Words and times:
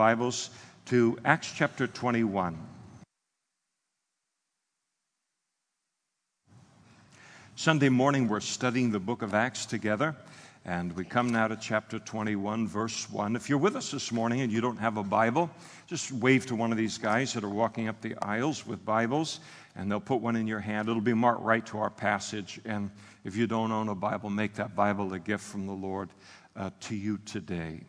Bibles 0.00 0.48
to 0.86 1.18
Acts 1.26 1.52
chapter 1.54 1.86
21. 1.86 2.56
Sunday 7.54 7.90
morning, 7.90 8.26
we're 8.26 8.40
studying 8.40 8.92
the 8.92 8.98
book 8.98 9.20
of 9.20 9.34
Acts 9.34 9.66
together, 9.66 10.16
and 10.64 10.90
we 10.96 11.04
come 11.04 11.30
now 11.30 11.48
to 11.48 11.56
chapter 11.56 11.98
21, 11.98 12.66
verse 12.66 13.10
1. 13.10 13.36
If 13.36 13.50
you're 13.50 13.58
with 13.58 13.76
us 13.76 13.90
this 13.90 14.10
morning 14.10 14.40
and 14.40 14.50
you 14.50 14.62
don't 14.62 14.78
have 14.78 14.96
a 14.96 15.02
Bible, 15.02 15.50
just 15.86 16.10
wave 16.12 16.46
to 16.46 16.56
one 16.56 16.72
of 16.72 16.78
these 16.78 16.96
guys 16.96 17.34
that 17.34 17.44
are 17.44 17.50
walking 17.50 17.86
up 17.86 18.00
the 18.00 18.16
aisles 18.22 18.66
with 18.66 18.82
Bibles, 18.82 19.40
and 19.76 19.90
they'll 19.90 20.00
put 20.00 20.22
one 20.22 20.34
in 20.34 20.46
your 20.46 20.60
hand. 20.60 20.88
It'll 20.88 21.02
be 21.02 21.12
marked 21.12 21.42
right 21.42 21.66
to 21.66 21.78
our 21.78 21.90
passage. 21.90 22.58
And 22.64 22.90
if 23.26 23.36
you 23.36 23.46
don't 23.46 23.70
own 23.70 23.90
a 23.90 23.94
Bible, 23.94 24.30
make 24.30 24.54
that 24.54 24.74
Bible 24.74 25.12
a 25.12 25.18
gift 25.18 25.44
from 25.44 25.66
the 25.66 25.74
Lord 25.74 26.08
uh, 26.56 26.70
to 26.80 26.96
you 26.96 27.18
today. 27.26 27.82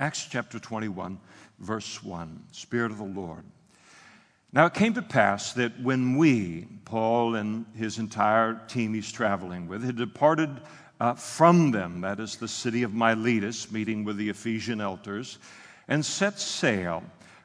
Acts 0.00 0.26
chapter 0.30 0.58
21, 0.58 1.18
verse 1.58 2.02
1 2.02 2.44
Spirit 2.52 2.90
of 2.90 2.96
the 2.96 3.04
Lord. 3.04 3.44
Now 4.50 4.64
it 4.64 4.72
came 4.72 4.94
to 4.94 5.02
pass 5.02 5.52
that 5.52 5.78
when 5.78 6.16
we, 6.16 6.68
Paul 6.86 7.34
and 7.34 7.66
his 7.76 7.98
entire 7.98 8.62
team 8.66 8.94
he's 8.94 9.12
traveling 9.12 9.68
with, 9.68 9.84
had 9.84 9.96
departed 9.96 10.48
uh, 11.00 11.12
from 11.12 11.70
them, 11.70 12.00
that 12.00 12.18
is 12.18 12.36
the 12.36 12.48
city 12.48 12.82
of 12.82 12.94
Miletus, 12.94 13.70
meeting 13.70 14.02
with 14.02 14.16
the 14.16 14.30
Ephesian 14.30 14.80
elders, 14.80 15.36
and 15.86 16.02
set 16.02 16.40
sail, 16.40 17.02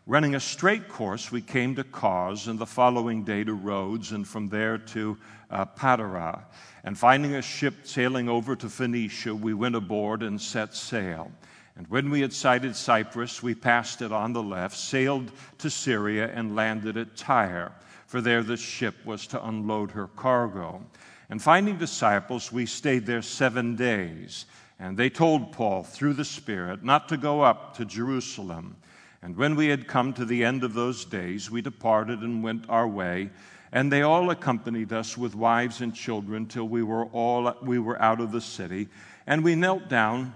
running 0.07 0.35
a 0.35 0.39
straight 0.39 0.87
course, 0.87 1.33
we 1.33 1.41
came 1.41 1.75
to 1.75 1.83
Cos, 1.83 2.47
and 2.47 2.57
the 2.57 2.65
following 2.65 3.25
day 3.25 3.43
to 3.43 3.53
Rhodes, 3.53 4.13
and 4.13 4.25
from 4.25 4.47
there 4.47 4.77
to 4.77 5.17
uh, 5.51 5.65
Patara. 5.65 6.45
And 6.85 6.97
finding 6.97 7.35
a 7.35 7.41
ship 7.41 7.73
sailing 7.83 8.29
over 8.29 8.55
to 8.55 8.69
Phoenicia, 8.69 9.35
we 9.35 9.53
went 9.53 9.75
aboard 9.75 10.23
and 10.23 10.39
set 10.39 10.73
sail. 10.73 11.33
And 11.77 11.87
when 11.87 12.09
we 12.09 12.21
had 12.21 12.31
sighted 12.31 12.75
Cyprus, 12.75 13.43
we 13.43 13.53
passed 13.53 14.01
it 14.01 14.11
on 14.11 14.31
the 14.31 14.43
left, 14.43 14.77
sailed 14.77 15.31
to 15.57 15.69
Syria, 15.69 16.31
and 16.33 16.55
landed 16.55 16.95
at 16.95 17.17
Tyre, 17.17 17.73
for 18.07 18.21
there 18.21 18.43
the 18.43 18.55
ship 18.55 18.95
was 19.05 19.27
to 19.27 19.45
unload 19.45 19.91
her 19.91 20.07
cargo. 20.07 20.85
And 21.29 21.41
finding 21.41 21.77
disciples, 21.77 22.51
we 22.51 22.65
stayed 22.65 23.05
there 23.05 23.21
seven 23.21 23.75
days. 23.75 24.45
And 24.79 24.97
they 24.97 25.09
told 25.09 25.51
Paul 25.51 25.83
through 25.83 26.13
the 26.13 26.25
Spirit 26.25 26.83
not 26.83 27.09
to 27.09 27.17
go 27.17 27.41
up 27.41 27.75
to 27.77 27.85
Jerusalem. 27.85 28.75
And 29.21 29.35
when 29.35 29.55
we 29.55 29.67
had 29.67 29.87
come 29.87 30.13
to 30.13 30.25
the 30.25 30.45
end 30.45 30.63
of 30.63 30.73
those 30.73 31.03
days, 31.03 31.49
we 31.49 31.61
departed 31.61 32.19
and 32.19 32.43
went 32.43 32.69
our 32.69 32.87
way. 32.87 33.31
And 33.71 33.91
they 33.91 34.03
all 34.03 34.29
accompanied 34.29 34.93
us 34.93 35.17
with 35.17 35.35
wives 35.35 35.81
and 35.81 35.93
children 35.93 36.45
till 36.45 36.67
we 36.67 36.83
were 36.83 37.05
all 37.07 37.53
we 37.61 37.79
were 37.79 38.01
out 38.01 38.21
of 38.21 38.31
the 38.31 38.41
city. 38.41 38.87
And 39.25 39.43
we 39.43 39.55
knelt 39.55 39.89
down 39.89 40.33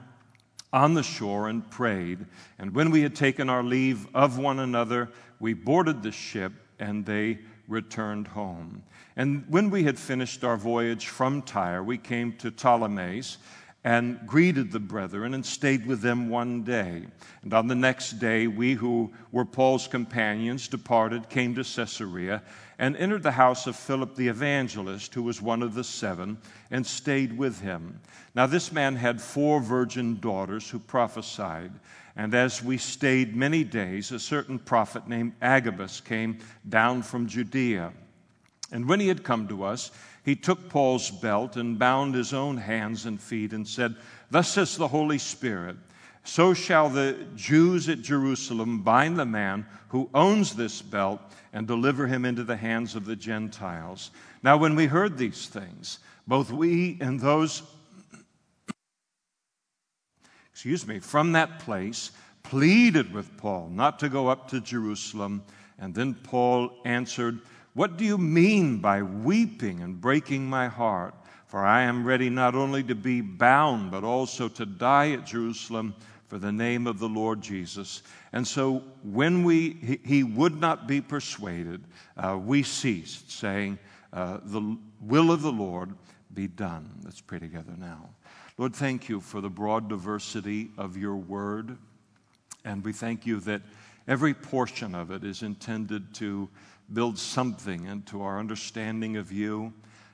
on 0.72 0.94
the 0.94 1.04
shore 1.04 1.50
and 1.50 1.70
prayed. 1.70 2.26
And 2.58 2.74
when 2.74 2.92
we 2.92 3.02
had 3.02 3.16
taken 3.16 3.50
our 3.50 3.64
leave 3.64 4.08
of 4.14 4.38
one 4.38 4.60
another, 4.60 5.10
we 5.40 5.54
boarded 5.54 6.04
the 6.04 6.12
ship 6.12 6.54
and 6.80 7.06
they 7.06 7.40
returned 7.68 8.28
home. 8.28 8.84
And 9.16 9.46
when 9.50 9.70
we 9.70 9.84
had 9.84 10.00
finished 10.00 10.44
our 10.44 10.58
voyage 10.58 11.08
from 11.08 11.42
Tyre, 11.42 11.84
we 11.84 11.98
came 11.98 12.34
to 12.38 12.52
Ptolemais 12.52 13.38
and 13.90 14.20
greeted 14.28 14.72
the 14.72 14.80
brethren 14.80 15.34
and 15.34 15.44
stayed 15.44 15.84
with 15.88 16.00
them 16.00 16.30
one 16.30 16.62
day. 16.62 17.02
And 17.42 17.52
on 17.56 17.66
the 17.66 17.74
next 17.74 18.20
day, 18.20 18.46
we 18.46 18.76
who 18.76 19.12
were 19.32 19.46
Paul's 19.46 19.88
companions 19.88 20.68
departed, 20.68 21.28
came 21.28 21.56
to 21.56 21.64
Caesarea, 21.64 22.44
and 22.78 22.96
entered 22.96 23.24
the 23.24 23.32
house 23.32 23.66
of 23.66 23.76
Philip 23.76 24.16
the 24.16 24.28
evangelist, 24.28 25.16
who 25.16 25.24
was 25.24 25.42
one 25.42 25.64
of 25.64 25.74
the 25.74 25.84
seven, 25.84 26.38
and 26.70 26.86
stayed 26.86 27.36
with 27.36 27.62
him. 27.62 28.00
Now, 28.36 28.46
this 28.46 28.72
man 28.72 28.96
had 28.96 29.20
four 29.20 29.60
virgin 29.60 30.20
daughters 30.20 30.70
who 30.70 30.78
prophesied. 30.78 31.72
And 32.16 32.36
as 32.36 32.64
we 32.64 32.78
stayed 32.78 33.36
many 33.36 33.64
days, 33.64 34.12
a 34.12 34.20
certain 34.20 34.60
prophet 34.60 35.08
named 35.08 35.34
Agabus 35.42 36.00
came 36.00 36.38
down 36.70 37.02
from 37.02 37.26
Judea. 37.26 37.92
And 38.72 38.88
when 38.88 39.00
he 39.00 39.08
had 39.08 39.24
come 39.24 39.48
to 39.48 39.64
us, 39.64 39.90
he 40.30 40.36
took 40.36 40.70
Paul's 40.70 41.10
belt 41.10 41.56
and 41.56 41.80
bound 41.80 42.14
his 42.14 42.36
own 42.36 42.58
hands 42.58 43.08
and 43.08 43.20
feet 43.20 43.52
and 43.52 43.68
said, 43.68 43.96
Thus 44.30 44.48
says 44.48 44.78
the 44.78 44.88
Holy 44.88 45.18
Spirit, 45.18 45.76
so 46.24 46.54
shall 46.54 46.88
the 46.88 47.26
Jews 47.36 47.90
at 47.90 48.04
Jerusalem 48.04 48.84
bind 48.84 49.18
the 49.18 49.26
man 49.26 49.66
who 49.88 50.08
owns 50.14 50.56
this 50.56 50.84
belt 50.84 51.20
and 51.52 51.66
deliver 51.66 52.06
him 52.06 52.26
into 52.26 52.44
the 52.44 52.58
hands 52.58 52.94
of 52.94 53.06
the 53.06 53.16
Gentiles. 53.16 54.12
Now, 54.44 54.56
when 54.56 54.76
we 54.76 54.86
heard 54.86 55.18
these 55.18 55.48
things, 55.48 55.98
both 56.28 56.52
we 56.52 57.00
and 57.02 57.20
those, 57.20 57.64
excuse 60.52 60.86
me, 60.86 61.00
from 61.00 61.32
that 61.32 61.58
place 61.58 62.12
pleaded 62.44 63.12
with 63.12 63.36
Paul 63.36 63.70
not 63.70 63.98
to 63.98 64.10
go 64.10 64.28
up 64.28 64.48
to 64.50 64.62
Jerusalem. 64.62 65.42
And 65.80 65.96
then 65.96 66.14
Paul 66.14 66.72
answered, 66.86 67.40
What 67.74 67.98
do 67.98 68.06
you 68.06 68.18
mean 68.18 68.78
by 68.78 69.02
weeping 69.02 69.82
and 69.82 70.00
breaking 70.00 70.50
my 70.50 70.68
heart? 70.68 71.14
For 71.48 71.66
I 71.66 71.82
am 71.84 72.06
ready 72.06 72.30
not 72.30 72.54
only 72.54 72.84
to 72.84 72.96
be 72.96 73.22
bound, 73.22 73.90
but 73.92 74.04
also 74.04 74.48
to 74.50 74.66
die 74.66 75.12
at 75.12 75.26
Jerusalem 75.26 75.96
for 76.28 76.38
the 76.38 76.52
name 76.52 76.86
of 76.86 77.00
the 77.00 77.10
Lord 77.10 77.42
Jesus. 77.42 78.04
And 78.34 78.48
so 78.48 78.84
when 79.04 79.44
we, 79.44 80.00
he, 80.06 80.24
would 80.24 80.62
not 80.62 80.88
be 80.88 81.02
persuaded, 81.02 81.84
uh, 82.18 82.38
we 82.38 82.62
ceased, 82.62 83.32
saying, 83.32 83.80
uh, 84.14 84.40
The 84.44 84.78
will 85.02 85.32
of 85.32 85.42
the 85.42 85.52
Lord 85.52 85.96
be 86.36 86.48
done. 86.48 86.88
Let's 87.04 87.22
pray 87.22 87.40
together 87.40 87.74
now. 87.78 88.10
Lord, 88.60 88.76
thank 88.76 89.10
you 89.10 89.20
for 89.20 89.42
the 89.42 89.50
broad 89.50 89.90
diversity 89.90 90.70
of 90.78 90.98
your 90.98 91.16
word. 91.16 91.78
And 92.64 92.84
we 92.84 92.94
thank 92.94 93.26
you 93.26 93.40
that 93.42 93.62
every 94.08 94.36
portion 94.36 94.94
of 94.94 95.10
it 95.10 95.24
is 95.24 95.42
intended 95.42 96.14
to 96.16 96.48
build 96.94 97.18
something 97.18 97.86
into 97.86 98.22
our 98.22 98.40
understanding 98.40 99.18
of 99.18 99.32
you, 99.32 99.74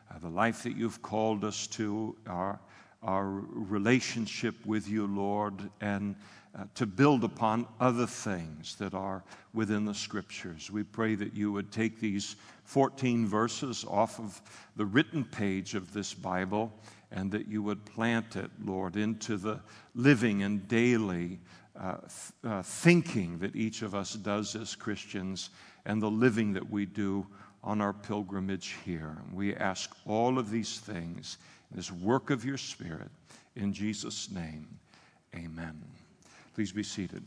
uh, 0.10 0.20
the 0.20 0.30
life 0.30 0.64
that 0.64 0.76
you've 0.76 1.02
called 1.02 1.44
us 1.44 1.68
to, 1.68 2.16
our 2.28 2.60
our 3.06 3.28
relationship 3.28 4.56
with 4.66 4.90
you, 4.90 5.06
Lord, 5.06 5.70
and 5.80 6.16
uh, 6.58 6.64
to 6.74 6.86
build 6.86 7.24
upon 7.24 7.68
other 7.80 8.08
things 8.08 8.76
that 8.76 8.94
are 8.94 9.24
within 9.54 9.86
the 9.86 9.94
scriptures. 9.94 10.72
We 10.72 10.84
pray 10.84 11.16
that 11.16 11.36
you 11.36 11.52
would 11.52 11.72
take 11.72 12.00
these 12.00 12.36
14 12.64 13.28
verses 13.28 13.86
off 13.88 14.20
of 14.20 14.42
the 14.76 14.86
written 14.86 15.24
page 15.24 15.76
of 15.76 15.94
this 15.94 16.14
Bible 16.14 16.74
and 17.12 17.32
that 17.32 17.48
you 17.48 17.62
would 17.64 17.86
plant 17.86 18.36
it, 18.36 18.50
Lord, 18.64 18.96
into 18.96 19.38
the 19.38 19.60
living 19.94 20.44
and 20.44 20.68
daily 20.68 21.40
uh, 21.80 21.98
th- 21.98 22.12
uh, 22.44 22.62
thinking 22.62 23.40
that 23.40 23.56
each 23.56 23.82
of 23.82 23.94
us 23.94 24.14
does 24.14 24.56
as 24.56 24.76
Christians 24.76 25.50
and 25.86 26.02
the 26.02 26.10
living 26.10 26.54
that 26.54 26.70
we 26.70 26.86
do 26.86 27.26
on 27.64 27.82
our 27.82 27.94
pilgrimage 27.94 28.76
here. 28.86 29.18
We 29.34 29.56
ask 29.56 29.96
all 30.06 30.38
of 30.38 30.52
these 30.52 30.80
things 30.80 31.38
in 31.72 31.78
this 31.78 31.92
work 31.92 32.30
of 32.30 32.46
your 32.46 32.58
Spirit. 32.58 33.10
In 33.56 33.74
Jesus' 33.74 34.32
name, 34.32 34.68
amen. 35.36 35.82
Please 36.54 36.72
be 36.72 36.84
seated. 36.84 37.24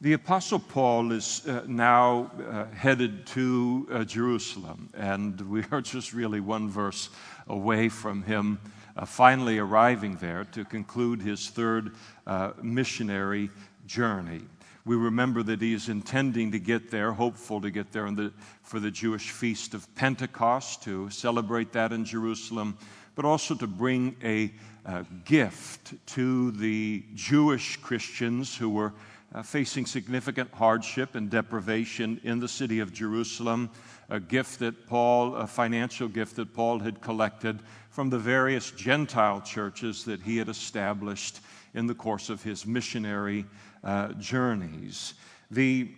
The 0.00 0.12
Apostle 0.12 0.60
Paul 0.60 1.10
is 1.10 1.44
uh, 1.48 1.64
now 1.66 2.30
uh, 2.48 2.66
headed 2.66 3.26
to 3.28 3.88
uh, 3.90 4.04
Jerusalem, 4.04 4.90
and 4.94 5.40
we 5.40 5.64
are 5.72 5.80
just 5.80 6.12
really 6.12 6.38
one 6.38 6.68
verse 6.68 7.10
away 7.48 7.88
from 7.88 8.22
him 8.22 8.60
uh, 8.96 9.04
finally 9.04 9.58
arriving 9.58 10.14
there 10.16 10.44
to 10.52 10.64
conclude 10.64 11.20
his 11.20 11.48
third 11.48 11.96
uh, 12.28 12.52
missionary 12.62 13.50
journey. 13.86 14.42
We 14.84 14.94
remember 14.94 15.42
that 15.42 15.60
he 15.60 15.74
is 15.74 15.88
intending 15.88 16.52
to 16.52 16.60
get 16.60 16.92
there, 16.92 17.12
hopeful 17.12 17.60
to 17.60 17.70
get 17.70 17.90
there 17.90 18.08
the, 18.12 18.32
for 18.62 18.78
the 18.78 18.92
Jewish 18.92 19.30
feast 19.30 19.74
of 19.74 19.92
Pentecost, 19.96 20.84
to 20.84 21.10
celebrate 21.10 21.72
that 21.72 21.92
in 21.92 22.04
Jerusalem, 22.04 22.78
but 23.16 23.24
also 23.24 23.56
to 23.56 23.66
bring 23.66 24.14
a, 24.22 24.52
a 24.84 25.04
gift 25.24 25.94
to 26.14 26.52
the 26.52 27.02
Jewish 27.14 27.76
Christians 27.78 28.56
who 28.56 28.70
were 28.70 28.92
uh, 29.34 29.42
facing 29.42 29.86
significant 29.86 30.50
hardship 30.52 31.14
and 31.14 31.30
deprivation 31.30 32.20
in 32.24 32.40
the 32.40 32.48
city 32.48 32.80
of 32.80 32.92
Jerusalem. 32.92 33.70
A 34.10 34.18
gift 34.18 34.58
that 34.60 34.86
Paul, 34.86 35.34
a 35.34 35.46
financial 35.46 36.08
gift 36.08 36.36
that 36.36 36.54
Paul 36.54 36.78
had 36.78 37.00
collected 37.00 37.60
from 37.90 38.10
the 38.10 38.18
various 38.18 38.70
Gentile 38.70 39.40
churches 39.40 40.04
that 40.04 40.22
he 40.22 40.36
had 40.36 40.48
established 40.48 41.40
in 41.74 41.86
the 41.86 41.94
course 41.94 42.30
of 42.30 42.42
his 42.42 42.66
missionary 42.66 43.44
uh, 43.84 44.12
journeys. 44.14 45.14
The, 45.50 45.90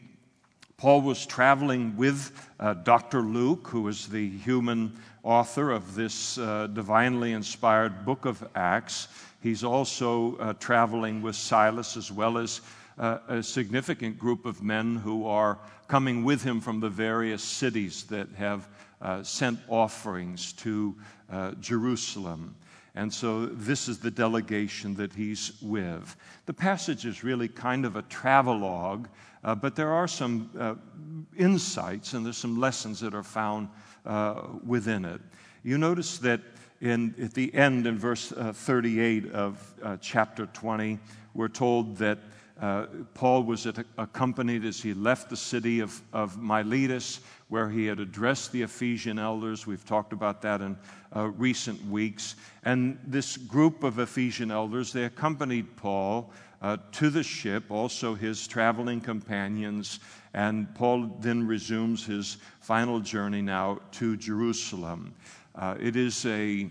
Paul 0.76 1.02
was 1.02 1.26
traveling 1.26 1.96
with 1.96 2.50
uh, 2.58 2.74
Dr. 2.74 3.22
Luke, 3.22 3.68
who 3.68 3.86
is 3.88 4.08
the 4.08 4.30
human 4.38 4.96
author 5.22 5.70
of 5.70 5.94
this 5.94 6.38
uh, 6.38 6.66
divinely 6.68 7.32
inspired 7.32 8.04
book 8.04 8.24
of 8.24 8.46
Acts. 8.54 9.08
He's 9.42 9.62
also 9.62 10.36
uh, 10.36 10.52
traveling 10.54 11.22
with 11.22 11.36
Silas, 11.36 11.96
as 11.96 12.10
well 12.10 12.38
as 12.38 12.60
a 13.00 13.42
significant 13.42 14.18
group 14.18 14.44
of 14.44 14.62
men 14.62 14.96
who 14.96 15.26
are 15.26 15.58
coming 15.88 16.22
with 16.22 16.44
him 16.44 16.60
from 16.60 16.80
the 16.80 16.88
various 16.88 17.42
cities 17.42 18.04
that 18.04 18.28
have 18.36 18.68
uh, 19.00 19.22
sent 19.22 19.58
offerings 19.68 20.52
to 20.52 20.94
Jerusalem. 21.60 22.54
And 22.94 23.12
so 23.12 23.46
this 23.46 23.88
is 23.88 23.98
the 23.98 24.10
delegation 24.10 24.94
that 24.96 25.12
he's 25.12 25.52
with. 25.62 26.16
The 26.46 26.52
passage 26.52 27.06
is 27.06 27.22
really 27.22 27.48
kind 27.48 27.84
of 27.84 27.96
a 27.96 28.02
travelogue, 28.02 29.06
uh, 29.44 29.54
but 29.54 29.76
there 29.76 29.92
are 29.92 30.08
some 30.08 30.50
uh, 30.58 30.74
insights 31.36 32.14
and 32.14 32.26
there's 32.26 32.36
some 32.36 32.58
lessons 32.58 33.00
that 33.00 33.14
are 33.14 33.22
found 33.22 33.68
uh, 34.04 34.42
within 34.66 35.04
it. 35.04 35.20
You 35.62 35.78
notice 35.78 36.18
that 36.18 36.40
in, 36.80 37.14
at 37.22 37.34
the 37.34 37.54
end, 37.54 37.86
in 37.86 37.98
verse 37.98 38.32
uh, 38.32 38.52
38 38.52 39.30
of 39.32 39.74
uh, 39.82 39.96
chapter 40.00 40.46
20, 40.46 40.98
we're 41.34 41.48
told 41.48 41.96
that 41.98 42.18
uh, 42.60 42.86
Paul 43.14 43.44
was 43.44 43.66
accompanied 43.96 44.66
as 44.66 44.82
he 44.82 44.92
left 44.92 45.30
the 45.30 45.36
city 45.36 45.80
of, 45.80 46.00
of 46.12 46.36
Miletus, 46.36 47.20
where 47.48 47.70
he 47.70 47.86
had 47.86 48.00
addressed 48.00 48.52
the 48.52 48.62
Ephesian 48.62 49.18
elders. 49.18 49.66
We've 49.66 49.84
talked 49.84 50.12
about 50.12 50.42
that 50.42 50.60
in 50.60 50.76
uh, 51.16 51.28
recent 51.28 51.82
weeks. 51.86 52.36
And 52.62 52.98
this 53.06 53.38
group 53.38 53.82
of 53.82 53.98
Ephesian 53.98 54.50
elders, 54.50 54.92
they 54.92 55.04
accompanied 55.04 55.74
Paul 55.76 56.30
uh, 56.60 56.76
to 56.92 57.08
the 57.08 57.22
ship, 57.22 57.64
also 57.70 58.14
his 58.14 58.46
traveling 58.46 59.00
companions. 59.00 60.00
And 60.34 60.72
Paul 60.74 61.16
then 61.20 61.46
resumes 61.46 62.04
his 62.04 62.36
final 62.60 63.00
journey 63.00 63.40
now 63.40 63.80
to 63.92 64.18
Jerusalem. 64.18 65.14
Uh, 65.54 65.76
it 65.80 65.96
is 65.96 66.26
a 66.26 66.70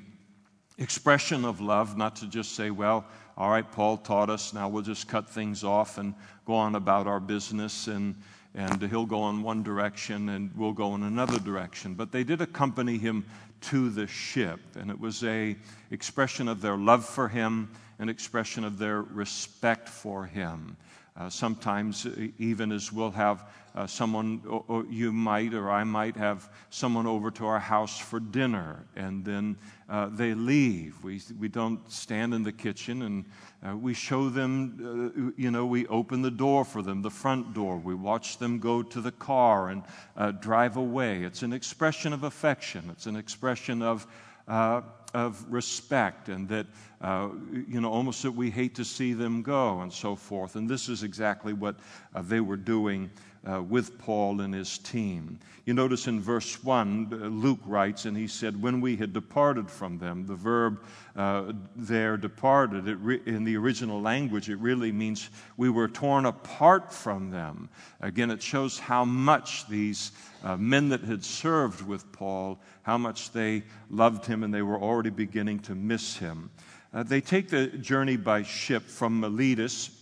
expression 0.77 1.43
of 1.43 1.59
love, 1.59 1.97
not 1.97 2.15
to 2.15 2.27
just 2.27 2.55
say, 2.55 2.69
well, 2.69 3.05
all 3.39 3.49
right, 3.49 3.69
Paul 3.71 3.95
taught 3.95 4.29
us, 4.29 4.53
now 4.53 4.67
we'll 4.67 4.83
just 4.83 5.07
cut 5.07 5.29
things 5.29 5.63
off 5.63 5.97
and 5.97 6.13
go 6.45 6.55
on 6.55 6.75
about 6.75 7.07
our 7.07 7.21
business, 7.21 7.87
and, 7.87 8.15
and 8.53 8.81
he'll 8.81 9.05
go 9.05 9.29
in 9.29 9.41
one 9.41 9.63
direction 9.63 10.27
and 10.27 10.51
we'll 10.57 10.73
go 10.73 10.93
in 10.95 11.03
another 11.03 11.39
direction. 11.39 11.93
But 11.93 12.11
they 12.11 12.25
did 12.25 12.41
accompany 12.41 12.97
him 12.97 13.25
to 13.61 13.89
the 13.89 14.07
ship, 14.07 14.59
and 14.75 14.91
it 14.91 14.99
was 14.99 15.23
a 15.23 15.55
expression 15.89 16.49
of 16.49 16.59
their 16.59 16.75
love 16.75 17.05
for 17.05 17.29
him, 17.29 17.69
an 17.99 18.09
expression 18.09 18.65
of 18.65 18.77
their 18.77 19.03
respect 19.03 19.87
for 19.87 20.25
him. 20.25 20.75
Uh, 21.15 21.29
sometimes, 21.29 22.07
even 22.39 22.73
as 22.73 22.91
we'll 22.91 23.11
have 23.11 23.45
uh, 23.75 23.87
someone, 23.87 24.41
or, 24.49 24.63
or 24.67 24.85
you 24.85 25.13
might, 25.13 25.53
or 25.53 25.69
I 25.69 25.85
might 25.85 26.17
have 26.17 26.49
someone 26.69 27.07
over 27.07 27.31
to 27.31 27.45
our 27.45 27.59
house 27.59 27.97
for 27.97 28.19
dinner, 28.19 28.85
and 28.95 29.23
then 29.23 29.57
uh, 29.89 30.07
they 30.11 30.33
leave. 30.33 31.03
We, 31.03 31.21
we 31.39 31.47
don't 31.47 31.91
stand 31.91 32.33
in 32.33 32.43
the 32.43 32.51
kitchen 32.51 33.01
and 33.01 33.25
uh, 33.67 33.75
we 33.75 33.93
show 33.93 34.29
them, 34.29 35.13
uh, 35.17 35.31
you 35.35 35.51
know, 35.51 35.65
we 35.65 35.87
open 35.87 36.21
the 36.21 36.31
door 36.31 36.63
for 36.63 36.81
them, 36.81 37.01
the 37.01 37.09
front 37.09 37.53
door. 37.53 37.77
We 37.77 37.95
watch 37.95 38.37
them 38.37 38.59
go 38.59 38.83
to 38.83 39.01
the 39.01 39.11
car 39.11 39.69
and 39.69 39.83
uh, 40.15 40.31
drive 40.31 40.77
away. 40.77 41.23
It's 41.23 41.41
an 41.41 41.53
expression 41.53 42.13
of 42.13 42.23
affection, 42.23 42.89
it's 42.91 43.07
an 43.07 43.15
expression 43.15 43.81
of 43.81 44.07
uh, 44.47 44.81
of 45.13 45.43
respect 45.51 46.29
and 46.29 46.47
that, 46.49 46.67
uh, 47.01 47.29
you 47.67 47.81
know, 47.81 47.91
almost 47.91 48.21
that 48.23 48.31
we 48.31 48.49
hate 48.49 48.75
to 48.75 48.85
see 48.85 49.13
them 49.13 49.41
go 49.41 49.81
and 49.81 49.91
so 49.91 50.15
forth. 50.15 50.55
And 50.55 50.69
this 50.69 50.87
is 50.87 51.03
exactly 51.03 51.53
what 51.53 51.75
they 52.15 52.39
were 52.39 52.57
doing 52.57 53.09
uh, 53.47 53.61
with 53.61 53.97
Paul 53.97 54.41
and 54.41 54.53
his 54.53 54.77
team. 54.77 55.39
You 55.65 55.73
notice 55.73 56.07
in 56.07 56.19
verse 56.19 56.63
1, 56.63 57.09
uh, 57.11 57.15
Luke 57.27 57.59
writes, 57.65 58.05
and 58.05 58.17
he 58.17 58.27
said, 58.27 58.61
When 58.61 58.81
we 58.81 58.95
had 58.95 59.13
departed 59.13 59.69
from 59.69 59.99
them, 59.99 60.25
the 60.25 60.35
verb 60.35 60.83
uh, 61.15 61.53
there, 61.75 62.17
departed, 62.17 62.85
re- 62.85 63.21
in 63.25 63.43
the 63.43 63.55
original 63.55 64.01
language, 64.01 64.49
it 64.49 64.57
really 64.57 64.91
means 64.91 65.29
we 65.57 65.69
were 65.69 65.87
torn 65.87 66.25
apart 66.25 66.91
from 66.93 67.29
them. 67.29 67.69
Again, 68.01 68.31
it 68.31 68.41
shows 68.41 68.79
how 68.79 69.05
much 69.05 69.67
these 69.67 70.11
uh, 70.43 70.57
men 70.57 70.89
that 70.89 71.01
had 71.01 71.23
served 71.23 71.85
with 71.85 72.11
Paul, 72.11 72.59
how 72.81 72.97
much 72.97 73.31
they 73.31 73.63
loved 73.89 74.25
him 74.25 74.43
and 74.43 74.53
they 74.53 74.61
were 74.61 74.79
already 74.79 75.11
beginning 75.11 75.59
to 75.59 75.75
miss 75.75 76.17
him. 76.17 76.49
Uh, 76.91 77.03
they 77.03 77.21
take 77.21 77.49
the 77.49 77.67
journey 77.67 78.17
by 78.17 78.41
ship 78.41 78.83
from 78.83 79.19
Miletus 79.19 79.98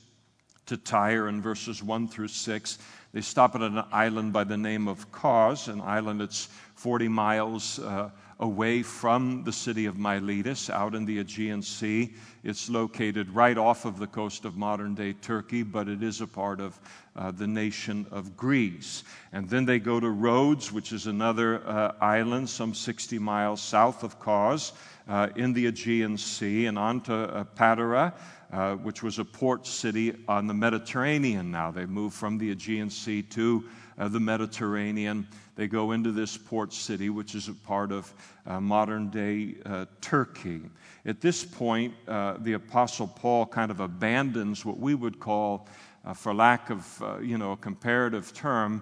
to 0.67 0.77
Tyre 0.77 1.27
in 1.27 1.41
verses 1.41 1.81
1 1.81 2.07
through 2.07 2.27
6. 2.27 2.77
They 3.13 3.21
stop 3.21 3.55
at 3.55 3.61
an 3.61 3.83
island 3.91 4.33
by 4.33 4.43
the 4.43 4.57
name 4.57 4.87
of 4.87 5.11
Cos, 5.11 5.67
an 5.67 5.81
island 5.81 6.21
that's 6.21 6.49
40 6.75 7.07
miles 7.07 7.79
uh, 7.79 8.09
away 8.39 8.83
from 8.83 9.43
the 9.43 9.51
city 9.51 9.85
of 9.85 9.97
Miletus, 9.97 10.69
out 10.69 10.93
in 10.93 11.05
the 11.05 11.19
Aegean 11.19 11.61
Sea. 11.61 12.13
It's 12.43 12.69
located 12.69 13.29
right 13.29 13.57
off 13.57 13.85
of 13.85 13.97
the 13.97 14.07
coast 14.07 14.45
of 14.45 14.57
modern 14.57 14.93
day 14.93 15.13
Turkey, 15.13 15.63
but 15.63 15.87
it 15.87 16.03
is 16.03 16.21
a 16.21 16.27
part 16.27 16.59
of 16.59 16.79
uh, 17.15 17.31
the 17.31 17.47
nation 17.47 18.05
of 18.11 18.37
Greece. 18.37 19.03
And 19.33 19.49
then 19.49 19.65
they 19.65 19.79
go 19.79 19.99
to 19.99 20.09
Rhodes, 20.09 20.71
which 20.71 20.91
is 20.91 21.07
another 21.07 21.67
uh, 21.67 21.93
island 21.99 22.49
some 22.49 22.73
60 22.73 23.17
miles 23.17 23.61
south 23.61 24.03
of 24.03 24.19
Cos 24.19 24.73
uh, 25.07 25.29
in 25.35 25.53
the 25.53 25.65
Aegean 25.65 26.17
Sea, 26.17 26.67
and 26.67 26.77
on 26.77 27.01
to 27.01 27.15
uh, 27.15 27.43
Patara 27.55 28.13
uh, 28.51 28.75
which 28.75 29.03
was 29.03 29.19
a 29.19 29.25
port 29.25 29.67
city 29.67 30.13
on 30.27 30.47
the 30.47 30.53
Mediterranean 30.53 31.51
now. 31.51 31.69
They 31.69 31.85
move 31.85 32.13
from 32.13 32.37
the 32.37 32.51
Aegean 32.51 32.89
Sea 32.89 33.21
to 33.23 33.65
uh, 33.97 34.07
the 34.07 34.19
Mediterranean. 34.19 35.27
They 35.55 35.67
go 35.67 35.91
into 35.91 36.11
this 36.11 36.37
port 36.37 36.71
city, 36.71 37.09
which 37.09 37.35
is 37.35 37.49
a 37.49 37.53
part 37.53 37.91
of 37.91 38.13
uh, 38.45 38.61
modern 38.61 39.09
day 39.09 39.55
uh, 39.65 39.85
Turkey. 39.99 40.61
At 41.05 41.19
this 41.19 41.43
point, 41.43 41.93
uh, 42.07 42.35
the 42.39 42.53
Apostle 42.53 43.07
Paul 43.07 43.45
kind 43.45 43.71
of 43.71 43.79
abandons 43.79 44.63
what 44.63 44.79
we 44.79 44.95
would 44.95 45.19
call, 45.19 45.67
for 46.15 46.33
lack 46.33 46.69
of 46.69 47.19
you 47.21 47.37
know, 47.37 47.51
a 47.51 47.57
comparative 47.57 48.33
term, 48.33 48.81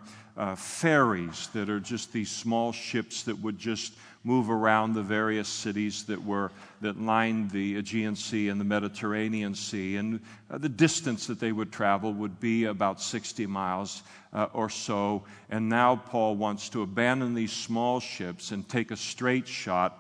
ferries 0.58 1.48
that 1.54 1.70
are 1.70 1.80
just 1.80 2.14
these 2.14 2.30
small 2.30 2.72
ships 2.72 3.24
that 3.24 3.40
would 3.40 3.58
just 3.58 3.94
move 4.26 4.50
around 4.50 4.94
the 4.94 5.04
various 5.04 5.48
cities 5.48 6.04
that 6.06 6.22
were 6.22 6.52
that 6.82 7.00
lined 7.00 7.52
the 7.52 7.78
Aegean 7.78 8.16
Sea 8.16 8.50
and 8.50 8.60
the 8.60 8.66
Mediterranean 8.66 9.56
Sea, 9.56 9.96
and 9.98 10.20
uh, 10.50 10.58
the 10.58 10.68
distance 10.68 11.28
that 11.28 11.40
they 11.40 11.52
would 11.52 11.72
travel 11.72 12.12
would 12.14 12.40
be 12.40 12.66
about 12.66 13.02
60 13.02 13.46
miles 13.46 14.04
uh, 14.34 14.48
or 14.54 14.70
so. 14.70 15.24
And 15.50 15.70
now 15.70 15.96
Paul 15.96 16.36
wants 16.36 16.70
to 16.70 16.82
abandon 16.82 17.34
these 17.34 17.54
small 17.54 18.00
ships 18.00 18.52
and 18.52 18.68
take 18.68 18.92
a 18.92 18.98
straight 18.98 19.48
shot. 19.48 19.98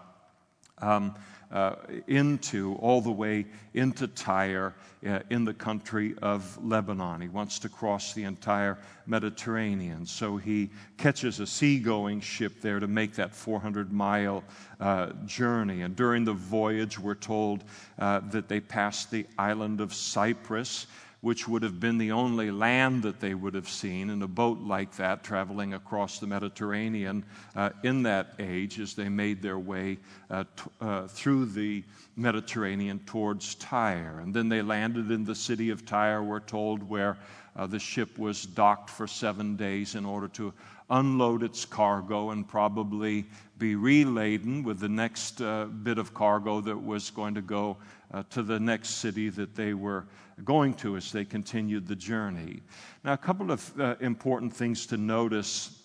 Um, 0.79 1.15
uh, 1.51 1.75
into 2.07 2.75
all 2.75 3.01
the 3.01 3.11
way 3.11 3.45
into 3.73 4.07
Tyre 4.07 4.73
uh, 5.07 5.19
in 5.29 5.45
the 5.45 5.53
country 5.53 6.15
of 6.21 6.57
Lebanon. 6.63 7.21
He 7.21 7.27
wants 7.27 7.59
to 7.59 7.69
cross 7.69 8.13
the 8.13 8.23
entire 8.23 8.77
Mediterranean. 9.05 10.05
So 10.05 10.37
he 10.37 10.69
catches 10.97 11.39
a 11.39 11.47
seagoing 11.47 12.21
ship 12.21 12.61
there 12.61 12.79
to 12.79 12.87
make 12.87 13.13
that 13.15 13.33
400 13.33 13.91
mile 13.91 14.43
uh, 14.79 15.11
journey. 15.25 15.81
And 15.81 15.95
during 15.95 16.25
the 16.25 16.33
voyage, 16.33 16.99
we're 16.99 17.15
told 17.15 17.63
uh, 17.99 18.21
that 18.31 18.47
they 18.47 18.59
passed 18.59 19.11
the 19.11 19.25
island 19.37 19.81
of 19.81 19.93
Cyprus 19.93 20.87
which 21.25 21.47
would 21.47 21.63
have 21.63 21.79
been 21.79 21.97
the 21.97 22.11
only 22.11 22.51
land 22.51 23.01
that 23.01 23.19
they 23.19 23.33
would 23.33 23.55
have 23.55 23.67
seen 23.67 24.11
in 24.11 24.21
a 24.21 24.27
boat 24.27 24.59
like 24.59 24.95
that 24.95 25.23
traveling 25.23 25.73
across 25.73 26.19
the 26.19 26.27
Mediterranean 26.27 27.25
uh, 27.55 27.71
in 27.83 28.03
that 28.03 28.35
age 28.37 28.79
as 28.79 28.93
they 28.93 29.09
made 29.09 29.41
their 29.41 29.57
way 29.57 29.97
uh, 30.29 30.43
t- 30.43 30.69
uh, 30.81 31.07
through 31.07 31.47
the 31.47 31.83
Mediterranean 32.15 32.99
towards 33.07 33.55
Tyre. 33.55 34.19
And 34.21 34.35
then 34.35 34.49
they 34.49 34.61
landed 34.61 35.09
in 35.09 35.25
the 35.25 35.33
city 35.33 35.71
of 35.71 35.83
Tyre, 35.83 36.21
we're 36.21 36.41
told, 36.41 36.87
where 36.87 37.17
uh, 37.55 37.65
the 37.65 37.79
ship 37.79 38.19
was 38.19 38.45
docked 38.45 38.91
for 38.91 39.07
seven 39.07 39.55
days 39.55 39.95
in 39.95 40.05
order 40.05 40.27
to 40.27 40.53
unload 40.89 41.43
its 41.43 41.65
cargo 41.65 42.31
and 42.31 42.47
probably 42.47 43.25
be 43.57 43.75
reladen 43.75 44.63
with 44.63 44.79
the 44.79 44.89
next 44.89 45.41
uh, 45.41 45.65
bit 45.65 45.97
of 45.97 46.13
cargo 46.13 46.61
that 46.61 46.77
was 46.77 47.09
going 47.09 47.33
to 47.33 47.41
go 47.41 47.77
uh, 48.13 48.23
to 48.29 48.43
the 48.43 48.59
next 48.59 48.89
city 48.89 49.29
that 49.29 49.55
they 49.55 49.73
were 49.73 50.05
going 50.43 50.73
to 50.73 50.97
as 50.97 51.11
they 51.11 51.25
continued 51.25 51.87
the 51.87 51.95
journey. 51.95 52.61
Now, 53.03 53.13
a 53.13 53.17
couple 53.17 53.51
of 53.51 53.79
uh, 53.79 53.95
important 54.01 54.53
things 54.53 54.85
to 54.87 54.97
notice 54.97 55.81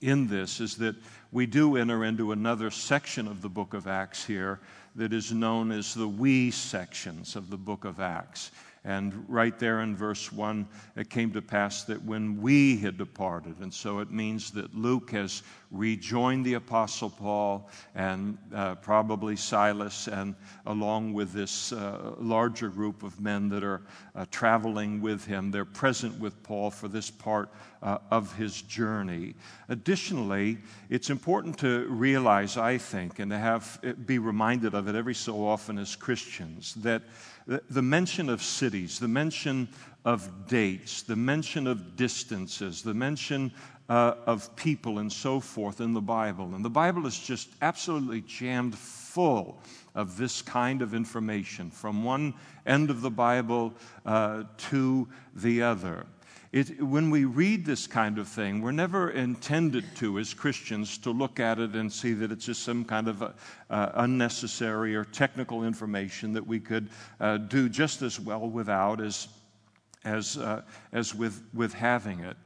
in 0.00 0.26
this 0.26 0.60
is 0.60 0.76
that 0.76 0.96
we 1.32 1.46
do 1.46 1.76
enter 1.76 2.04
into 2.04 2.32
another 2.32 2.70
section 2.70 3.26
of 3.26 3.42
the 3.42 3.48
book 3.48 3.74
of 3.74 3.86
Acts 3.86 4.24
here 4.24 4.60
that 4.96 5.12
is 5.12 5.32
known 5.32 5.70
as 5.70 5.94
the 5.94 6.08
we 6.08 6.50
sections 6.50 7.36
of 7.36 7.50
the 7.50 7.56
book 7.56 7.84
of 7.84 8.00
Acts. 8.00 8.50
And 8.84 9.26
right 9.28 9.58
there 9.58 9.80
in 9.80 9.94
verse 9.94 10.32
1, 10.32 10.66
it 10.96 11.10
came 11.10 11.32
to 11.32 11.42
pass 11.42 11.84
that 11.84 12.02
when 12.02 12.40
we 12.40 12.78
had 12.78 12.96
departed, 12.96 13.58
and 13.60 13.72
so 13.72 13.98
it 13.98 14.10
means 14.10 14.50
that 14.52 14.74
Luke 14.74 15.10
has 15.10 15.42
rejoined 15.70 16.46
the 16.46 16.54
Apostle 16.54 17.10
Paul 17.10 17.68
and 17.94 18.38
uh, 18.54 18.76
probably 18.76 19.36
Silas, 19.36 20.08
and 20.08 20.34
along 20.64 21.12
with 21.12 21.32
this 21.32 21.72
uh, 21.72 22.14
larger 22.18 22.70
group 22.70 23.02
of 23.02 23.20
men 23.20 23.50
that 23.50 23.62
are 23.62 23.82
uh, 24.14 24.24
traveling 24.30 25.02
with 25.02 25.26
him, 25.26 25.50
they're 25.50 25.66
present 25.66 26.18
with 26.18 26.42
Paul 26.42 26.70
for 26.70 26.88
this 26.88 27.10
part 27.10 27.50
uh, 27.82 27.98
of 28.10 28.34
his 28.34 28.62
journey. 28.62 29.34
Additionally, 29.68 30.58
it's 30.88 31.10
important 31.10 31.58
to 31.58 31.86
realize, 31.88 32.56
I 32.56 32.78
think, 32.78 33.18
and 33.18 33.30
to 33.30 33.38
have 33.38 33.78
be 34.06 34.18
reminded 34.18 34.74
of 34.74 34.88
it 34.88 34.94
every 34.94 35.14
so 35.14 35.46
often 35.46 35.78
as 35.78 35.94
Christians, 35.96 36.74
that 36.76 37.02
the 37.46 37.82
mention 37.82 38.28
of 38.28 38.42
cities, 38.42 38.98
the 38.98 39.08
mention 39.08 39.68
of 40.04 40.48
dates, 40.48 41.02
the 41.02 41.16
mention 41.16 41.66
of 41.66 41.96
distances, 41.96 42.82
the 42.82 42.94
mention 42.94 43.52
uh, 43.88 44.14
of 44.26 44.54
people 44.54 45.00
and 45.00 45.12
so 45.12 45.40
forth 45.40 45.80
in 45.80 45.92
the 45.92 46.00
Bible. 46.00 46.54
And 46.54 46.64
the 46.64 46.70
Bible 46.70 47.06
is 47.06 47.18
just 47.18 47.48
absolutely 47.60 48.20
jammed 48.22 48.78
full 48.78 49.58
of 49.94 50.16
this 50.16 50.42
kind 50.42 50.80
of 50.80 50.94
information 50.94 51.70
from 51.70 52.04
one 52.04 52.34
end 52.66 52.90
of 52.90 53.00
the 53.00 53.10
Bible 53.10 53.74
uh, 54.06 54.44
to 54.70 55.08
the 55.34 55.62
other. 55.62 56.06
It, 56.52 56.82
when 56.82 57.10
we 57.10 57.26
read 57.26 57.64
this 57.64 57.86
kind 57.86 58.18
of 58.18 58.26
thing, 58.26 58.60
we're 58.60 58.72
never 58.72 59.10
intended 59.10 59.84
to, 59.96 60.18
as 60.18 60.34
Christians, 60.34 60.98
to 60.98 61.10
look 61.10 61.38
at 61.38 61.60
it 61.60 61.76
and 61.76 61.92
see 61.92 62.12
that 62.14 62.32
it's 62.32 62.44
just 62.44 62.64
some 62.64 62.84
kind 62.84 63.06
of 63.06 63.22
uh, 63.22 63.30
unnecessary 63.94 64.96
or 64.96 65.04
technical 65.04 65.62
information 65.62 66.32
that 66.32 66.44
we 66.44 66.58
could 66.58 66.88
uh, 67.20 67.36
do 67.36 67.68
just 67.68 68.02
as 68.02 68.18
well 68.18 68.50
without 68.50 69.00
as, 69.00 69.28
as, 70.04 70.38
uh, 70.38 70.62
as 70.92 71.14
with, 71.14 71.40
with 71.54 71.72
having 71.72 72.18
it. 72.18 72.36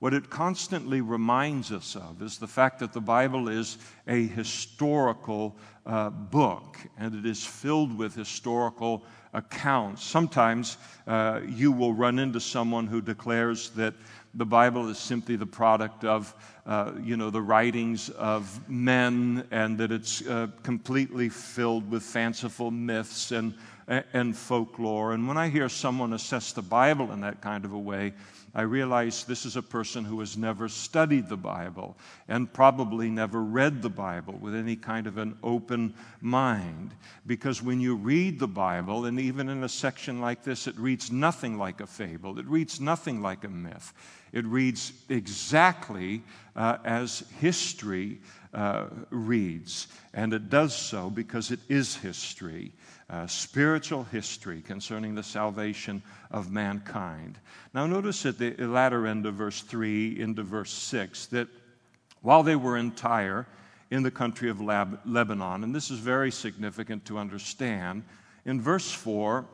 What 0.00 0.14
it 0.14 0.30
constantly 0.30 1.02
reminds 1.02 1.70
us 1.70 1.94
of 1.94 2.22
is 2.22 2.38
the 2.38 2.46
fact 2.46 2.78
that 2.78 2.94
the 2.94 3.02
Bible 3.02 3.50
is 3.50 3.76
a 4.08 4.26
historical 4.26 5.58
uh, 5.84 6.08
book 6.08 6.78
and 6.96 7.14
it 7.14 7.26
is 7.26 7.44
filled 7.44 7.96
with 7.96 8.14
historical 8.14 9.04
accounts. 9.34 10.02
Sometimes 10.02 10.78
uh, 11.06 11.40
you 11.46 11.70
will 11.70 11.92
run 11.92 12.18
into 12.18 12.40
someone 12.40 12.86
who 12.86 13.02
declares 13.02 13.70
that 13.70 13.92
the 14.32 14.46
Bible 14.46 14.88
is 14.88 14.96
simply 14.96 15.36
the 15.36 15.44
product 15.44 16.04
of, 16.04 16.34
uh, 16.64 16.92
you 17.02 17.18
know, 17.18 17.28
the 17.28 17.42
writings 17.42 18.08
of 18.10 18.70
men 18.70 19.46
and 19.50 19.76
that 19.76 19.92
it's 19.92 20.26
uh, 20.26 20.46
completely 20.62 21.28
filled 21.28 21.90
with 21.90 22.02
fanciful 22.02 22.70
myths 22.70 23.32
and, 23.32 23.52
and 23.90 24.36
folklore. 24.36 25.12
And 25.12 25.26
when 25.26 25.36
I 25.36 25.48
hear 25.48 25.68
someone 25.68 26.12
assess 26.12 26.52
the 26.52 26.62
Bible 26.62 27.10
in 27.12 27.20
that 27.22 27.40
kind 27.40 27.64
of 27.64 27.72
a 27.72 27.78
way, 27.78 28.12
I 28.54 28.62
realize 28.62 29.24
this 29.24 29.46
is 29.46 29.56
a 29.56 29.62
person 29.62 30.04
who 30.04 30.18
has 30.20 30.36
never 30.36 30.68
studied 30.68 31.28
the 31.28 31.36
Bible 31.36 31.96
and 32.28 32.52
probably 32.52 33.08
never 33.08 33.42
read 33.42 33.80
the 33.80 33.90
Bible 33.90 34.34
with 34.34 34.56
any 34.56 34.74
kind 34.74 35.06
of 35.06 35.18
an 35.18 35.36
open 35.42 35.94
mind. 36.20 36.92
Because 37.26 37.62
when 37.62 37.80
you 37.80 37.94
read 37.94 38.40
the 38.40 38.48
Bible, 38.48 39.06
and 39.06 39.20
even 39.20 39.48
in 39.48 39.62
a 39.62 39.68
section 39.68 40.20
like 40.20 40.42
this, 40.42 40.66
it 40.66 40.76
reads 40.76 41.12
nothing 41.12 41.58
like 41.58 41.80
a 41.80 41.86
fable, 41.86 42.38
it 42.38 42.46
reads 42.46 42.80
nothing 42.80 43.22
like 43.22 43.44
a 43.44 43.48
myth. 43.48 43.92
It 44.32 44.44
reads 44.44 44.92
exactly 45.08 46.22
uh, 46.54 46.78
as 46.84 47.24
history 47.40 48.18
uh, 48.52 48.86
reads, 49.10 49.88
and 50.12 50.32
it 50.32 50.50
does 50.50 50.74
so 50.74 51.08
because 51.10 51.50
it 51.50 51.60
is 51.68 51.96
history 51.96 52.72
uh, 53.10 53.26
spiritual 53.26 54.04
history 54.04 54.62
concerning 54.62 55.14
the 55.14 55.22
salvation 55.22 56.00
of 56.30 56.50
mankind. 56.50 57.38
Now, 57.74 57.86
notice 57.86 58.24
at 58.24 58.38
the 58.38 58.54
latter 58.58 59.06
end 59.06 59.26
of 59.26 59.34
verse 59.34 59.62
3 59.62 60.20
into 60.20 60.42
verse 60.44 60.72
6 60.72 61.26
that 61.26 61.48
while 62.22 62.42
they 62.42 62.56
were 62.56 62.76
in 62.76 62.92
Tyre, 62.92 63.46
in 63.90 64.04
the 64.04 64.10
country 64.10 64.48
of 64.48 64.60
Lab- 64.60 65.00
Lebanon, 65.04 65.64
and 65.64 65.74
this 65.74 65.90
is 65.90 65.98
very 65.98 66.30
significant 66.30 67.04
to 67.06 67.18
understand, 67.18 68.04
in 68.44 68.60
verse 68.60 68.92
4, 68.92 69.44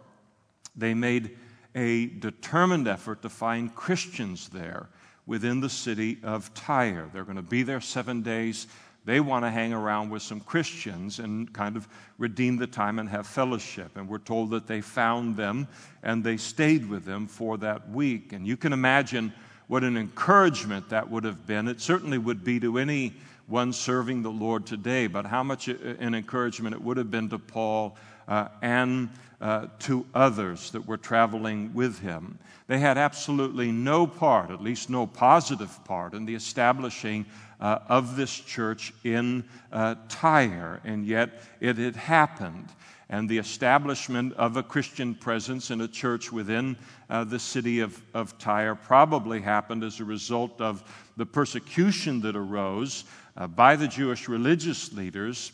they 0.77 0.93
made 0.93 1.39
a 1.75 2.07
determined 2.07 2.87
effort 2.87 3.23
to 3.23 3.29
find 3.31 3.75
Christians 3.75 4.51
there 4.51 4.89
within 5.27 5.61
the 5.61 5.71
city 5.71 6.19
of 6.23 6.53
Tyre. 6.55 7.09
They're 7.13 7.25
going 7.25 7.37
to 7.37 7.43
be 7.43 7.63
there 7.63 7.81
seven 7.81 8.23
days. 8.23 8.67
They 9.07 9.21
want 9.21 9.45
to 9.45 9.51
hang 9.51 9.73
around 9.73 10.11
with 10.11 10.23
some 10.23 10.41
Christians 10.41 11.21
and 11.21 11.51
kind 11.53 11.77
of 11.77 11.89
redeem 12.19 12.57
the 12.57 12.67
time 12.67 12.99
and 12.99 13.09
have 13.09 13.27
fellowship. 13.27 13.97
And 13.97 14.09
we're 14.09 14.19
told 14.19 14.51
that 14.51 14.67
they 14.67 14.81
found 14.81 15.37
them 15.37 15.69
and 16.03 16.25
they 16.25 16.37
stayed 16.37 16.91
with 16.91 17.05
them 17.05 17.29
for 17.29 17.57
that 17.59 17.89
week. 17.89 18.33
And 18.33 18.45
you 18.45 18.57
can 18.57 18.73
imagine 18.73 19.33
what 19.69 19.85
an 19.85 19.97
encouragement 19.97 20.89
that 20.89 21.09
would 21.09 21.23
have 21.23 21.47
been. 21.47 21.69
It 21.69 21.81
certainly 21.81 22.19
would 22.19 22.43
be 22.43 22.59
to 22.59 22.79
anyone 22.79 23.73
serving 23.73 24.23
the 24.23 24.31
Lord 24.31 24.67
today, 24.67 25.07
but 25.07 25.25
how 25.25 25.45
much 25.45 25.69
an 25.69 26.15
encouragement 26.15 26.75
it 26.75 26.83
would 26.83 26.97
have 26.97 27.11
been 27.11 27.29
to 27.31 27.39
Paul 27.39 27.97
uh, 28.27 28.49
and 28.61 29.09
uh, 29.41 29.69
to 29.81 30.05
others 30.15 30.73
that 30.73 30.85
were 30.87 30.97
traveling 30.97 31.73
with 31.75 32.01
him. 32.01 32.39
They 32.67 32.79
had 32.79 32.99
absolutely 32.99 33.71
no 33.71 34.07
part, 34.07 34.51
at 34.51 34.61
least 34.61 34.91
no 34.91 35.07
positive 35.07 35.85
part, 35.85 36.15
in 36.15 36.27
the 36.27 36.35
establishing 36.35 37.27
uh, 37.61 37.79
of 37.89 38.17
this 38.17 38.35
church 38.35 38.93
in 39.05 39.45
uh, 39.73 39.95
Tyre, 40.09 40.81
and 40.85 41.07
yet 41.07 41.43
it 41.61 41.79
had 41.79 41.97
happened. 41.97 42.69
And 43.09 43.29
the 43.29 43.39
establishment 43.39 44.33
of 44.33 44.57
a 44.57 44.65
Christian 44.65 45.15
presence 45.15 45.71
in 45.71 45.81
a 45.81 45.87
church 45.87 46.33
within 46.33 46.77
uh, 47.09 47.23
the 47.23 47.39
city 47.39 47.79
of, 47.79 48.03
of 48.15 48.37
Tyre 48.39 48.75
probably 48.75 49.41
happened 49.41 49.85
as 49.85 50.01
a 50.01 50.05
result 50.05 50.61
of 50.61 50.83
the 51.17 51.27
persecution 51.27 52.21
that 52.23 52.35
arose 52.35 53.05
uh, 53.37 53.47
by 53.47 53.77
the 53.77 53.87
Jewish 53.87 54.29
religious 54.29 54.93
leaders 54.93 55.53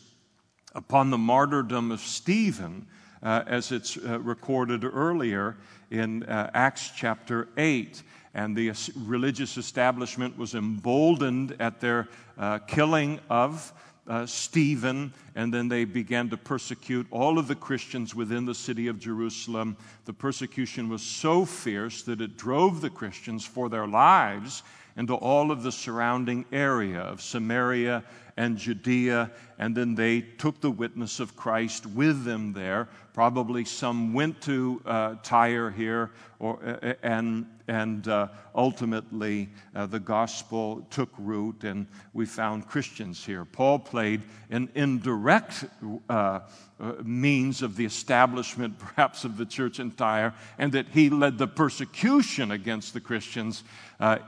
upon 0.73 1.11
the 1.11 1.17
martyrdom 1.17 1.91
of 1.91 1.99
Stephen, 1.99 2.87
uh, 3.23 3.43
as 3.47 3.71
it's 3.71 3.97
uh, 3.97 4.19
recorded 4.19 4.83
earlier 4.83 5.55
in 5.89 6.23
Acts 6.23 6.91
chapter 6.95 7.47
8 7.57 8.03
and 8.33 8.55
the 8.55 8.71
religious 9.05 9.57
establishment 9.57 10.37
was 10.37 10.55
emboldened 10.55 11.55
at 11.59 11.79
their 11.79 12.07
uh, 12.37 12.59
killing 12.59 13.19
of 13.29 13.71
uh, 14.07 14.25
Stephen, 14.25 15.13
and 15.35 15.53
then 15.53 15.69
they 15.69 15.85
began 15.85 16.29
to 16.29 16.35
persecute 16.35 17.07
all 17.09 17.39
of 17.39 17.47
the 17.47 17.55
Christians 17.55 18.13
within 18.13 18.45
the 18.45 18.55
city 18.55 18.87
of 18.87 18.99
Jerusalem. 18.99 19.77
The 20.05 20.13
persecution 20.13 20.89
was 20.89 21.01
so 21.01 21.45
fierce 21.45 22.03
that 22.03 22.19
it 22.19 22.35
drove 22.35 22.81
the 22.81 22.89
Christians 22.89 23.45
for 23.45 23.69
their 23.69 23.87
lives 23.87 24.63
into 24.97 25.15
all 25.15 25.51
of 25.51 25.63
the 25.63 25.71
surrounding 25.71 26.45
area 26.51 26.99
of 26.99 27.21
Samaria 27.21 28.03
and 28.35 28.57
Judea, 28.57 29.31
and 29.59 29.75
then 29.75 29.95
they 29.95 30.21
took 30.21 30.59
the 30.59 30.71
witness 30.71 31.19
of 31.19 31.35
Christ 31.35 31.85
with 31.85 32.23
them 32.23 32.53
there. 32.53 32.89
Probably 33.13 33.63
some 33.63 34.13
went 34.13 34.41
to 34.41 34.81
uh, 34.85 35.15
Tyre 35.21 35.69
here, 35.69 36.09
or, 36.39 36.59
uh, 36.65 36.93
and, 37.03 37.45
and 37.67 38.07
uh, 38.07 38.29
ultimately 38.55 39.49
uh, 39.75 39.85
the 39.85 39.99
gospel 39.99 40.85
took 40.89 41.09
root, 41.19 41.63
and 41.63 41.85
we 42.13 42.25
found 42.25 42.67
Christians 42.67 43.23
here. 43.23 43.45
Paul 43.45 43.77
played 43.77 44.23
an 44.49 44.69
indirect 44.73 45.65
uh, 46.09 46.39
uh, 46.79 46.93
means 47.03 47.61
of 47.61 47.75
the 47.75 47.85
establishment, 47.85 48.79
perhaps, 48.95 49.25
of 49.25 49.37
the 49.37 49.45
church 49.45 49.79
in 49.79 49.91
Tyre, 49.91 50.33
and 50.57 50.71
that 50.71 50.87
he 50.89 51.11
led 51.11 51.37
the 51.37 51.47
persecution 51.47 52.49
against 52.49 52.93
the 52.93 52.99
Christians 52.99 53.63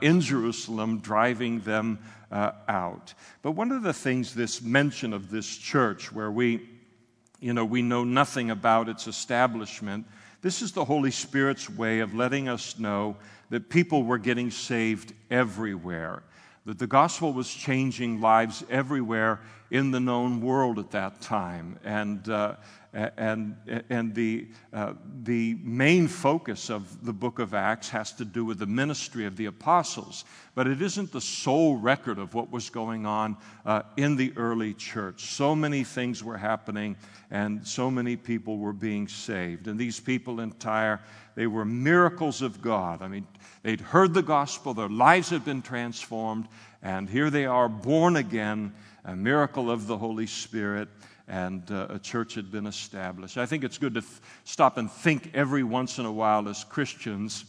in 0.00 0.22
Jerusalem, 0.22 1.00
driving 1.00 1.60
them 1.60 1.98
uh, 2.30 2.52
out. 2.68 3.14
But 3.42 3.52
one 3.52 3.72
of 3.72 3.82
the 3.82 3.92
things, 3.92 4.34
this 4.34 4.62
mention 4.62 5.12
of 5.12 5.30
this 5.30 5.56
church, 5.56 6.12
where 6.12 6.30
we, 6.30 6.68
you 7.40 7.52
know, 7.52 7.64
we 7.64 7.82
know 7.82 8.04
nothing 8.04 8.50
about 8.50 8.88
its 8.88 9.06
establishment, 9.06 10.06
this 10.42 10.62
is 10.62 10.72
the 10.72 10.84
Holy 10.84 11.10
Spirit's 11.10 11.68
way 11.68 12.00
of 12.00 12.14
letting 12.14 12.48
us 12.48 12.78
know 12.78 13.16
that 13.50 13.68
people 13.68 14.02
were 14.02 14.18
getting 14.18 14.50
saved 14.50 15.12
everywhere, 15.30 16.22
that 16.64 16.78
the 16.78 16.86
gospel 16.86 17.32
was 17.32 17.52
changing 17.52 18.20
lives 18.20 18.64
everywhere 18.68 19.40
in 19.70 19.90
the 19.90 20.00
known 20.00 20.40
world 20.40 20.78
at 20.78 20.90
that 20.90 21.20
time. 21.20 21.78
And, 21.84 22.28
uh, 22.28 22.56
and, 22.96 23.56
and 23.90 24.14
the, 24.14 24.48
uh, 24.72 24.94
the 25.22 25.54
main 25.62 26.08
focus 26.08 26.70
of 26.70 27.04
the 27.04 27.12
book 27.12 27.38
of 27.38 27.52
Acts 27.52 27.90
has 27.90 28.12
to 28.12 28.24
do 28.24 28.44
with 28.44 28.58
the 28.58 28.66
ministry 28.66 29.26
of 29.26 29.36
the 29.36 29.46
apostles, 29.46 30.24
but 30.54 30.66
it 30.66 30.80
isn't 30.80 31.12
the 31.12 31.20
sole 31.20 31.76
record 31.76 32.18
of 32.18 32.32
what 32.32 32.50
was 32.50 32.70
going 32.70 33.04
on 33.04 33.36
uh, 33.66 33.82
in 33.98 34.16
the 34.16 34.32
early 34.36 34.72
church. 34.72 35.26
So 35.26 35.54
many 35.54 35.84
things 35.84 36.24
were 36.24 36.38
happening, 36.38 36.96
and 37.30 37.66
so 37.66 37.90
many 37.90 38.16
people 38.16 38.56
were 38.56 38.72
being 38.72 39.08
saved. 39.08 39.68
And 39.68 39.78
these 39.78 40.00
people 40.00 40.40
in 40.40 40.52
Tyre, 40.52 41.02
they 41.34 41.46
were 41.46 41.66
miracles 41.66 42.40
of 42.40 42.62
God. 42.62 43.02
I 43.02 43.08
mean, 43.08 43.26
they'd 43.62 43.80
heard 43.80 44.14
the 44.14 44.22
gospel, 44.22 44.72
their 44.72 44.88
lives 44.88 45.28
had 45.28 45.44
been 45.44 45.60
transformed, 45.60 46.48
and 46.82 47.10
here 47.10 47.28
they 47.28 47.44
are 47.44 47.68
born 47.68 48.16
again, 48.16 48.72
a 49.04 49.14
miracle 49.14 49.70
of 49.70 49.86
the 49.86 49.98
Holy 49.98 50.26
Spirit 50.26 50.88
and 51.28 51.70
uh, 51.70 51.86
a 51.90 51.98
church 51.98 52.34
had 52.34 52.50
been 52.52 52.66
established. 52.66 53.36
I 53.36 53.46
think 53.46 53.64
it's 53.64 53.78
good 53.78 53.94
to 53.94 54.00
th- 54.00 54.12
stop 54.44 54.78
and 54.78 54.90
think 54.90 55.30
every 55.34 55.64
once 55.64 55.98
in 55.98 56.06
a 56.06 56.12
while 56.12 56.48
as 56.48 56.64
Christians 56.64 57.44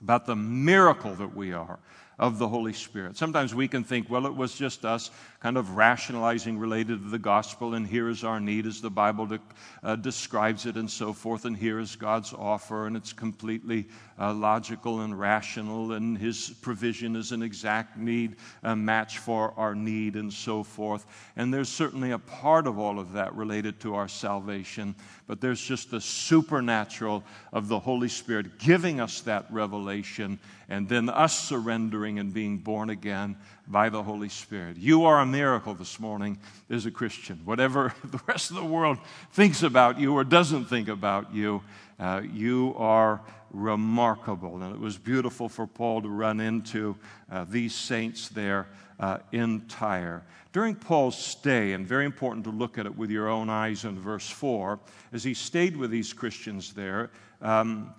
about 0.00 0.26
the 0.26 0.36
miracle 0.36 1.14
that 1.14 1.34
we 1.34 1.52
are 1.52 1.78
of 2.18 2.38
the 2.38 2.48
Holy 2.48 2.72
Spirit. 2.72 3.16
Sometimes 3.16 3.54
we 3.54 3.68
can 3.68 3.84
think, 3.84 4.10
well, 4.10 4.26
it 4.26 4.34
was 4.34 4.56
just 4.56 4.84
us 4.84 5.10
kind 5.40 5.56
of 5.56 5.76
rationalizing 5.76 6.58
related 6.58 7.00
to 7.00 7.08
the 7.10 7.18
gospel, 7.18 7.74
and 7.74 7.86
here 7.86 8.08
is 8.08 8.24
our 8.24 8.40
need 8.40 8.66
as 8.66 8.80
the 8.80 8.90
Bible 8.90 9.26
de- 9.26 9.40
uh, 9.84 9.94
describes 9.94 10.66
it, 10.66 10.76
and 10.76 10.90
so 10.90 11.12
forth, 11.12 11.44
and 11.44 11.56
here 11.56 11.78
is 11.78 11.94
God's 11.94 12.32
offer, 12.32 12.88
and 12.88 12.96
it's 12.96 13.12
completely 13.12 13.86
uh, 14.18 14.34
logical 14.34 15.02
and 15.02 15.18
rational, 15.18 15.92
and 15.92 16.18
His 16.18 16.50
provision 16.60 17.14
is 17.14 17.30
an 17.30 17.42
exact 17.42 17.96
need, 17.96 18.34
a 18.64 18.74
match 18.74 19.18
for 19.18 19.54
our 19.56 19.76
need, 19.76 20.16
and 20.16 20.32
so 20.32 20.64
forth. 20.64 21.06
And 21.36 21.54
there's 21.54 21.68
certainly 21.68 22.10
a 22.10 22.18
part 22.18 22.66
of 22.66 22.80
all 22.80 22.98
of 22.98 23.12
that 23.12 23.32
related 23.34 23.78
to 23.80 23.94
our 23.94 24.08
salvation, 24.08 24.96
but 25.28 25.40
there's 25.40 25.60
just 25.60 25.92
the 25.92 26.00
supernatural 26.00 27.22
of 27.52 27.68
the 27.68 27.78
Holy 27.78 28.08
Spirit 28.08 28.58
giving 28.58 29.00
us 29.00 29.20
that 29.20 29.46
revelation, 29.52 30.40
and 30.68 30.88
then 30.88 31.08
us 31.08 31.38
surrendering 31.38 32.18
and 32.18 32.34
being 32.34 32.58
born 32.58 32.90
again 32.90 33.36
by 33.70 33.90
the 33.90 34.02
Holy 34.02 34.28
Spirit. 34.28 34.76
You 34.78 35.04
are 35.04 35.20
a 35.20 35.26
miracle 35.26 35.74
this 35.74 36.00
morning 36.00 36.38
as 36.70 36.86
a 36.86 36.90
Christian. 36.90 37.40
Whatever 37.44 37.94
the 38.04 38.20
rest 38.26 38.50
of 38.50 38.56
the 38.56 38.64
world 38.64 38.98
thinks 39.32 39.62
about 39.62 40.00
you 40.00 40.14
or 40.14 40.24
doesn't 40.24 40.64
think 40.66 40.88
about 40.88 41.34
you, 41.34 41.62
uh, 42.00 42.22
you 42.32 42.74
are 42.78 43.20
remarkable. 43.50 44.62
And 44.62 44.74
it 44.74 44.80
was 44.80 44.96
beautiful 44.96 45.48
for 45.48 45.66
Paul 45.66 46.02
to 46.02 46.08
run 46.08 46.40
into 46.40 46.96
uh, 47.30 47.44
these 47.48 47.74
saints 47.74 48.28
there 48.28 48.68
uh, 48.98 49.18
in 49.32 49.62
Tyre. 49.68 50.24
During 50.52 50.74
Paul's 50.74 51.16
stay, 51.16 51.72
and 51.72 51.86
very 51.86 52.06
important 52.06 52.44
to 52.44 52.50
look 52.50 52.78
at 52.78 52.86
it 52.86 52.96
with 52.96 53.10
your 53.10 53.28
own 53.28 53.50
eyes 53.50 53.84
in 53.84 53.98
verse 53.98 54.28
4, 54.28 54.80
as 55.12 55.22
he 55.22 55.34
stayed 55.34 55.76
with 55.76 55.90
these 55.90 56.12
Christians 56.12 56.72
there, 56.72 57.10
um, 57.42 57.94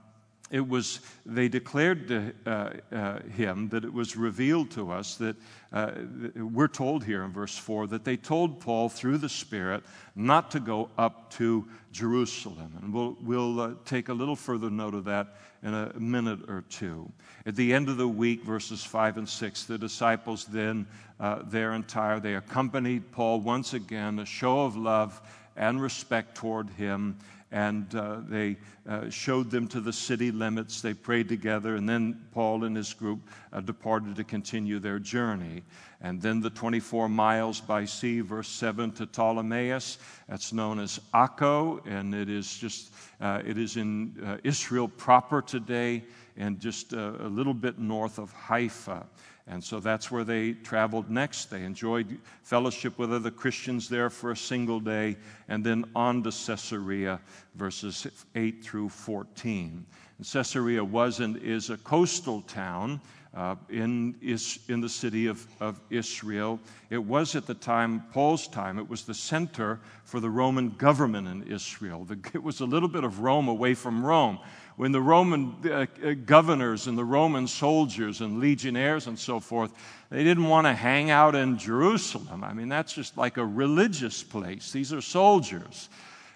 it 0.51 0.67
was 0.67 0.99
they 1.25 1.47
declared 1.47 2.07
to 2.07 2.33
uh, 2.45 2.69
uh, 2.91 3.19
him 3.35 3.69
that 3.69 3.85
it 3.85 3.93
was 3.93 4.15
revealed 4.15 4.71
to 4.71 4.91
us 4.91 5.15
that 5.15 5.35
uh, 5.71 5.91
we're 6.35 6.67
told 6.67 7.03
here 7.03 7.23
in 7.23 7.31
verse 7.31 7.55
4 7.55 7.87
that 7.87 8.03
they 8.03 8.17
told 8.17 8.59
paul 8.59 8.89
through 8.89 9.17
the 9.17 9.29
spirit 9.29 9.83
not 10.15 10.51
to 10.51 10.59
go 10.59 10.89
up 10.97 11.29
to 11.31 11.67
jerusalem. 11.91 12.71
And 12.81 12.93
we'll, 12.93 13.17
we'll 13.21 13.61
uh, 13.61 13.73
take 13.85 14.09
a 14.09 14.13
little 14.13 14.35
further 14.35 14.69
note 14.69 14.95
of 14.95 15.05
that 15.05 15.35
in 15.61 15.73
a 15.73 15.93
minute 15.99 16.39
or 16.47 16.63
two. 16.69 17.11
At 17.45 17.55
the 17.55 17.73
end 17.73 17.89
of 17.89 17.97
the 17.97 18.07
week 18.07 18.43
verses 18.43 18.83
5 18.83 19.17
and 19.17 19.29
6 19.29 19.63
the 19.65 19.77
disciples 19.77 20.45
then 20.45 20.87
uh, 21.19 21.43
there 21.45 21.73
in 21.73 21.83
tyre 21.83 22.19
they 22.19 22.35
accompanied 22.35 23.11
paul 23.11 23.39
once 23.39 23.73
again 23.73 24.19
a 24.19 24.25
show 24.25 24.65
of 24.65 24.75
love 24.75 25.21
and 25.55 25.81
respect 25.81 26.35
toward 26.35 26.69
him 26.71 27.17
and 27.51 27.93
uh, 27.95 28.17
they 28.27 28.57
uh, 28.87 29.09
showed 29.09 29.49
them 29.49 29.67
to 29.67 29.81
the 29.81 29.93
city 29.93 30.31
limits. 30.31 30.81
They 30.81 30.93
prayed 30.93 31.27
together, 31.27 31.75
and 31.75 31.89
then 31.89 32.25
Paul 32.31 32.63
and 32.63 32.75
his 32.75 32.93
group 32.93 33.19
uh, 33.51 33.61
departed 33.61 34.15
to 34.17 34.23
continue 34.23 34.79
their 34.79 34.99
journey. 34.99 35.63
And 36.01 36.21
then 36.21 36.39
the 36.39 36.49
24 36.49 37.09
miles 37.09 37.59
by 37.59 37.85
sea, 37.85 38.21
verse 38.21 38.47
7 38.47 38.91
to 38.93 39.07
Ptolemais, 39.07 39.97
that's 40.27 40.53
known 40.53 40.79
as 40.79 40.99
Akko, 41.13 41.85
and 41.85 42.13
it 42.15 42.29
is 42.29 42.57
just, 42.57 42.93
uh, 43.19 43.41
it 43.45 43.57
is 43.57 43.77
in 43.77 44.15
uh, 44.25 44.37
Israel 44.43 44.87
proper 44.87 45.41
today 45.41 46.03
and 46.37 46.59
just 46.59 46.93
uh, 46.93 47.13
a 47.19 47.27
little 47.27 47.53
bit 47.53 47.79
north 47.79 48.17
of 48.17 48.31
Haifa. 48.31 49.05
And 49.49 49.63
so 49.63 49.79
that's 49.79 50.11
where 50.11 50.23
they 50.23 50.53
traveled 50.53 51.09
next. 51.09 51.45
They 51.45 51.63
enjoyed 51.63 52.19
fellowship 52.43 52.99
with 52.99 53.11
other 53.11 53.31
Christians 53.31 53.89
there 53.89 54.11
for 54.11 54.31
a 54.31 54.37
single 54.37 54.79
day, 54.79 55.17
and 55.47 55.65
then 55.65 55.85
on 55.95 56.21
to 56.23 56.29
Caesarea, 56.29 57.19
verses 57.55 58.05
8 58.35 58.63
through 58.63 58.89
14. 58.89 59.85
And 60.19 60.27
Caesarea 60.27 60.83
was 60.83 61.19
and 61.19 61.35
is 61.37 61.71
a 61.71 61.77
coastal 61.77 62.41
town 62.41 63.01
uh, 63.33 63.55
in, 63.69 64.15
is, 64.21 64.59
in 64.67 64.81
the 64.81 64.89
city 64.89 65.25
of, 65.25 65.47
of 65.59 65.79
Israel. 65.89 66.59
It 66.91 67.03
was 67.03 67.35
at 67.35 67.47
the 67.47 67.53
time, 67.55 68.03
Paul's 68.11 68.47
time, 68.47 68.77
it 68.77 68.87
was 68.87 69.03
the 69.03 69.13
center 69.13 69.79
for 70.03 70.19
the 70.19 70.29
Roman 70.29 70.69
government 70.71 71.27
in 71.27 71.51
Israel. 71.51 72.05
The, 72.05 72.19
it 72.35 72.43
was 72.43 72.59
a 72.59 72.65
little 72.65 72.89
bit 72.89 73.03
of 73.03 73.21
Rome 73.21 73.47
away 73.47 73.73
from 73.73 74.05
Rome 74.05 74.39
when 74.79 74.93
the 74.93 75.01
Roman 75.01 75.57
uh, 75.65 75.87
uh, 76.01 76.13
governors 76.25 76.87
and 76.87 76.97
the 76.97 77.03
Roman 77.03 77.47
soldiers 77.47 78.21
and 78.21 78.39
legionnaires 78.39 79.07
and 79.07 79.19
so 79.19 79.41
forth, 79.41 79.73
they 80.09 80.23
didn't 80.23 80.47
want 80.47 80.67
to 80.67 80.73
hang 80.73 81.09
out 81.09 81.35
in 81.35 81.57
Jerusalem. 81.57 82.45
I 82.45 82.53
mean, 82.53 82.69
that's 82.69 82.93
just 82.93 83.17
like 83.17 83.35
a 83.35 83.45
religious 83.45 84.23
place. 84.23 84.71
These 84.71 84.93
are 84.93 85.01
soldiers. 85.01 85.89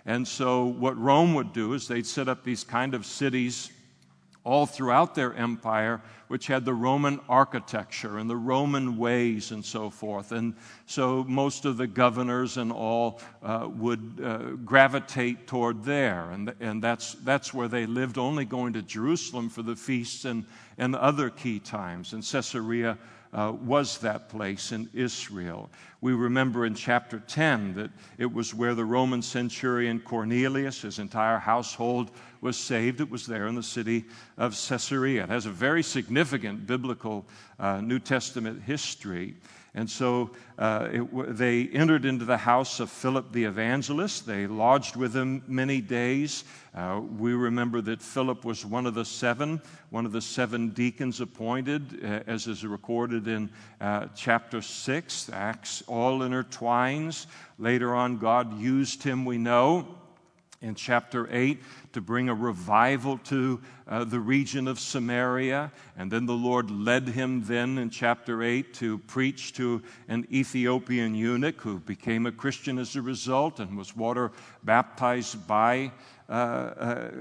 And 0.05 0.27
so, 0.27 0.65
what 0.65 0.97
Rome 0.97 1.35
would 1.35 1.53
do 1.53 1.71
is 1.71 1.87
they'd 1.87 2.05
set 2.05 2.27
up 2.27 2.43
these 2.43 2.65
kind 2.65 2.93
of 2.93 3.05
cities 3.05 3.71
all 4.43 4.65
throughout 4.65 5.15
their 5.15 5.33
empire, 5.33 6.01
which 6.27 6.47
had 6.47 6.65
the 6.65 6.73
Roman 6.73 7.19
architecture 7.29 8.17
and 8.17 8.29
the 8.29 8.35
Roman 8.35 8.97
ways 8.97 9.51
and 9.51 9.63
so 9.63 9.89
forth. 9.89 10.31
And 10.31 10.55
so 10.85 11.23
most 11.23 11.65
of 11.65 11.77
the 11.77 11.87
governors 11.87 12.57
and 12.57 12.71
all 12.71 13.21
uh, 13.41 13.69
would 13.69 14.19
uh, 14.21 14.37
gravitate 14.65 15.47
toward 15.47 15.83
there. 15.83 16.29
And, 16.31 16.53
and 16.59 16.83
that's, 16.83 17.13
that's 17.13 17.53
where 17.53 17.67
they 17.67 17.85
lived, 17.85 18.17
only 18.17 18.45
going 18.45 18.73
to 18.73 18.81
Jerusalem 18.81 19.49
for 19.49 19.61
the 19.61 19.75
feasts 19.75 20.25
and, 20.25 20.45
and 20.77 20.95
other 20.95 21.29
key 21.29 21.59
times. 21.59 22.13
And 22.13 22.23
Caesarea 22.23 22.97
uh, 23.33 23.53
was 23.61 23.97
that 23.99 24.29
place 24.29 24.71
in 24.71 24.89
Israel. 24.93 25.69
We 26.03 26.11
remember 26.11 26.65
in 26.65 26.75
chapter 26.75 27.19
10 27.19 27.75
that 27.75 27.89
it 28.17 28.25
was 28.25 28.53
where 28.53 28.75
the 28.75 28.83
Roman 28.83 29.21
centurion 29.21 30.01
Cornelius, 30.01 30.81
his 30.81 30.99
entire 30.99 31.39
household, 31.39 32.11
was 32.41 32.57
saved. 32.57 32.99
It 32.99 33.09
was 33.09 33.25
there 33.25 33.47
in 33.47 33.55
the 33.55 33.63
city 33.63 34.03
of 34.37 34.51
Caesarea. 34.51 35.23
It 35.23 35.29
has 35.29 35.45
a 35.45 35.49
very 35.49 35.81
significant 35.81 36.67
biblical 36.67 37.25
uh, 37.57 37.79
New 37.79 37.99
Testament 37.99 38.63
history. 38.63 39.35
And 39.75 39.89
so 39.89 40.29
uh, 40.59 40.89
it, 40.91 41.37
they 41.37 41.67
entered 41.69 42.05
into 42.05 42.25
the 42.25 42.37
house 42.37 42.79
of 42.79 42.91
Philip 42.91 43.31
the 43.31 43.45
evangelist. 43.45 44.27
They 44.27 44.45
lodged 44.45 44.95
with 44.95 45.15
him 45.15 45.41
many 45.47 45.81
days. 45.81 46.43
Uh, 46.75 47.01
we 47.17 47.33
remember 47.33 47.81
that 47.81 48.01
Philip 48.01 48.45
was 48.45 48.63
one 48.63 48.85
of 48.85 48.93
the 48.93 49.05
seven, 49.05 49.59
one 49.89 50.05
of 50.05 50.11
the 50.11 50.21
seven 50.21 50.69
deacons 50.69 51.21
appointed, 51.21 52.03
uh, 52.03 52.19
as 52.27 52.45
is 52.45 52.63
recorded 52.63 53.27
in 53.27 53.49
uh, 53.81 54.07
chapter 54.15 54.61
6. 54.61 55.31
Acts 55.33 55.81
all 55.93 56.19
intertwines. 56.21 57.27
Later 57.59 57.93
on, 57.93 58.17
God 58.17 58.59
used 58.59 59.03
him, 59.03 59.25
we 59.25 59.37
know 59.37 59.87
in 60.63 60.73
chapter 60.73 61.27
8 61.29 61.61
to 61.91 62.01
bring 62.01 62.29
a 62.29 62.33
revival 62.33 63.17
to 63.17 63.61
uh, 63.85 64.05
the 64.05 64.19
region 64.19 64.67
of 64.67 64.79
Samaria. 64.79 65.71
And 65.97 66.09
then 66.09 66.25
the 66.25 66.33
Lord 66.33 66.71
led 66.71 67.09
him 67.09 67.43
then 67.43 67.77
in 67.77 67.89
chapter 67.89 68.41
8 68.41 68.73
to 68.75 68.97
preach 68.99 69.53
to 69.55 69.83
an 70.07 70.25
Ethiopian 70.31 71.13
eunuch 71.13 71.61
who 71.61 71.79
became 71.79 72.25
a 72.25 72.31
Christian 72.31 72.79
as 72.79 72.95
a 72.95 73.01
result 73.01 73.59
and 73.59 73.77
was 73.77 73.95
water 73.95 74.31
baptized 74.63 75.45
by 75.45 75.91
uh, 76.29 76.31
uh, 76.31 77.11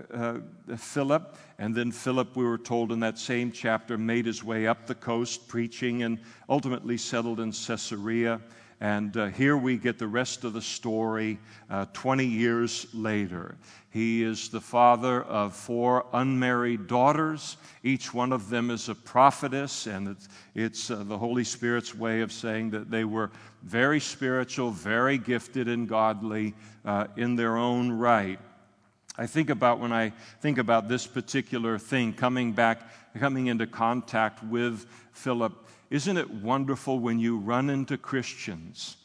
uh 0.68 0.76
Philip. 0.76 1.37
And 1.58 1.74
then 1.74 1.90
Philip, 1.90 2.37
we 2.37 2.44
were 2.44 2.58
told 2.58 2.92
in 2.92 3.00
that 3.00 3.18
same 3.18 3.50
chapter, 3.50 3.98
made 3.98 4.24
his 4.24 4.44
way 4.44 4.68
up 4.68 4.87
the 4.87 4.94
coast 4.94 5.48
preaching 5.48 6.04
and 6.04 6.20
ultimately 6.48 6.96
settled 6.96 7.40
in 7.40 7.50
Caesarea. 7.50 8.40
And 8.83 9.16
uh, 9.16 9.27
here 9.27 9.57
we 9.57 9.77
get 9.77 10.01
the 10.01 10.09
rest 10.09 10.42
of 10.42 10.55
the 10.55 10.61
story 10.61 11.38
uh, 11.71 11.87
20 11.92 12.27
years 12.27 12.88
later. 12.92 13.55
He 13.90 14.25
is 14.25 14.49
the 14.49 14.61
father 14.61 15.23
of 15.23 15.55
four 15.55 16.05
unmarried 16.12 16.88
daughters. 16.88 17.59
Each 17.85 18.12
one 18.12 18.33
of 18.33 18.51
them 18.51 18.73
is 18.73 18.88
a 18.88 18.97
prophetess, 18.97 19.87
and 19.87 20.09
it's, 20.09 20.29
it's 20.57 20.90
uh, 20.90 21.05
the 21.05 21.16
Holy 21.16 21.45
Spirit's 21.45 21.95
way 21.95 22.23
of 22.23 22.33
saying 22.33 22.71
that 22.71 22.90
they 22.90 23.05
were 23.05 23.31
very 23.62 24.01
spiritual, 24.01 24.73
very 24.73 25.16
gifted, 25.16 25.68
and 25.68 25.88
godly 25.88 26.53
uh, 26.85 27.07
in 27.16 27.37
their 27.37 27.57
own 27.57 27.92
right. 27.92 28.40
I 29.16 29.27
think 29.27 29.49
about 29.49 29.79
when 29.79 29.92
I 29.92 30.12
think 30.40 30.59
about 30.59 30.88
this 30.88 31.07
particular 31.07 31.79
thing, 31.79 32.14
coming 32.14 32.51
back, 32.51 32.81
coming 33.16 33.47
into 33.47 33.68
contact 33.68 34.42
with 34.42 34.87
Philip 35.12 35.53
isn't 35.92 36.16
it 36.16 36.31
wonderful 36.31 36.98
when 36.98 37.18
you 37.18 37.37
run 37.37 37.68
into 37.68 37.98
Christians? 37.98 38.96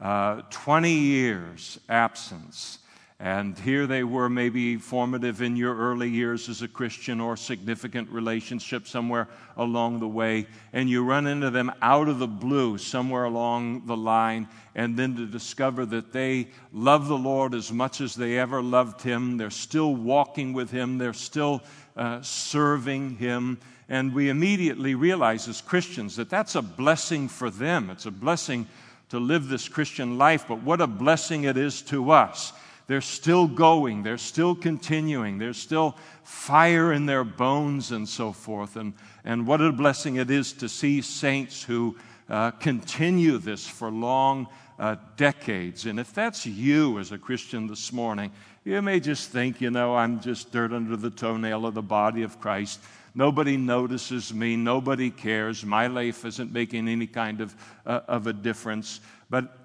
Uh, 0.00 0.42
20 0.50 0.92
years 0.92 1.80
absence. 1.88 2.78
And 3.18 3.58
here 3.58 3.88
they 3.88 4.04
were, 4.04 4.28
maybe 4.28 4.76
formative 4.76 5.42
in 5.42 5.56
your 5.56 5.74
early 5.74 6.08
years 6.08 6.48
as 6.48 6.62
a 6.62 6.68
Christian 6.68 7.20
or 7.20 7.36
significant 7.36 8.10
relationship 8.10 8.86
somewhere 8.86 9.26
along 9.56 9.98
the 9.98 10.06
way. 10.06 10.46
And 10.72 10.88
you 10.88 11.02
run 11.02 11.26
into 11.26 11.50
them 11.50 11.72
out 11.82 12.08
of 12.08 12.20
the 12.20 12.28
blue 12.28 12.78
somewhere 12.78 13.24
along 13.24 13.86
the 13.86 13.96
line. 13.96 14.46
And 14.76 14.96
then 14.96 15.16
to 15.16 15.26
discover 15.26 15.84
that 15.86 16.12
they 16.12 16.48
love 16.72 17.08
the 17.08 17.18
Lord 17.18 17.54
as 17.54 17.72
much 17.72 18.00
as 18.00 18.14
they 18.14 18.38
ever 18.38 18.62
loved 18.62 19.02
Him. 19.02 19.36
They're 19.36 19.50
still 19.50 19.96
walking 19.96 20.52
with 20.52 20.70
Him, 20.70 20.98
they're 20.98 21.12
still 21.12 21.62
uh, 21.96 22.20
serving 22.22 23.16
Him. 23.16 23.58
And 23.88 24.12
we 24.14 24.28
immediately 24.28 24.94
realize 24.94 25.48
as 25.48 25.60
Christians 25.60 26.16
that 26.16 26.28
that's 26.28 26.54
a 26.54 26.62
blessing 26.62 27.28
for 27.28 27.50
them. 27.50 27.90
It's 27.90 28.06
a 28.06 28.10
blessing 28.10 28.66
to 29.10 29.18
live 29.18 29.48
this 29.48 29.68
Christian 29.68 30.18
life, 30.18 30.46
but 30.48 30.62
what 30.62 30.80
a 30.80 30.86
blessing 30.86 31.44
it 31.44 31.56
is 31.56 31.82
to 31.82 32.10
us. 32.10 32.52
They're 32.88 33.00
still 33.00 33.46
going, 33.48 34.02
they're 34.02 34.18
still 34.18 34.54
continuing, 34.54 35.38
there's 35.38 35.58
still 35.58 35.96
fire 36.22 36.92
in 36.92 37.06
their 37.06 37.24
bones 37.24 37.90
and 37.90 38.08
so 38.08 38.32
forth. 38.32 38.76
And, 38.76 38.94
and 39.24 39.46
what 39.46 39.60
a 39.60 39.72
blessing 39.72 40.16
it 40.16 40.30
is 40.30 40.52
to 40.54 40.68
see 40.68 41.02
saints 41.02 41.62
who 41.62 41.96
uh, 42.28 42.50
continue 42.52 43.38
this 43.38 43.66
for 43.66 43.90
long 43.90 44.48
uh, 44.78 44.96
decades. 45.16 45.86
And 45.86 45.98
if 45.98 46.12
that's 46.12 46.46
you 46.46 46.98
as 46.98 47.12
a 47.12 47.18
Christian 47.18 47.66
this 47.66 47.92
morning, 47.92 48.32
you 48.64 48.82
may 48.82 49.00
just 49.00 49.30
think, 49.30 49.60
you 49.60 49.70
know, 49.70 49.94
I'm 49.94 50.20
just 50.20 50.52
dirt 50.52 50.72
under 50.72 50.96
the 50.96 51.10
toenail 51.10 51.66
of 51.66 51.74
the 51.74 51.82
body 51.82 52.22
of 52.22 52.40
Christ. 52.40 52.80
Nobody 53.14 53.56
notices 53.56 54.34
me. 54.34 54.56
Nobody 54.56 55.10
cares. 55.10 55.64
My 55.64 55.86
life 55.86 56.24
isn't 56.24 56.52
making 56.52 56.88
any 56.88 57.06
kind 57.06 57.40
of, 57.40 57.54
uh, 57.86 58.00
of 58.08 58.26
a 58.26 58.32
difference. 58.32 59.00
But 59.30 59.56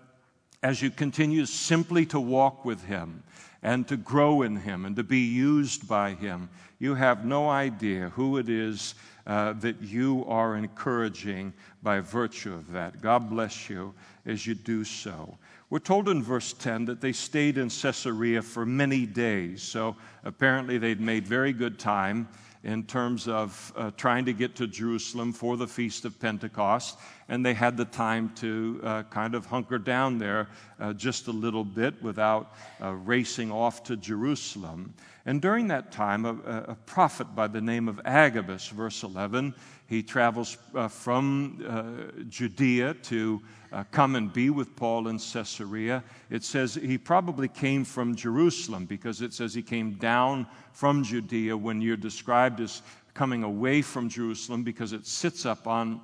as 0.64 0.82
you 0.82 0.92
continue 0.92 1.46
simply 1.46 2.06
to 2.08 2.20
walk 2.20 2.64
with 2.64 2.84
Him 2.86 3.24
and 3.64 3.88
to 3.88 3.98
grow 3.98 4.42
in 4.42 4.56
Him 4.56 4.86
and 4.86 4.96
to 4.96 5.04
be 5.04 5.20
used 5.20 5.88
by 5.88 6.14
Him. 6.14 6.50
You 6.80 6.96
have 6.96 7.26
no 7.26 7.50
idea 7.50 8.10
who 8.10 8.38
it 8.38 8.50
is 8.50 8.96
uh, 9.28 9.54
that 9.54 9.82
you 9.82 10.26
are 10.28 10.56
encouraging 10.56 11.54
by 11.84 12.00
virtue 12.00 12.54
of 12.54 12.72
that. 12.72 13.02
God 13.02 13.30
bless 13.30 13.70
you 13.70 13.94
as 14.26 14.46
you 14.46 14.54
do 14.54 14.84
so. 14.84 15.38
We're 15.70 15.80
told 15.80 16.10
in 16.10 16.22
verse 16.22 16.54
10 16.54 16.86
that 16.86 17.02
they 17.02 17.14
stayed 17.14 17.58
in 17.58 17.70
Caesarea 17.70 18.42
for 18.42 18.66
many 18.66 19.06
days. 19.06 19.64
So 19.64 19.96
apparently 20.24 20.78
they'd 20.78 21.00
made 21.00 21.26
very 21.26 21.54
good 21.54 21.80
time 21.80 22.28
in 22.64 22.84
terms 22.84 23.28
of 23.28 23.74
uh, 23.76 23.90
trying 23.98 24.26
to 24.26 24.34
get 24.34 24.56
to 24.56 24.68
Jerusalem 24.68 25.34
for 25.34 25.58
the 25.58 25.68
Feast 25.68 26.06
of 26.06 26.20
Pentecost. 26.20 27.00
And 27.28 27.44
they 27.44 27.54
had 27.54 27.76
the 27.76 27.86
time 27.86 28.32
to 28.36 28.80
uh, 28.84 29.04
kind 29.04 29.34
of 29.34 29.46
hunker 29.46 29.80
down 29.80 30.20
there 30.20 30.50
uh, 30.80 30.94
just 30.94 31.28
a 31.28 31.32
little 31.32 31.64
bit 31.64 32.02
without 32.04 32.54
uh, 32.82 32.92
racing 32.92 33.52
off 33.52 33.84
to 33.86 33.96
Jerusalem. 33.96 34.94
And 35.26 35.42
during 35.42 35.68
that 35.70 35.92
time, 35.92 36.26
a, 36.26 36.36
a 36.68 36.76
prophet 36.86 37.36
by 37.36 37.48
the 37.48 37.62
name 37.62 37.88
of 37.88 38.02
Agabus, 38.06 38.68
verse 38.68 39.04
11, 39.04 39.56
he 39.92 40.02
travels 40.02 40.58
uh, 40.74 40.88
from 40.88 41.62
uh, 41.68 42.24
Judea 42.30 42.94
to 42.94 43.42
uh, 43.74 43.84
come 43.92 44.16
and 44.16 44.32
be 44.32 44.50
with 44.50 44.74
Paul 44.78 45.10
in 45.10 45.20
Caesarea. 45.20 46.02
It 46.30 46.46
says 46.46 46.76
he 46.76 46.98
probably 46.98 47.50
came 47.50 47.84
from 47.84 48.16
Jerusalem 48.16 48.86
because 48.86 49.22
it 49.22 49.34
says 49.34 49.54
he 49.54 49.62
came 49.62 49.96
down 49.96 50.48
from 50.72 51.04
Judea 51.04 51.58
when 51.58 51.82
you're 51.82 51.98
described 51.98 52.62
as 52.62 52.84
coming 53.14 53.44
away 53.44 53.82
from 53.82 54.08
Jerusalem 54.08 54.64
because 54.64 54.94
it 54.94 55.06
sits 55.06 55.46
up 55.46 55.68
on 55.68 56.00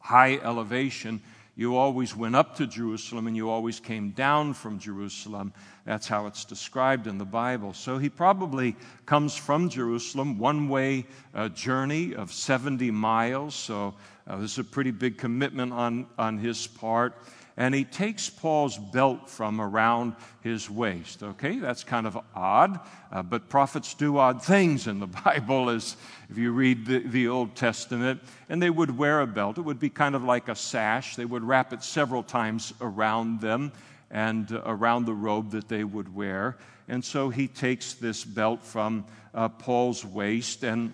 high 0.00 0.38
elevation. 0.38 1.22
You 1.54 1.76
always 1.76 2.16
went 2.16 2.34
up 2.34 2.56
to 2.56 2.66
Jerusalem 2.66 3.26
and 3.26 3.36
you 3.36 3.50
always 3.50 3.78
came 3.78 4.10
down 4.10 4.54
from 4.54 4.78
Jerusalem. 4.78 5.52
That's 5.84 6.08
how 6.08 6.26
it's 6.26 6.46
described 6.46 7.06
in 7.06 7.18
the 7.18 7.26
Bible. 7.26 7.74
So 7.74 7.98
he 7.98 8.08
probably 8.08 8.74
comes 9.04 9.36
from 9.36 9.68
Jerusalem, 9.68 10.38
one 10.38 10.70
way 10.70 11.04
uh, 11.34 11.50
journey 11.50 12.14
of 12.14 12.32
70 12.32 12.90
miles. 12.90 13.54
So 13.54 13.94
uh, 14.26 14.38
this 14.38 14.52
is 14.52 14.58
a 14.58 14.64
pretty 14.64 14.92
big 14.92 15.18
commitment 15.18 15.74
on, 15.74 16.06
on 16.18 16.38
his 16.38 16.66
part. 16.66 17.14
And 17.56 17.74
he 17.74 17.84
takes 17.84 18.30
Paul's 18.30 18.78
belt 18.78 19.28
from 19.28 19.60
around 19.60 20.14
his 20.40 20.70
waist. 20.70 21.22
Okay, 21.22 21.58
that's 21.58 21.84
kind 21.84 22.06
of 22.06 22.18
odd, 22.34 22.80
uh, 23.10 23.22
but 23.22 23.48
prophets 23.48 23.92
do 23.94 24.16
odd 24.16 24.42
things 24.42 24.86
in 24.86 25.00
the 25.00 25.06
Bible, 25.24 25.68
as 25.68 25.96
if 26.30 26.38
you 26.38 26.52
read 26.52 26.86
the, 26.86 27.00
the 27.00 27.28
Old 27.28 27.54
Testament. 27.54 28.22
And 28.48 28.62
they 28.62 28.70
would 28.70 28.96
wear 28.96 29.20
a 29.20 29.26
belt. 29.26 29.58
It 29.58 29.62
would 29.62 29.80
be 29.80 29.90
kind 29.90 30.14
of 30.14 30.24
like 30.24 30.48
a 30.48 30.54
sash. 30.54 31.16
They 31.16 31.26
would 31.26 31.44
wrap 31.44 31.72
it 31.72 31.82
several 31.82 32.22
times 32.22 32.72
around 32.80 33.40
them 33.40 33.72
and 34.10 34.50
uh, 34.50 34.62
around 34.64 35.04
the 35.04 35.14
robe 35.14 35.50
that 35.50 35.68
they 35.68 35.84
would 35.84 36.14
wear. 36.14 36.56
And 36.88 37.04
so 37.04 37.28
he 37.28 37.48
takes 37.48 37.94
this 37.94 38.24
belt 38.24 38.62
from 38.62 39.04
uh, 39.34 39.48
Paul's 39.48 40.04
waist 40.04 40.64
and 40.64 40.92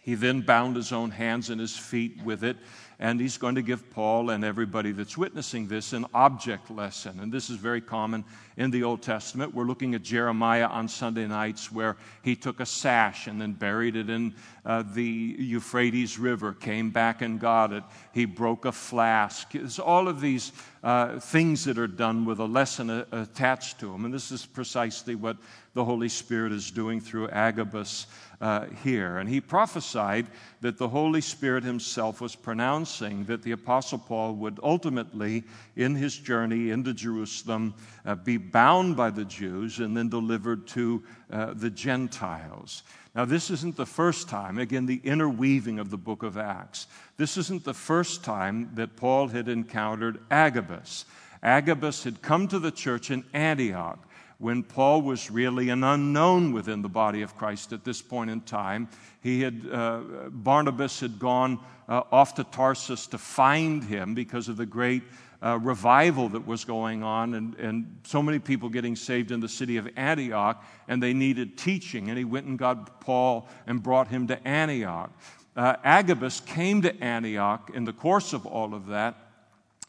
he 0.00 0.14
then 0.14 0.40
bound 0.40 0.74
his 0.74 0.90
own 0.90 1.10
hands 1.10 1.50
and 1.50 1.60
his 1.60 1.76
feet 1.76 2.22
with 2.24 2.42
it 2.42 2.56
and 3.00 3.20
he's 3.20 3.38
going 3.38 3.54
to 3.54 3.62
give 3.62 3.88
Paul 3.90 4.30
and 4.30 4.44
everybody 4.44 4.90
that's 4.90 5.16
witnessing 5.16 5.68
this 5.68 5.92
an 5.92 6.04
object 6.12 6.68
lesson. 6.68 7.20
And 7.20 7.30
this 7.30 7.48
is 7.48 7.56
very 7.56 7.80
common 7.80 8.24
in 8.56 8.72
the 8.72 8.82
Old 8.82 9.02
Testament. 9.02 9.54
We're 9.54 9.64
looking 9.64 9.94
at 9.94 10.02
Jeremiah 10.02 10.66
on 10.66 10.88
Sunday 10.88 11.26
nights 11.28 11.70
where 11.70 11.96
he 12.22 12.34
took 12.34 12.58
a 12.58 12.66
sash 12.66 13.28
and 13.28 13.40
then 13.40 13.52
buried 13.52 13.94
it 13.94 14.10
in 14.10 14.34
uh, 14.64 14.82
the 14.94 15.36
Euphrates 15.38 16.18
River, 16.18 16.52
came 16.52 16.90
back 16.90 17.22
and 17.22 17.38
got 17.38 17.72
it. 17.72 17.84
He 18.12 18.24
broke 18.24 18.64
a 18.64 18.72
flask. 18.72 19.54
It's 19.54 19.78
all 19.78 20.08
of 20.08 20.20
these 20.20 20.50
uh, 20.82 21.18
things 21.18 21.64
that 21.64 21.78
are 21.78 21.86
done 21.86 22.24
with 22.24 22.38
a 22.38 22.44
lesson 22.44 22.90
a- 22.90 23.06
attached 23.12 23.80
to 23.80 23.90
them. 23.90 24.04
And 24.04 24.14
this 24.14 24.30
is 24.30 24.46
precisely 24.46 25.14
what 25.14 25.36
the 25.74 25.84
Holy 25.84 26.08
Spirit 26.08 26.52
is 26.52 26.70
doing 26.70 27.00
through 27.00 27.28
Agabus 27.28 28.06
uh, 28.40 28.66
here. 28.82 29.18
And 29.18 29.28
he 29.28 29.40
prophesied 29.40 30.26
that 30.60 30.78
the 30.78 30.88
Holy 30.88 31.20
Spirit 31.20 31.64
himself 31.64 32.20
was 32.20 32.34
pronouncing 32.34 33.24
that 33.24 33.42
the 33.42 33.52
Apostle 33.52 33.98
Paul 33.98 34.34
would 34.34 34.60
ultimately, 34.62 35.44
in 35.76 35.94
his 35.94 36.16
journey 36.16 36.70
into 36.70 36.94
Jerusalem, 36.94 37.74
uh, 38.04 38.14
be 38.14 38.36
bound 38.36 38.96
by 38.96 39.10
the 39.10 39.24
Jews 39.24 39.78
and 39.78 39.96
then 39.96 40.08
delivered 40.08 40.66
to 40.68 41.02
uh, 41.30 41.54
the 41.54 41.70
Gentiles. 41.70 42.82
Now, 43.14 43.24
this 43.24 43.50
isn't 43.50 43.76
the 43.76 43.86
first 43.86 44.28
time, 44.28 44.58
again, 44.58 44.86
the 44.86 45.00
interweaving 45.02 45.80
of 45.80 45.90
the 45.90 45.96
book 45.96 46.22
of 46.22 46.38
Acts. 46.38 46.86
This 47.18 47.36
isn't 47.36 47.64
the 47.64 47.74
first 47.74 48.22
time 48.22 48.70
that 48.74 48.94
Paul 48.94 49.26
had 49.26 49.48
encountered 49.48 50.20
Agabus. 50.30 51.04
Agabus 51.42 52.04
had 52.04 52.22
come 52.22 52.46
to 52.46 52.60
the 52.60 52.70
church 52.70 53.10
in 53.10 53.24
Antioch 53.34 53.98
when 54.38 54.62
Paul 54.62 55.02
was 55.02 55.28
really 55.28 55.68
an 55.68 55.82
unknown 55.82 56.52
within 56.52 56.80
the 56.80 56.88
body 56.88 57.22
of 57.22 57.36
Christ 57.36 57.72
at 57.72 57.84
this 57.84 58.00
point 58.00 58.30
in 58.30 58.40
time. 58.42 58.88
He 59.20 59.42
had, 59.42 59.62
uh, 59.70 60.00
Barnabas 60.30 61.00
had 61.00 61.18
gone 61.18 61.58
uh, 61.88 62.02
off 62.12 62.36
to 62.36 62.44
Tarsus 62.44 63.08
to 63.08 63.18
find 63.18 63.82
him 63.82 64.14
because 64.14 64.48
of 64.48 64.56
the 64.56 64.66
great 64.66 65.02
uh, 65.42 65.58
revival 65.60 66.28
that 66.28 66.46
was 66.46 66.64
going 66.64 67.02
on 67.02 67.34
and, 67.34 67.56
and 67.56 67.98
so 68.04 68.22
many 68.22 68.38
people 68.38 68.68
getting 68.68 68.94
saved 68.94 69.32
in 69.32 69.40
the 69.40 69.48
city 69.48 69.76
of 69.76 69.88
Antioch, 69.96 70.64
and 70.86 71.02
they 71.02 71.12
needed 71.12 71.58
teaching. 71.58 72.08
And 72.10 72.18
he 72.18 72.24
went 72.24 72.46
and 72.46 72.56
got 72.56 73.00
Paul 73.00 73.48
and 73.66 73.82
brought 73.82 74.06
him 74.06 74.28
to 74.28 74.46
Antioch. 74.46 75.10
Uh, 75.58 75.74
Agabus 75.82 76.38
came 76.38 76.82
to 76.82 77.02
Antioch 77.02 77.72
in 77.74 77.84
the 77.84 77.92
course 77.92 78.32
of 78.32 78.46
all 78.46 78.74
of 78.74 78.86
that, 78.86 79.16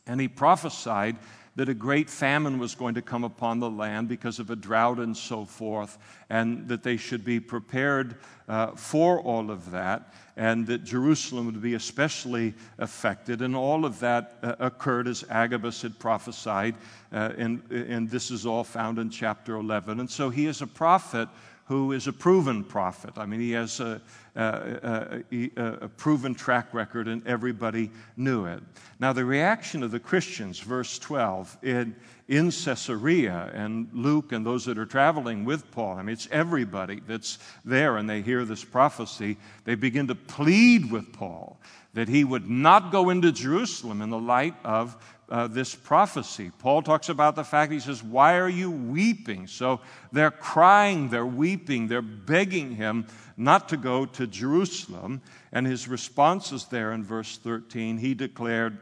and 0.07 0.19
he 0.19 0.27
prophesied 0.27 1.15
that 1.57 1.69
a 1.69 1.75
great 1.75 2.09
famine 2.09 2.57
was 2.57 2.73
going 2.73 2.95
to 2.95 3.03
come 3.03 3.23
upon 3.23 3.59
the 3.59 3.69
land 3.69 4.07
because 4.07 4.39
of 4.39 4.49
a 4.49 4.55
drought 4.55 4.97
and 4.97 5.15
so 5.15 5.45
forth, 5.45 5.99
and 6.27 6.67
that 6.69 6.81
they 6.81 6.97
should 6.97 7.23
be 7.23 7.39
prepared 7.39 8.15
uh, 8.47 8.71
for 8.71 9.19
all 9.19 9.51
of 9.51 9.69
that, 9.69 10.11
and 10.35 10.65
that 10.65 10.85
Jerusalem 10.85 11.45
would 11.45 11.61
be 11.61 11.75
especially 11.75 12.55
affected. 12.79 13.43
And 13.43 13.55
all 13.55 13.85
of 13.85 13.99
that 13.99 14.39
uh, 14.41 14.55
occurred 14.57 15.07
as 15.07 15.23
Agabus 15.29 15.83
had 15.83 15.99
prophesied, 15.99 16.73
uh, 17.13 17.33
and, 17.37 17.61
and 17.69 18.09
this 18.09 18.31
is 18.31 18.47
all 18.47 18.63
found 18.63 18.97
in 18.97 19.11
chapter 19.11 19.55
11. 19.57 19.99
And 19.99 20.09
so 20.09 20.31
he 20.31 20.47
is 20.47 20.63
a 20.63 20.67
prophet 20.67 21.29
who 21.69 21.91
is 21.91 22.07
a 22.07 22.11
proven 22.11 22.63
prophet. 22.63 23.13
I 23.15 23.27
mean, 23.27 23.39
he 23.39 23.51
has 23.51 23.79
a, 23.79 24.01
a, 24.35 25.21
a, 25.31 25.61
a, 25.83 25.87
proven 25.87 26.33
track 26.33 26.73
record, 26.73 27.07
and 27.07 27.25
everybody 27.27 27.91
knew 28.17 28.45
it. 28.45 28.63
Now, 28.99 29.13
the 29.13 29.23
reaction 29.23 29.83
of 29.83 29.91
the 29.91 29.99
Christians, 29.99 30.59
verse 30.59 30.97
12, 30.97 31.59
in, 31.61 31.95
in 32.27 32.49
Caesarea, 32.49 33.51
and 33.53 33.87
Luke 33.93 34.31
and 34.31 34.43
those 34.43 34.65
that 34.65 34.79
are 34.79 34.85
traveling 34.87 35.45
with 35.45 35.69
Paul, 35.69 35.97
I 35.97 36.01
mean, 36.01 36.13
it's 36.13 36.27
everybody 36.31 37.01
that's 37.07 37.37
there, 37.63 37.97
and 37.97 38.09
they 38.09 38.23
hear 38.23 38.45
this 38.45 38.65
prophecy. 38.65 39.37
They 39.65 39.75
begin 39.75 40.07
to 40.07 40.15
plead 40.15 40.91
with 40.91 41.13
Paul 41.13 41.59
that 41.93 42.07
he 42.07 42.23
would 42.23 42.49
not 42.49 42.91
go 42.91 43.11
into 43.11 43.31
Jerusalem 43.31 44.01
in 44.01 44.09
the 44.09 44.17
light 44.17 44.55
of 44.63 44.97
uh, 45.29 45.47
this 45.47 45.75
prophecy. 45.75 46.51
Paul 46.59 46.81
talks 46.81 47.09
about 47.09 47.35
the 47.35 47.43
fact, 47.43 47.71
he 47.71 47.79
says, 47.79 48.03
Why 48.03 48.37
are 48.37 48.49
you 48.49 48.71
weeping? 48.71 49.47
So 49.47 49.79
they're 50.11 50.31
crying, 50.31 51.09
they're 51.09 51.25
weeping, 51.25 51.87
they're 51.87 52.01
begging 52.01 52.75
him 52.75 53.05
not 53.37 53.69
to 53.69 53.77
go 53.77 54.05
to 54.05 54.27
Jerusalem. 54.27 55.21
And 55.51 55.65
his 55.65 55.87
response 55.87 56.51
is 56.51 56.65
there 56.65 56.91
in 56.91 57.03
verse 57.03 57.37
13. 57.37 57.97
He 57.97 58.13
declared 58.13 58.77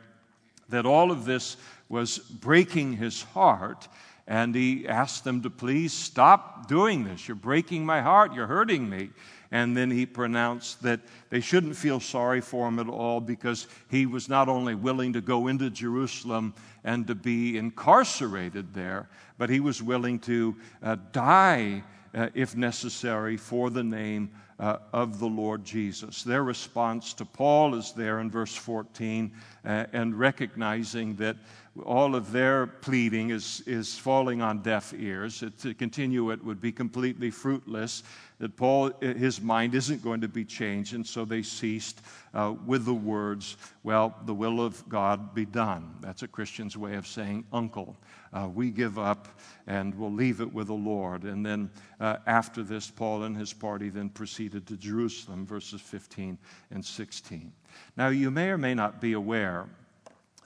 that 0.70 0.86
all 0.86 1.12
of 1.12 1.26
this 1.26 1.58
was 1.90 2.18
breaking 2.18 2.94
his 2.94 3.24
heart. 3.24 3.88
And 4.28 4.54
he 4.54 4.88
asked 4.88 5.24
them 5.24 5.42
to 5.44 5.50
please 5.50 5.94
stop 5.94 6.68
doing 6.68 7.06
this. 7.06 7.28
You're 7.28 7.36
breaking 7.36 7.86
my 7.86 8.02
heart. 8.02 8.34
You're 8.34 8.48
hurting 8.48 8.90
me. 8.90 9.10
And 9.52 9.76
then 9.78 9.90
he 9.90 10.06
pronounced 10.06 10.82
that 10.84 11.00
they 11.30 11.40
shouldn't 11.40 11.76
feel 11.76 12.00
sorry 12.00 12.42
for 12.42 12.68
him 12.68 12.80
at 12.80 12.90
all 12.90 13.22
because 13.22 13.68
he 13.90 14.06
was 14.06 14.28
not 14.28 14.50
only 14.50 14.76
willing 14.76 15.14
to 15.14 15.22
go 15.22 15.48
into 15.48 15.70
Jerusalem 15.70 16.54
and 16.84 17.08
to 17.08 17.16
be 17.16 17.58
incarcerated 17.58 18.74
there, 18.74 19.10
but 19.38 19.50
he 19.50 19.60
was 19.60 19.82
willing 19.82 20.20
to 20.20 20.56
uh, 20.84 20.98
die 21.12 21.84
uh, 22.14 22.30
if 22.34 22.56
necessary 22.56 23.38
for 23.38 23.70
the 23.70 23.84
name 23.84 24.30
uh, 24.60 24.78
of 24.92 25.20
the 25.20 25.28
Lord 25.28 25.64
Jesus. 25.64 26.24
Their 26.24 26.44
response 26.44 27.14
to 27.16 27.26
Paul 27.26 27.76
is 27.76 27.92
there 27.92 28.20
in 28.20 28.32
verse 28.32 28.56
14 28.56 29.32
uh, 29.64 29.86
and 29.94 30.18
recognizing 30.18 31.16
that 31.18 31.38
all 31.86 32.16
of 32.16 32.32
their 32.32 32.68
pleading 32.68 33.30
is, 33.30 33.62
is 33.66 33.98
falling 33.98 34.42
on 34.42 34.62
deaf 34.62 34.94
ears. 34.98 35.44
To 35.62 35.74
continue 35.74 36.32
it 36.32 36.44
would 36.44 36.62
be 36.62 36.72
completely 36.72 37.32
fruitless 37.32 38.04
that 38.40 38.56
Paul, 38.56 38.92
his 39.02 39.42
mind 39.42 39.74
isn't 39.74 40.04
going 40.04 40.22
to 40.22 40.28
be 40.28 40.46
changed, 40.46 40.94
and 40.94 41.06
so 41.06 41.26
they 41.26 41.42
ceased 41.42 42.02
uh, 42.34 42.54
with 42.66 42.86
the 42.86 42.94
words, 42.94 43.58
Well, 43.84 44.16
the 44.26 44.34
will 44.34 44.64
of 44.64 44.88
God 44.88 45.34
be 45.34 45.46
done. 45.46 45.96
That's 46.02 46.22
a 46.22 46.28
Christian's 46.28 46.78
way 46.78 46.96
of 46.96 47.08
saying, 47.08 47.46
Uncle, 47.52 47.98
uh, 48.34 48.48
we 48.54 48.70
give 48.70 49.00
up 49.00 49.28
and 49.66 49.96
we'll 49.96 50.12
leave 50.12 50.42
it 50.42 50.54
with 50.54 50.68
the 50.68 50.74
Lord. 50.74 51.24
And 51.24 51.46
then 51.46 51.72
uh, 52.00 52.18
after 52.28 52.62
this, 52.62 52.92
Paul 52.92 53.24
and 53.24 53.36
his 53.36 53.54
party 53.54 53.90
then 53.90 54.10
proceeded 54.10 54.68
to 54.68 54.78
Jerusalem, 54.78 55.46
verses 55.46 55.82
15 55.82 56.38
and 56.70 56.86
16. 56.86 57.52
Now, 57.96 58.10
you 58.10 58.30
may 58.30 58.50
or 58.50 58.58
may 58.58 58.76
not 58.76 59.02
be 59.02 59.14
aware 59.14 59.68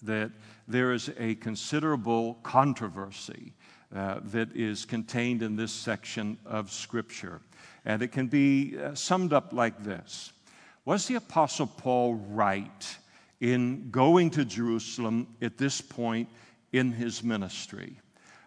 that 0.04 0.32
there 0.72 0.94
is 0.94 1.12
a 1.18 1.36
considerable 1.36 2.36
controversy 2.44 3.54
uh, 3.94 4.20
that 4.24 4.56
is 4.56 4.86
contained 4.86 5.44
in 5.44 5.56
this 5.56 5.72
section 5.72 6.38
of 6.46 6.72
Scripture. 6.72 7.42
And 7.84 8.02
it 8.02 8.12
can 8.12 8.28
be 8.28 8.78
uh, 8.78 8.96
summed 8.96 9.34
up 9.34 9.54
like 9.54 9.84
this 9.84 10.32
Was 10.86 11.08
the 11.08 11.16
Apostle 11.16 11.68
Paul 11.68 12.16
right 12.16 12.98
in 13.40 13.90
going 13.90 14.30
to 14.32 14.46
Jerusalem 14.46 15.28
at 15.42 15.58
this 15.58 15.82
point 15.82 16.30
in 16.72 16.92
his 16.92 17.24
ministry? 17.24 18.00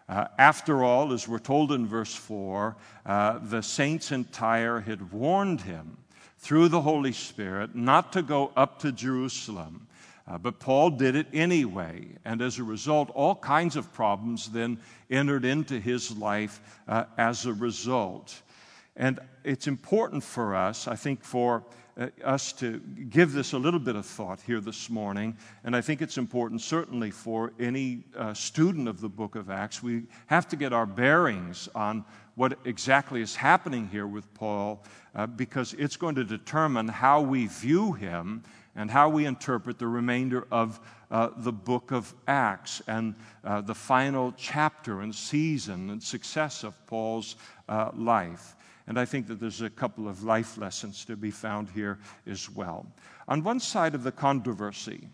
Uh, 0.07 0.25
after 0.37 0.83
all, 0.83 1.13
as 1.13 1.27
we're 1.27 1.39
told 1.39 1.71
in 1.71 1.87
verse 1.87 2.13
4, 2.13 2.75
uh, 3.05 3.39
the 3.41 3.61
saints 3.61 4.11
in 4.11 4.23
Tyre 4.25 4.79
had 4.79 5.11
warned 5.11 5.61
him 5.61 5.97
through 6.37 6.67
the 6.67 6.81
Holy 6.81 7.11
Spirit 7.11 7.75
not 7.75 8.13
to 8.13 8.21
go 8.21 8.51
up 8.55 8.79
to 8.79 8.91
Jerusalem. 8.91 9.87
Uh, 10.27 10.37
but 10.39 10.59
Paul 10.59 10.91
did 10.91 11.15
it 11.15 11.27
anyway. 11.33 12.07
And 12.25 12.41
as 12.41 12.57
a 12.57 12.63
result, 12.63 13.11
all 13.13 13.35
kinds 13.35 13.75
of 13.75 13.93
problems 13.93 14.49
then 14.49 14.79
entered 15.09 15.45
into 15.45 15.79
his 15.79 16.15
life 16.17 16.61
uh, 16.87 17.05
as 17.17 17.45
a 17.45 17.53
result. 17.53 18.41
And 18.95 19.19
it's 19.43 19.67
important 19.67 20.23
for 20.23 20.55
us, 20.55 20.87
I 20.87 20.95
think, 20.95 21.23
for 21.23 21.63
uh, 21.97 22.07
us 22.23 22.53
to 22.53 22.79
give 23.09 23.33
this 23.33 23.53
a 23.53 23.57
little 23.57 23.79
bit 23.79 23.95
of 23.95 24.05
thought 24.05 24.41
here 24.41 24.59
this 24.59 24.89
morning. 24.89 25.37
And 25.63 25.75
I 25.75 25.81
think 25.81 26.01
it's 26.01 26.17
important, 26.17 26.61
certainly, 26.61 27.11
for 27.11 27.53
any 27.59 28.03
uh, 28.17 28.33
student 28.33 28.87
of 28.87 29.01
the 29.01 29.09
book 29.09 29.35
of 29.35 29.49
Acts. 29.49 29.83
We 29.83 30.03
have 30.25 30.47
to 30.49 30.55
get 30.55 30.73
our 30.73 30.87
bearings 30.87 31.69
on 31.75 32.03
what 32.35 32.57
exactly 32.65 33.21
is 33.21 33.35
happening 33.35 33.87
here 33.87 34.07
with 34.07 34.33
Paul 34.33 34.83
uh, 35.13 35.27
because 35.27 35.73
it's 35.73 35.95
going 35.95 36.15
to 36.15 36.23
determine 36.23 36.87
how 36.87 37.21
we 37.21 37.47
view 37.47 37.93
him 37.93 38.43
and 38.75 38.91
how 38.91 39.09
we 39.09 39.25
interpret 39.25 39.79
the 39.79 39.87
remainder 39.87 40.47
of 40.51 40.79
uh, 41.09 41.29
the 41.37 41.51
book 41.51 41.91
of 41.91 42.13
Acts 42.27 42.81
and 42.87 43.15
uh, 43.43 43.61
the 43.61 43.75
final 43.75 44.33
chapter 44.37 45.01
and 45.01 45.13
season 45.13 45.89
and 45.89 46.03
success 46.03 46.63
of 46.63 46.73
Paul's 46.87 47.35
uh, 47.69 47.91
life. 47.95 48.55
And 48.87 48.99
I 48.99 49.05
think 49.05 49.27
that 49.27 49.39
there's 49.39 49.61
a 49.61 49.69
couple 49.69 50.07
of 50.07 50.23
life 50.23 50.57
lessons 50.57 51.05
to 51.05 51.15
be 51.15 51.31
found 51.31 51.69
here 51.69 51.99
as 52.27 52.49
well. 52.49 52.85
On 53.27 53.43
one 53.43 53.59
side 53.59 53.95
of 53.95 54.03
the 54.03 54.11
controversy, 54.11 55.07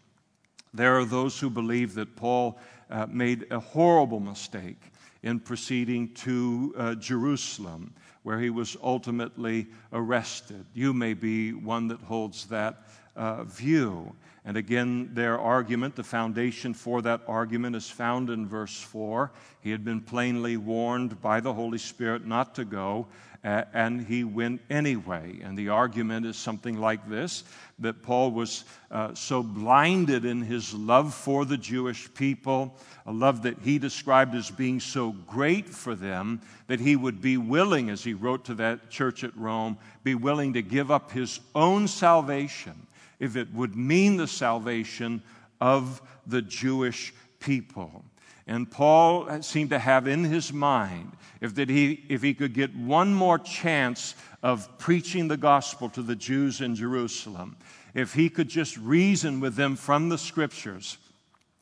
there 0.73 0.97
are 0.97 1.05
those 1.05 1.39
who 1.39 1.49
believe 1.49 1.93
that 1.95 2.15
Paul 2.15 2.57
uh, 2.89 3.05
made 3.09 3.47
a 3.51 3.59
horrible 3.59 4.19
mistake 4.19 4.81
in 5.23 5.39
proceeding 5.39 6.13
to 6.15 6.73
uh, 6.77 6.95
Jerusalem, 6.95 7.93
where 8.23 8.39
he 8.39 8.49
was 8.49 8.75
ultimately 8.81 9.67
arrested. 9.93 10.65
You 10.73 10.93
may 10.93 11.13
be 11.13 11.53
one 11.53 11.87
that 11.89 11.99
holds 12.01 12.45
that 12.47 12.83
uh, 13.15 13.43
view. 13.43 14.13
And 14.43 14.57
again, 14.57 15.11
their 15.13 15.39
argument, 15.39 15.95
the 15.95 16.03
foundation 16.03 16.73
for 16.73 17.01
that 17.03 17.21
argument 17.27 17.75
is 17.75 17.89
found 17.89 18.29
in 18.29 18.47
verse 18.47 18.79
4. 18.81 19.31
He 19.61 19.69
had 19.69 19.85
been 19.85 20.01
plainly 20.01 20.57
warned 20.57 21.21
by 21.21 21.41
the 21.41 21.53
Holy 21.53 21.77
Spirit 21.77 22.25
not 22.25 22.55
to 22.55 22.65
go, 22.65 23.05
uh, 23.43 23.63
and 23.73 24.05
he 24.05 24.23
went 24.23 24.61
anyway. 24.69 25.39
And 25.43 25.55
the 25.55 25.69
argument 25.69 26.25
is 26.25 26.37
something 26.37 26.79
like 26.79 27.07
this 27.07 27.43
that 27.77 28.01
Paul 28.03 28.31
was 28.31 28.63
uh, 28.91 29.13
so 29.15 29.41
blinded 29.41 30.25
in 30.25 30.41
his 30.41 30.73
love 30.73 31.13
for 31.13 31.45
the 31.45 31.57
Jewish 31.57 32.11
people, 32.13 32.75
a 33.07 33.11
love 33.11 33.43
that 33.43 33.59
he 33.59 33.79
described 33.79 34.35
as 34.35 34.51
being 34.51 34.79
so 34.79 35.11
great 35.11 35.67
for 35.67 35.95
them, 35.95 36.41
that 36.67 36.79
he 36.79 36.95
would 36.95 37.21
be 37.21 37.37
willing, 37.37 37.89
as 37.89 38.03
he 38.03 38.13
wrote 38.13 38.45
to 38.45 38.55
that 38.55 38.89
church 38.91 39.23
at 39.23 39.35
Rome, 39.35 39.77
be 40.03 40.13
willing 40.13 40.53
to 40.53 40.61
give 40.61 40.91
up 40.91 41.11
his 41.11 41.39
own 41.55 41.87
salvation 41.87 42.87
if 43.21 43.37
it 43.37 43.53
would 43.53 43.75
mean 43.75 44.17
the 44.17 44.27
salvation 44.27 45.21
of 45.61 46.01
the 46.27 46.41
Jewish 46.41 47.13
people. 47.39 48.03
And 48.47 48.69
Paul 48.69 49.41
seemed 49.43 49.69
to 49.69 49.79
have 49.79 50.07
in 50.07 50.23
his 50.25 50.51
mind 50.51 51.13
if, 51.39 51.55
that 51.55 51.69
he, 51.69 52.03
if 52.09 52.23
he 52.23 52.33
could 52.33 52.53
get 52.53 52.75
one 52.75 53.13
more 53.13 53.37
chance 53.37 54.15
of 54.43 54.77
preaching 54.79 55.27
the 55.27 55.37
gospel 55.37 55.87
to 55.89 56.01
the 56.01 56.15
Jews 56.15 56.59
in 56.59 56.75
Jerusalem, 56.75 57.55
if 57.93 58.13
he 58.13 58.27
could 58.27 58.49
just 58.49 58.75
reason 58.77 59.39
with 59.39 59.55
them 59.55 59.75
from 59.75 60.09
the 60.09 60.17
scriptures 60.17 60.97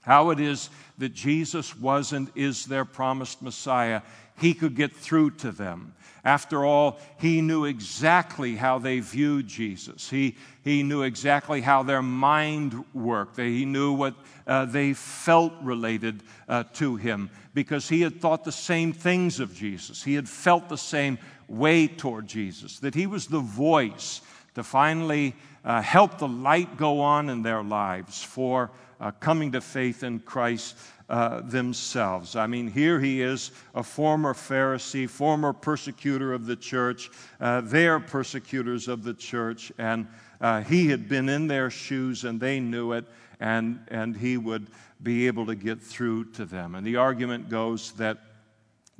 how 0.01 0.29
it 0.29 0.39
is 0.39 0.69
that 0.97 1.13
Jesus 1.13 1.75
was 1.75 2.13
and 2.13 2.31
is 2.33 2.65
their 2.65 2.85
promised 2.85 3.41
Messiah, 3.41 4.01
he 4.39 4.53
could 4.53 4.75
get 4.75 4.95
through 4.95 5.31
to 5.31 5.51
them. 5.51 5.93
After 6.29 6.63
all, 6.63 6.99
he 7.17 7.41
knew 7.41 7.65
exactly 7.65 8.55
how 8.55 8.77
they 8.77 8.99
viewed 8.99 9.47
Jesus. 9.47 10.11
He, 10.11 10.35
he 10.63 10.83
knew 10.83 11.01
exactly 11.01 11.59
how 11.59 11.81
their 11.81 12.03
mind 12.03 12.85
worked. 12.93 13.37
He 13.37 13.65
knew 13.65 13.93
what 13.93 14.13
uh, 14.45 14.65
they 14.65 14.93
felt 14.93 15.53
related 15.59 16.21
uh, 16.47 16.65
to 16.73 16.97
him 16.97 17.31
because 17.55 17.89
he 17.89 18.01
had 18.01 18.21
thought 18.21 18.43
the 18.43 18.51
same 18.51 18.93
things 18.93 19.39
of 19.39 19.55
Jesus. 19.55 20.03
He 20.03 20.13
had 20.13 20.29
felt 20.29 20.69
the 20.69 20.77
same 20.77 21.17
way 21.47 21.87
toward 21.87 22.27
Jesus, 22.27 22.77
that 22.81 22.93
he 22.93 23.07
was 23.07 23.25
the 23.25 23.39
voice 23.39 24.21
to 24.53 24.63
finally 24.63 25.33
uh, 25.65 25.81
help 25.81 26.19
the 26.19 26.27
light 26.27 26.77
go 26.77 27.01
on 27.01 27.31
in 27.31 27.41
their 27.41 27.63
lives 27.63 28.21
for 28.21 28.69
uh, 29.01 29.09
coming 29.19 29.53
to 29.53 29.61
faith 29.61 30.03
in 30.03 30.19
Christ 30.19 30.77
uh, 31.09 31.41
themselves. 31.41 32.35
I 32.35 32.45
mean, 32.45 32.67
here 32.67 32.99
he 32.99 33.23
is, 33.23 33.49
a 33.73 33.81
former 33.81 34.35
Pharisee, 34.35 35.09
former 35.09 35.53
persecutor 35.53 36.33
of 36.33 36.45
the 36.45 36.55
church. 36.55 37.09
Uh, 37.41 37.61
they 37.61 37.87
are 37.87 37.99
persecutors 37.99 38.87
of 38.87 39.03
the 39.03 39.15
church, 39.15 39.71
and 39.79 40.07
uh, 40.39 40.61
he 40.61 40.87
had 40.87 41.09
been 41.09 41.27
in 41.27 41.47
their 41.47 41.71
shoes 41.71 42.25
and 42.25 42.39
they 42.39 42.59
knew 42.59 42.91
it, 42.91 43.05
and, 43.39 43.79
and 43.87 44.15
he 44.15 44.37
would 44.37 44.67
be 45.01 45.25
able 45.25 45.47
to 45.47 45.55
get 45.55 45.81
through 45.81 46.25
to 46.25 46.45
them. 46.45 46.75
And 46.75 46.85
the 46.85 46.97
argument 46.97 47.49
goes 47.49 47.91
that, 47.93 48.19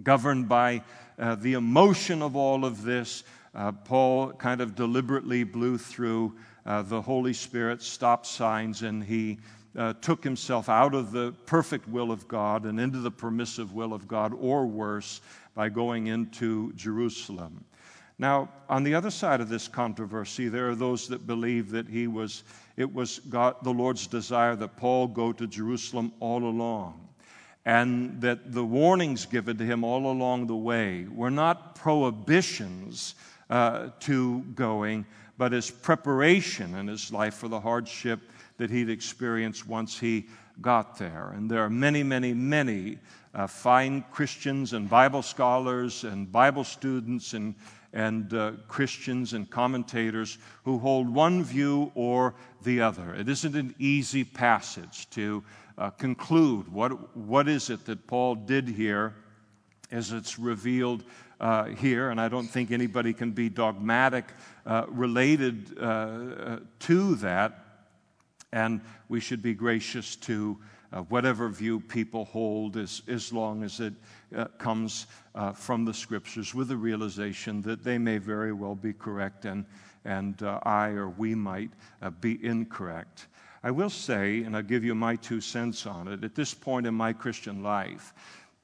governed 0.02 0.50
by 0.50 0.82
uh, 1.19 1.36
the 1.36 1.54
emotion 1.54 2.24
of 2.24 2.36
all 2.36 2.65
of 2.65 2.84
this, 2.84 3.24
uh, 3.54 3.72
Paul 3.72 4.32
kind 4.32 4.62
of 4.62 4.76
deliberately 4.76 5.43
blew 5.43 5.78
through 5.78 6.34
the 6.65 7.02
Holy 7.02 7.34
Spirit 7.34 7.82
stop 7.82 8.28
signs 8.28 8.84
and 8.84 9.04
he 9.04 9.39
uh, 9.77 9.93
took 10.01 10.23
himself 10.23 10.69
out 10.69 10.93
of 10.93 11.12
the 11.12 11.34
perfect 11.45 11.88
will 11.88 12.12
of 12.12 12.27
God 12.27 12.65
and 12.65 12.79
into 12.79 12.99
the 12.99 13.12
permissive 13.12 13.73
will 13.73 13.93
of 13.93 14.08
God, 14.08 14.34
or 14.39 14.65
worse, 14.65 15.21
by 15.53 15.69
going 15.69 16.08
into 16.08 16.73
Jerusalem. 16.73 17.63
Now, 18.17 18.49
on 18.67 18.84
the 18.84 18.93
other 18.95 19.12
side 19.12 19.39
of 19.39 19.47
this 19.47 19.67
controversy, 19.67 20.49
there 20.49 20.69
are 20.69 20.75
those 20.75 21.08
that 21.08 21.25
believe 21.25 21.69
that 21.71 21.88
he 21.88 22.08
was, 22.08 22.43
it 22.75 22.93
was 22.93 23.19
God, 23.19 23.55
the 23.63 23.71
Lord's 23.71 24.08
desire 24.08 24.58
that 24.58 24.75
Paul 24.75 25.08
go 25.08 25.32
to 25.32 25.47
Jerusalem 25.47 26.12
all 26.19 26.43
along, 26.43 27.08
and 27.65 28.19
that 28.21 28.51
the 28.51 28.65
warnings 28.65 29.25
given 29.25 29.58
to 29.58 29.65
him 29.65 29.86
all 29.86 30.12
along 30.12 30.47
the 30.47 30.55
way 30.55 31.08
were 31.10 31.32
not 31.32 31.75
prohibitions 31.75 33.15
uh, 33.49 33.89
to 34.01 34.41
going, 34.53 35.05
but 35.38 35.53
as 35.53 35.71
preparation 35.71 36.75
in 36.75 36.88
his 36.88 37.13
life 37.13 37.36
for 37.36 37.47
the 37.47 37.60
hardship 37.60 38.19
that 38.60 38.69
he'd 38.69 38.89
experienced 38.89 39.67
once 39.67 39.98
he 39.98 40.28
got 40.62 40.98
there. 40.98 41.34
And 41.36 41.50
there 41.50 41.63
are 41.63 41.69
many, 41.69 42.04
many, 42.04 42.34
many 42.34 43.00
uh, 43.34 43.48
fine 43.48 44.04
Christians 44.12 44.74
and 44.74 44.89
Bible 44.89 45.22
scholars 45.22 46.04
and 46.04 46.32
Bible 46.32 46.63
students 46.63 47.34
and, 47.34 47.56
and 47.93 48.34
uh, 48.34 48.52
Christians 48.67 49.34
and 49.34 49.50
commentators 49.50 50.38
who 50.65 50.78
hold 50.78 51.10
one 51.10 51.43
view 51.43 51.91
or 51.95 52.36
the 52.63 52.82
other. 52.82 53.15
It 53.15 53.30
isn't 53.30 53.56
an 53.56 53.74
easy 53.80 54.24
passage 54.24 55.10
to 55.12 55.43
uh, 55.78 55.89
conclude 55.91 56.72
what, 56.72 57.15
what 57.15 57.48
is 57.48 57.69
it 57.69 57.86
that 57.86 58.06
Paul 58.08 58.36
did 58.36 58.67
here 58.67 59.15
as 59.91 60.12
it's 60.12 60.38
revealed 60.38 61.04
uh, 61.39 61.65
here, 61.65 62.10
and 62.10 62.19
I 62.19 62.28
don't 62.28 62.48
think 62.48 62.69
anybody 62.69 63.13
can 63.13 63.32
be 63.32 63.48
dogmatic 63.48 64.26
uh, 64.65 64.86
related 64.89 65.78
uh, 65.80 65.84
uh 65.84 66.60
to 66.80 67.15
that. 67.15 67.68
And 68.51 68.81
we 69.07 69.19
should 69.19 69.41
be 69.41 69.53
gracious 69.53 70.15
to 70.17 70.57
uh, 70.91 71.01
whatever 71.03 71.49
view 71.49 71.79
people 71.79 72.25
hold 72.25 72.77
as, 72.77 73.01
as 73.07 73.31
long 73.31 73.63
as 73.63 73.79
it 73.79 73.93
uh, 74.35 74.45
comes 74.57 75.05
uh, 75.35 75.51
from 75.51 75.85
the 75.85 75.93
scriptures 75.93 76.55
with 76.55 76.67
the 76.67 76.77
realization 76.77 77.62
that 77.62 77.83
they 77.83 77.97
may 77.97 78.17
very 78.17 78.53
well 78.53 78.75
be 78.75 78.93
correct 78.93 79.45
and, 79.45 79.65
and 80.05 80.41
uh, 80.41 80.59
I 80.63 80.89
or 80.89 81.09
we 81.09 81.35
might 81.35 81.69
uh, 82.01 82.09
be 82.09 82.43
incorrect. 82.43 83.27
I 83.63 83.71
will 83.71 83.89
say, 83.89 84.43
and 84.43 84.55
I'll 84.55 84.63
give 84.63 84.83
you 84.83 84.95
my 84.95 85.15
two 85.15 85.41
cents 85.41 85.85
on 85.85 86.07
it, 86.07 86.23
at 86.23 86.33
this 86.33 86.53
point 86.53 86.88
in 86.88 86.93
my 86.93 87.12
Christian 87.13 87.62
life, 87.62 88.13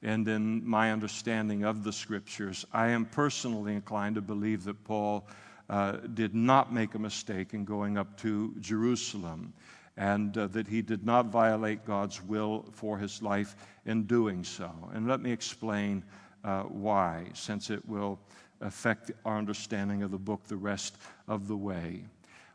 and 0.02 0.26
in 0.26 0.66
my 0.66 0.90
understanding 0.92 1.64
of 1.64 1.84
the 1.84 1.92
scriptures, 1.92 2.64
I 2.72 2.88
am 2.88 3.04
personally 3.04 3.74
inclined 3.74 4.14
to 4.14 4.22
believe 4.22 4.64
that 4.64 4.82
Paul 4.84 5.26
uh, 5.68 5.92
did 6.14 6.34
not 6.34 6.72
make 6.72 6.94
a 6.94 6.98
mistake 6.98 7.54
in 7.54 7.64
going 7.64 7.98
up 7.98 8.16
to 8.20 8.54
Jerusalem 8.60 9.52
and 9.96 10.36
uh, 10.36 10.46
that 10.48 10.68
he 10.68 10.82
did 10.82 11.04
not 11.04 11.26
violate 11.26 11.86
God's 11.86 12.22
will 12.22 12.66
for 12.72 12.98
his 12.98 13.22
life 13.22 13.56
in 13.86 14.04
doing 14.04 14.44
so. 14.44 14.70
And 14.92 15.08
let 15.08 15.20
me 15.20 15.32
explain 15.32 16.04
uh, 16.44 16.62
why, 16.62 17.26
since 17.32 17.70
it 17.70 17.86
will 17.88 18.18
affect 18.60 19.10
our 19.24 19.38
understanding 19.38 20.02
of 20.02 20.10
the 20.10 20.18
book 20.18 20.44
the 20.44 20.56
rest 20.56 20.96
of 21.28 21.48
the 21.48 21.56
way. 21.56 22.04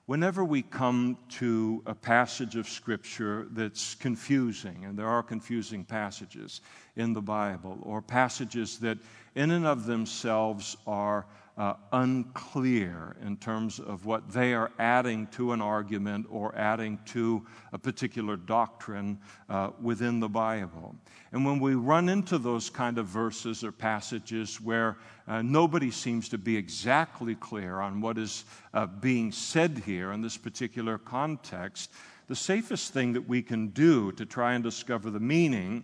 Whenever 0.07 0.43
we 0.43 0.61
come 0.61 1.17
to 1.29 1.81
a 1.85 1.93
passage 1.93 2.55
of 2.55 2.67
Scripture 2.67 3.47
that's 3.51 3.95
confusing, 3.95 4.83
and 4.85 4.97
there 4.97 5.07
are 5.07 5.23
confusing 5.23 5.85
passages 5.85 6.61
in 6.95 7.13
the 7.13 7.21
Bible, 7.21 7.77
or 7.83 8.01
passages 8.01 8.77
that 8.79 8.97
in 9.35 9.51
and 9.51 9.65
of 9.65 9.85
themselves 9.85 10.75
are 10.85 11.25
uh, 11.61 11.75
unclear 11.91 13.15
in 13.23 13.37
terms 13.37 13.79
of 13.79 14.03
what 14.03 14.31
they 14.31 14.51
are 14.51 14.71
adding 14.79 15.27
to 15.27 15.51
an 15.51 15.61
argument 15.61 16.25
or 16.27 16.55
adding 16.57 16.97
to 17.05 17.45
a 17.71 17.77
particular 17.77 18.35
doctrine 18.35 19.19
uh, 19.47 19.69
within 19.79 20.19
the 20.19 20.27
Bible. 20.27 20.95
And 21.31 21.45
when 21.45 21.59
we 21.59 21.75
run 21.75 22.09
into 22.09 22.39
those 22.39 22.71
kind 22.71 22.97
of 22.97 23.05
verses 23.05 23.63
or 23.63 23.71
passages 23.71 24.59
where 24.59 24.97
uh, 25.27 25.43
nobody 25.43 25.91
seems 25.91 26.29
to 26.29 26.39
be 26.39 26.57
exactly 26.57 27.35
clear 27.35 27.79
on 27.79 28.01
what 28.01 28.17
is 28.17 28.43
uh, 28.73 28.87
being 28.87 29.31
said 29.31 29.83
here 29.85 30.13
in 30.13 30.21
this 30.23 30.37
particular 30.37 30.97
context, 30.97 31.91
the 32.25 32.35
safest 32.35 32.91
thing 32.91 33.13
that 33.13 33.27
we 33.27 33.43
can 33.43 33.67
do 33.67 34.11
to 34.13 34.25
try 34.25 34.55
and 34.55 34.63
discover 34.63 35.11
the 35.11 35.19
meaning 35.19 35.83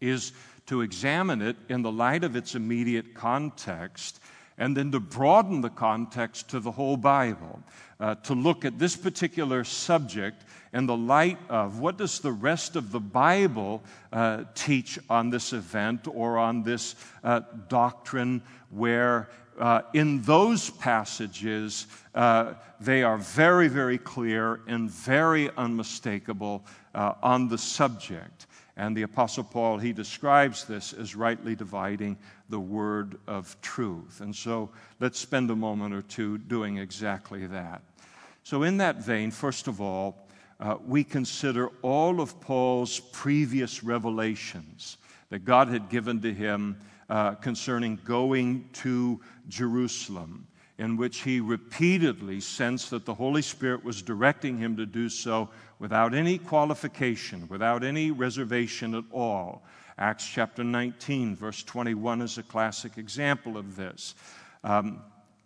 is 0.00 0.32
to 0.66 0.82
examine 0.82 1.42
it 1.42 1.56
in 1.68 1.82
the 1.82 1.90
light 1.90 2.22
of 2.22 2.36
its 2.36 2.54
immediate 2.54 3.14
context 3.14 4.20
and 4.62 4.76
then 4.76 4.92
to 4.92 5.00
broaden 5.00 5.60
the 5.60 5.68
context 5.68 6.48
to 6.50 6.60
the 6.60 6.70
whole 6.70 6.96
Bible, 6.96 7.60
uh, 7.98 8.14
to 8.14 8.32
look 8.32 8.64
at 8.64 8.78
this 8.78 8.94
particular 8.94 9.64
subject 9.64 10.44
in 10.72 10.86
the 10.86 10.96
light 10.96 11.36
of 11.48 11.80
what 11.80 11.96
does 11.96 12.20
the 12.20 12.30
rest 12.30 12.76
of 12.76 12.92
the 12.92 13.00
Bible 13.00 13.82
uh, 14.12 14.44
teach 14.54 15.00
on 15.10 15.30
this 15.30 15.52
event 15.52 16.06
or 16.06 16.38
on 16.38 16.62
this 16.62 16.94
uh, 17.24 17.40
doctrine 17.68 18.40
where 18.70 19.28
uh, 19.58 19.82
in 19.94 20.22
those 20.22 20.70
passages, 20.70 21.88
uh, 22.14 22.54
they 22.78 23.02
are 23.02 23.18
very, 23.18 23.66
very 23.66 23.98
clear 23.98 24.60
and 24.68 24.88
very 24.88 25.50
unmistakable 25.56 26.64
uh, 26.94 27.14
on 27.20 27.48
the 27.48 27.58
subject. 27.58 28.46
And 28.76 28.96
the 28.96 29.02
Apostle 29.02 29.44
Paul, 29.44 29.78
he 29.78 29.92
describes 29.92 30.64
this 30.64 30.92
as 30.92 31.14
rightly 31.14 31.54
dividing 31.54 32.16
the 32.52 32.60
word 32.60 33.18
of 33.26 33.56
truth. 33.62 34.20
And 34.20 34.36
so 34.36 34.68
let's 35.00 35.18
spend 35.18 35.50
a 35.50 35.56
moment 35.56 35.94
or 35.94 36.02
two 36.02 36.36
doing 36.36 36.76
exactly 36.76 37.46
that. 37.46 37.80
So, 38.44 38.62
in 38.62 38.76
that 38.76 38.96
vein, 38.96 39.30
first 39.30 39.68
of 39.68 39.80
all, 39.80 40.28
uh, 40.60 40.76
we 40.86 41.02
consider 41.02 41.68
all 41.80 42.20
of 42.20 42.40
Paul's 42.40 43.00
previous 43.00 43.82
revelations 43.82 44.98
that 45.30 45.46
God 45.46 45.68
had 45.68 45.88
given 45.88 46.20
to 46.20 46.32
him 46.32 46.76
uh, 47.08 47.36
concerning 47.36 47.98
going 48.04 48.68
to 48.74 49.18
Jerusalem, 49.48 50.46
in 50.82 50.96
which 50.96 51.20
he 51.20 51.38
repeatedly 51.38 52.40
sensed 52.40 52.90
that 52.90 53.04
the 53.04 53.14
Holy 53.14 53.40
Spirit 53.40 53.84
was 53.84 54.02
directing 54.02 54.58
him 54.58 54.76
to 54.76 54.84
do 54.84 55.08
so 55.08 55.48
without 55.78 56.12
any 56.12 56.38
qualification, 56.38 57.46
without 57.48 57.84
any 57.84 58.10
reservation 58.10 58.92
at 58.96 59.04
all. 59.12 59.62
Acts 59.96 60.26
chapter 60.26 60.64
19, 60.64 61.36
verse 61.36 61.62
21 61.62 62.22
is 62.22 62.36
a 62.36 62.42
classic 62.42 62.98
example 62.98 63.56
of 63.56 63.76
this. 63.76 64.16
Um, 64.64 65.00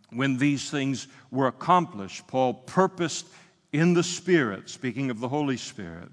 when 0.09 0.38
these 0.38 0.70
things 0.70 1.07
were 1.31 1.49
accomplished, 1.49 2.27
Paul 2.27 2.55
purposed 2.55 3.27
in 3.75 3.92
the 3.92 4.03
Spirit, 4.03 4.70
speaking 4.70 5.11
of 5.11 5.20
the 5.20 5.29
Holy 5.29 5.59
Spirit, 5.59 6.09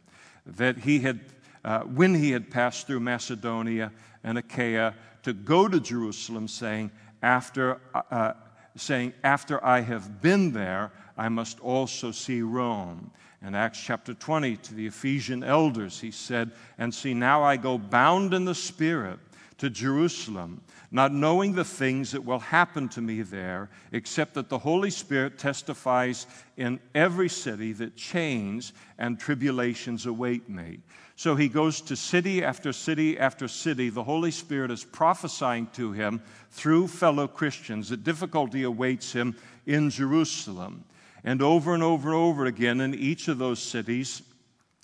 that 0.46 0.80
he 0.80 1.00
had, 1.00 1.22
uh, 1.64 1.84
when 1.84 2.14
he 2.14 2.32
had 2.32 2.52
passed 2.52 2.88
through 2.88 3.00
Macedonia 3.00 3.94
and 4.22 4.38
Achaia, 4.38 4.96
to 5.22 5.32
go 5.32 5.70
to 5.70 5.80
Jerusalem, 5.80 6.50
saying, 6.50 6.92
after, 7.22 7.80
uh, 8.12 8.34
saying, 8.76 9.14
after 9.24 9.64
I 9.64 9.82
have 9.82 10.22
been 10.22 10.52
there, 10.52 10.92
I 11.18 11.30
must 11.30 11.60
also 11.60 12.12
see 12.12 12.42
Rome. 12.42 13.12
In 13.46 13.56
Acts 13.56 13.82
chapter 13.82 14.14
20, 14.14 14.56
to 14.58 14.74
the 14.74 14.88
Ephesian 14.88 15.44
elders, 15.44 16.00
he 16.00 16.12
said, 16.12 16.52
And 16.78 16.94
see, 16.94 17.14
now 17.14 17.44
I 17.44 17.58
go 17.58 17.78
bound 17.78 18.34
in 18.34 18.46
the 18.46 18.56
Spirit 18.56 19.20
to 19.58 19.70
Jerusalem, 19.70 20.62
not 20.92 21.14
knowing 21.14 21.54
the 21.54 21.66
things 21.66 22.12
that 22.12 22.24
will 22.24 22.40
happen 22.40 22.90
to 22.90 23.02
me 23.02 23.22
there, 23.22 23.70
except 23.92 24.34
that 24.36 24.50
the 24.50 24.58
Holy 24.58 24.90
Spirit 24.90 25.38
testifies 25.38 26.28
in 26.58 26.80
every 26.96 27.30
city 27.30 27.74
that 27.74 27.96
chains 27.96 28.74
and 28.98 29.20
tribulations 29.20 30.06
await 30.06 30.50
me. 30.50 30.80
So 31.16 31.36
he 31.36 31.48
goes 31.48 31.80
to 31.82 31.96
city 31.96 32.44
after 32.44 32.74
city 32.74 33.20
after 33.20 33.48
city. 33.48 33.90
The 33.90 34.04
Holy 34.04 34.32
Spirit 34.32 34.72
is 34.72 34.84
prophesying 34.84 35.68
to 35.74 35.92
him 35.92 36.22
through 36.52 36.88
fellow 36.88 37.28
Christians 37.28 37.90
that 37.90 38.04
difficulty 38.04 38.64
awaits 38.64 39.14
him 39.14 39.36
in 39.66 39.90
Jerusalem. 39.90 40.84
And 41.24 41.42
over 41.42 41.74
and 41.74 41.84
over 41.84 42.10
and 42.10 42.18
over 42.18 42.46
again 42.46 42.82
in 42.82 42.96
each 42.96 43.28
of 43.28 43.38
those 43.38 43.62
cities, 43.62 44.24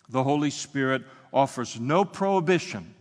the 0.10 0.24
Holy 0.24 0.50
Spirit 0.50 1.04
offers 1.34 1.80
no 1.80 2.06
prohibition 2.06 2.94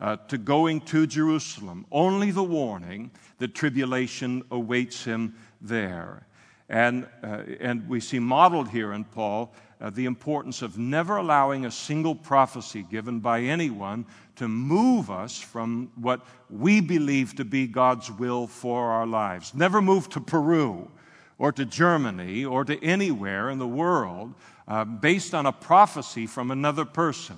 uh, 0.00 0.16
to 0.28 0.38
going 0.38 0.80
to 0.82 1.06
Jerusalem, 1.06 1.86
only 1.90 2.30
the 2.30 2.44
warning 2.44 3.10
that 3.38 3.54
tribulation 3.54 4.42
awaits 4.50 5.04
him 5.04 5.34
there. 5.60 6.26
And, 6.68 7.06
uh, 7.22 7.42
and 7.60 7.88
we 7.88 8.00
see 8.00 8.18
modeled 8.18 8.68
here 8.68 8.92
in 8.92 9.04
Paul 9.04 9.54
uh, 9.80 9.90
the 9.90 10.06
importance 10.06 10.62
of 10.62 10.78
never 10.78 11.16
allowing 11.16 11.66
a 11.66 11.70
single 11.70 12.14
prophecy 12.14 12.84
given 12.90 13.20
by 13.20 13.40
anyone 13.40 14.06
to 14.36 14.48
move 14.48 15.10
us 15.10 15.38
from 15.38 15.90
what 15.96 16.20
we 16.50 16.80
believe 16.80 17.34
to 17.36 17.44
be 17.44 17.66
God's 17.66 18.10
will 18.10 18.46
for 18.46 18.90
our 18.90 19.06
lives. 19.06 19.54
Never 19.54 19.82
move 19.82 20.08
to 20.10 20.20
Peru 20.20 20.90
or 21.38 21.52
to 21.52 21.64
Germany 21.64 22.44
or 22.44 22.64
to 22.64 22.82
anywhere 22.82 23.50
in 23.50 23.58
the 23.58 23.66
world 23.66 24.34
uh, 24.68 24.84
based 24.84 25.34
on 25.34 25.46
a 25.46 25.52
prophecy 25.52 26.26
from 26.26 26.50
another 26.50 26.84
person. 26.84 27.36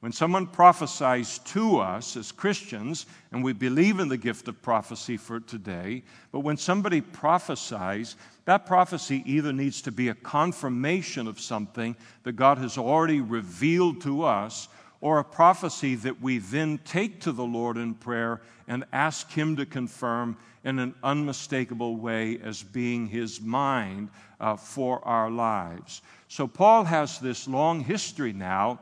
When 0.00 0.12
someone 0.12 0.46
prophesies 0.46 1.40
to 1.40 1.78
us 1.78 2.16
as 2.16 2.32
Christians, 2.32 3.04
and 3.32 3.44
we 3.44 3.52
believe 3.52 4.00
in 4.00 4.08
the 4.08 4.16
gift 4.16 4.48
of 4.48 4.62
prophecy 4.62 5.18
for 5.18 5.40
today, 5.40 6.02
but 6.32 6.40
when 6.40 6.56
somebody 6.56 7.02
prophesies, 7.02 8.16
that 8.46 8.64
prophecy 8.64 9.22
either 9.26 9.52
needs 9.52 9.82
to 9.82 9.92
be 9.92 10.08
a 10.08 10.14
confirmation 10.14 11.26
of 11.26 11.38
something 11.38 11.94
that 12.22 12.32
God 12.32 12.56
has 12.56 12.78
already 12.78 13.20
revealed 13.20 14.00
to 14.02 14.22
us, 14.22 14.68
or 15.02 15.18
a 15.18 15.24
prophecy 15.24 15.94
that 15.96 16.20
we 16.20 16.38
then 16.38 16.78
take 16.78 17.20
to 17.20 17.32
the 17.32 17.44
Lord 17.44 17.76
in 17.76 17.94
prayer 17.94 18.40
and 18.68 18.84
ask 18.92 19.30
Him 19.30 19.56
to 19.56 19.66
confirm 19.66 20.36
in 20.64 20.78
an 20.78 20.94
unmistakable 21.02 21.96
way 21.96 22.38
as 22.42 22.62
being 22.62 23.06
His 23.06 23.40
mind 23.40 24.08
uh, 24.40 24.56
for 24.56 25.04
our 25.06 25.30
lives. 25.30 26.00
So, 26.28 26.46
Paul 26.46 26.84
has 26.84 27.18
this 27.18 27.46
long 27.48 27.80
history 27.80 28.32
now 28.32 28.80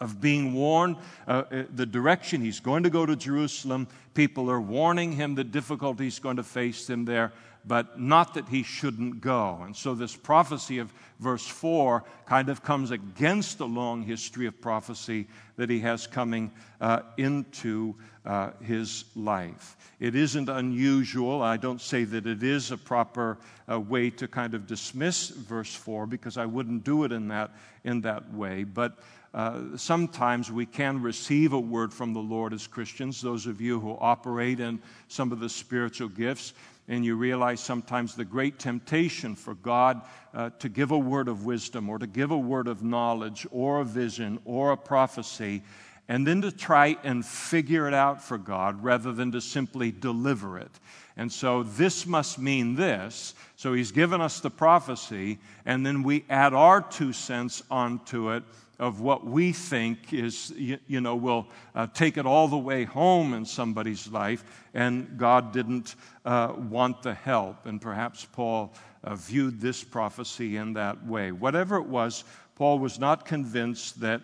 of 0.00 0.20
being 0.20 0.54
warned 0.54 0.96
uh, 1.28 1.42
uh 1.50 1.62
the 1.74 1.86
direction 1.86 2.40
he's 2.40 2.60
going 2.60 2.82
to 2.82 2.90
go 2.90 3.04
to 3.06 3.16
Jerusalem. 3.16 3.86
People 4.14 4.50
are 4.50 4.60
warning 4.60 5.12
him 5.12 5.34
the 5.34 5.44
difficulties 5.44 6.18
going 6.18 6.36
to 6.36 6.42
face 6.42 6.88
him 6.88 7.04
there 7.04 7.32
but 7.64 8.00
not 8.00 8.34
that 8.34 8.48
he 8.48 8.62
shouldn't 8.62 9.20
go. 9.20 9.60
And 9.64 9.76
so 9.76 9.94
this 9.94 10.16
prophecy 10.16 10.78
of 10.78 10.92
verse 11.18 11.46
4 11.46 12.04
kind 12.26 12.48
of 12.48 12.62
comes 12.62 12.90
against 12.90 13.58
the 13.58 13.66
long 13.66 14.02
history 14.02 14.46
of 14.46 14.60
prophecy 14.60 15.26
that 15.56 15.68
he 15.68 15.80
has 15.80 16.06
coming 16.06 16.50
uh, 16.80 17.00
into 17.18 17.94
uh, 18.24 18.50
his 18.62 19.04
life. 19.14 19.76
It 19.98 20.14
isn't 20.14 20.48
unusual. 20.48 21.42
I 21.42 21.56
don't 21.56 21.80
say 21.80 22.04
that 22.04 22.26
it 22.26 22.42
is 22.42 22.70
a 22.70 22.78
proper 22.78 23.38
uh, 23.70 23.78
way 23.78 24.10
to 24.10 24.28
kind 24.28 24.54
of 24.54 24.66
dismiss 24.66 25.28
verse 25.28 25.74
4 25.74 26.06
because 26.06 26.36
I 26.36 26.46
wouldn't 26.46 26.84
do 26.84 27.04
it 27.04 27.12
in 27.12 27.28
that, 27.28 27.50
in 27.84 28.00
that 28.02 28.32
way. 28.32 28.64
But 28.64 28.98
uh, 29.32 29.76
sometimes 29.76 30.50
we 30.50 30.66
can 30.66 31.00
receive 31.00 31.52
a 31.52 31.60
word 31.60 31.92
from 31.92 32.12
the 32.12 32.20
Lord 32.20 32.52
as 32.52 32.66
Christians, 32.66 33.20
those 33.22 33.46
of 33.46 33.60
you 33.60 33.78
who 33.78 33.96
operate 34.00 34.60
in 34.60 34.80
some 35.08 35.30
of 35.30 35.40
the 35.40 35.48
spiritual 35.48 36.08
gifts 36.08 36.52
and 36.90 37.04
you 37.04 37.14
realize 37.14 37.60
sometimes 37.60 38.16
the 38.16 38.24
great 38.24 38.58
temptation 38.58 39.36
for 39.36 39.54
God 39.54 40.02
uh, 40.34 40.50
to 40.58 40.68
give 40.68 40.90
a 40.90 40.98
word 40.98 41.28
of 41.28 41.46
wisdom 41.46 41.88
or 41.88 41.98
to 42.00 42.06
give 42.06 42.32
a 42.32 42.36
word 42.36 42.66
of 42.66 42.82
knowledge 42.82 43.46
or 43.52 43.80
a 43.80 43.84
vision 43.84 44.40
or 44.44 44.72
a 44.72 44.76
prophecy, 44.76 45.62
and 46.08 46.26
then 46.26 46.42
to 46.42 46.50
try 46.50 46.96
and 47.04 47.24
figure 47.24 47.86
it 47.86 47.94
out 47.94 48.20
for 48.20 48.36
God 48.36 48.82
rather 48.82 49.12
than 49.12 49.30
to 49.30 49.40
simply 49.40 49.92
deliver 49.92 50.58
it. 50.58 50.80
And 51.16 51.30
so 51.32 51.62
this 51.62 52.06
must 52.06 52.40
mean 52.40 52.74
this. 52.74 53.34
So 53.54 53.72
he's 53.72 53.92
given 53.92 54.20
us 54.20 54.40
the 54.40 54.50
prophecy, 54.50 55.38
and 55.64 55.86
then 55.86 56.02
we 56.02 56.24
add 56.28 56.54
our 56.54 56.82
two 56.82 57.12
cents 57.12 57.62
onto 57.70 58.32
it 58.32 58.42
of 58.80 59.00
what 59.00 59.26
we 59.26 59.52
think 59.52 60.12
is, 60.12 60.52
you, 60.56 60.78
you 60.86 61.00
know, 61.00 61.14
will 61.14 61.46
uh, 61.74 61.86
take 61.88 62.16
it 62.16 62.24
all 62.24 62.48
the 62.48 62.58
way 62.58 62.84
home 62.84 63.34
in 63.34 63.44
somebody's 63.44 64.08
life, 64.08 64.42
and 64.72 65.18
God 65.18 65.52
didn't 65.52 65.94
uh, 66.24 66.54
want 66.56 67.02
the 67.02 67.12
help. 67.12 67.66
And 67.66 67.80
perhaps 67.80 68.26
Paul 68.32 68.72
uh, 69.04 69.14
viewed 69.14 69.60
this 69.60 69.84
prophecy 69.84 70.56
in 70.56 70.72
that 70.72 71.06
way. 71.06 71.30
Whatever 71.30 71.76
it 71.76 71.86
was, 71.86 72.24
Paul 72.56 72.78
was 72.78 72.98
not 72.98 73.26
convinced 73.26 74.00
that 74.00 74.22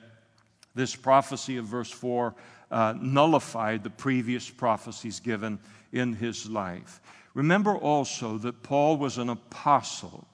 this 0.75 0.97
prophecy 0.97 1.59
of 1.59 1.67
verse 1.67 1.91
4 1.91 2.35
uh, 2.71 2.95
nullified 3.01 3.85
the 3.85 3.91
previous 3.91 4.49
prophecies 4.49 5.21
given 5.21 5.59
in 5.93 6.15
his 6.15 6.49
life. 6.49 7.01
Remember 7.35 7.77
also 7.77 8.39
that 8.39 8.63
Paul 8.63 8.97
was 8.97 9.19
an 9.19 9.29
apostle. 9.29 10.27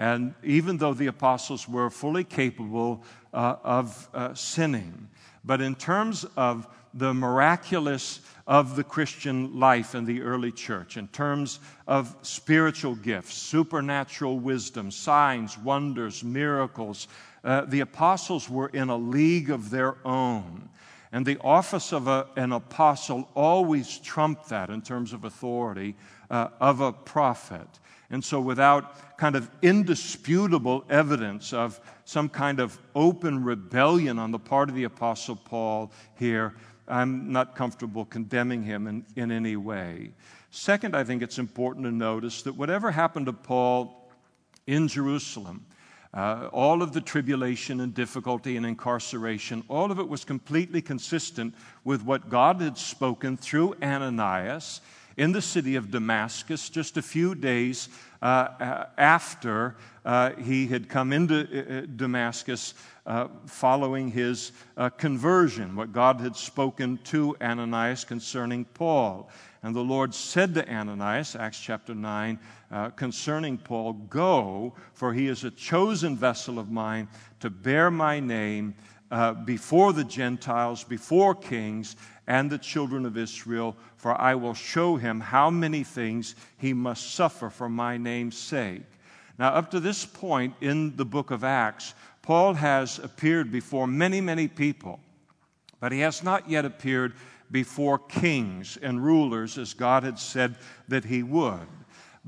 And 0.00 0.32
even 0.42 0.78
though 0.78 0.94
the 0.94 1.08
apostles 1.08 1.68
were 1.68 1.90
fully 1.90 2.24
capable 2.24 3.04
uh, 3.34 3.56
of 3.62 4.08
uh, 4.14 4.32
sinning, 4.32 5.08
but 5.44 5.60
in 5.60 5.74
terms 5.74 6.24
of 6.38 6.66
the 6.94 7.12
miraculous 7.12 8.20
of 8.46 8.76
the 8.76 8.82
Christian 8.82 9.60
life 9.60 9.94
in 9.94 10.06
the 10.06 10.22
early 10.22 10.52
church, 10.52 10.96
in 10.96 11.06
terms 11.08 11.60
of 11.86 12.16
spiritual 12.22 12.94
gifts, 12.94 13.34
supernatural 13.34 14.38
wisdom, 14.38 14.90
signs, 14.90 15.58
wonders, 15.58 16.24
miracles, 16.24 17.06
uh, 17.44 17.66
the 17.66 17.80
apostles 17.80 18.48
were 18.48 18.68
in 18.68 18.88
a 18.88 18.96
league 18.96 19.50
of 19.50 19.68
their 19.68 19.96
own. 20.06 20.70
And 21.12 21.26
the 21.26 21.38
office 21.42 21.92
of 21.92 22.08
a, 22.08 22.26
an 22.36 22.52
apostle 22.52 23.28
always 23.34 23.98
trumped 23.98 24.48
that 24.48 24.70
in 24.70 24.80
terms 24.80 25.12
of 25.12 25.24
authority 25.24 25.94
uh, 26.30 26.48
of 26.58 26.80
a 26.80 26.90
prophet. 26.90 27.68
And 28.10 28.24
so, 28.24 28.40
without 28.40 29.16
kind 29.16 29.36
of 29.36 29.48
indisputable 29.62 30.84
evidence 30.90 31.52
of 31.52 31.80
some 32.04 32.28
kind 32.28 32.58
of 32.58 32.78
open 32.94 33.44
rebellion 33.44 34.18
on 34.18 34.32
the 34.32 34.38
part 34.38 34.68
of 34.68 34.74
the 34.74 34.84
Apostle 34.84 35.36
Paul 35.36 35.92
here, 36.18 36.54
I'm 36.88 37.30
not 37.30 37.54
comfortable 37.54 38.04
condemning 38.04 38.64
him 38.64 38.88
in, 38.88 39.04
in 39.14 39.30
any 39.30 39.54
way. 39.56 40.10
Second, 40.50 40.96
I 40.96 41.04
think 41.04 41.22
it's 41.22 41.38
important 41.38 41.84
to 41.84 41.92
notice 41.92 42.42
that 42.42 42.56
whatever 42.56 42.90
happened 42.90 43.26
to 43.26 43.32
Paul 43.32 44.10
in 44.66 44.88
Jerusalem, 44.88 45.64
uh, 46.12 46.48
all 46.52 46.82
of 46.82 46.92
the 46.92 47.00
tribulation 47.00 47.80
and 47.80 47.94
difficulty 47.94 48.56
and 48.56 48.66
incarceration, 48.66 49.62
all 49.68 49.92
of 49.92 50.00
it 50.00 50.08
was 50.08 50.24
completely 50.24 50.82
consistent 50.82 51.54
with 51.84 52.04
what 52.04 52.28
God 52.28 52.60
had 52.60 52.76
spoken 52.76 53.36
through 53.36 53.76
Ananias 53.80 54.80
in 55.20 55.32
the 55.32 55.42
city 55.42 55.76
of 55.76 55.90
Damascus 55.90 56.70
just 56.70 56.96
a 56.96 57.02
few 57.02 57.34
days 57.34 57.90
uh, 58.22 58.24
uh 58.58 58.86
after 58.96 59.76
uh, 60.02 60.30
he 60.36 60.66
had 60.66 60.88
come 60.88 61.12
into 61.12 61.36
uh, 61.36 61.80
uh, 61.80 61.86
Damascus 61.94 62.72
uh, 63.04 63.28
following 63.44 64.10
his 64.10 64.52
conversion, 64.96 65.76
what 65.76 65.92
God 65.92 66.20
had 66.20 66.36
spoken 66.36 66.98
to 67.04 67.36
Ananias 67.42 68.04
concerning 68.04 68.64
Paul. 68.64 69.28
And 69.62 69.76
the 69.76 69.80
Lord 69.80 70.14
said 70.14 70.54
to 70.54 70.66
Ananias, 70.66 71.36
Acts 71.36 71.60
chapter 71.60 71.94
9, 71.94 72.38
uh, 72.70 72.90
concerning 72.90 73.58
Paul, 73.58 73.92
Go, 73.92 74.74
for 74.94 75.12
he 75.12 75.26
is 75.26 75.44
a 75.44 75.50
chosen 75.50 76.16
vessel 76.16 76.58
of 76.58 76.70
mine 76.70 77.08
to 77.40 77.50
bear 77.50 77.90
my 77.90 78.20
name 78.20 78.74
uh, 79.10 79.34
before 79.34 79.92
the 79.92 80.04
Gentiles, 80.04 80.84
before 80.84 81.34
kings, 81.34 81.96
and 82.26 82.48
the 82.48 82.58
children 82.58 83.04
of 83.04 83.18
Israel, 83.18 83.76
for 84.00 84.18
I 84.18 84.34
will 84.34 84.54
show 84.54 84.96
him 84.96 85.20
how 85.20 85.50
many 85.50 85.84
things 85.84 86.34
he 86.56 86.72
must 86.72 87.14
suffer 87.14 87.50
for 87.50 87.68
my 87.68 87.98
name's 87.98 88.38
sake. 88.38 88.80
Now, 89.38 89.48
up 89.48 89.70
to 89.72 89.80
this 89.80 90.06
point 90.06 90.54
in 90.62 90.96
the 90.96 91.04
book 91.04 91.30
of 91.30 91.44
Acts, 91.44 91.92
Paul 92.22 92.54
has 92.54 92.98
appeared 92.98 93.52
before 93.52 93.86
many, 93.86 94.22
many 94.22 94.48
people, 94.48 95.00
but 95.80 95.92
he 95.92 96.00
has 96.00 96.22
not 96.22 96.48
yet 96.48 96.64
appeared 96.64 97.12
before 97.50 97.98
kings 97.98 98.78
and 98.80 99.04
rulers 99.04 99.58
as 99.58 99.74
God 99.74 100.02
had 100.02 100.18
said 100.18 100.54
that 100.88 101.04
he 101.04 101.22
would. 101.22 101.66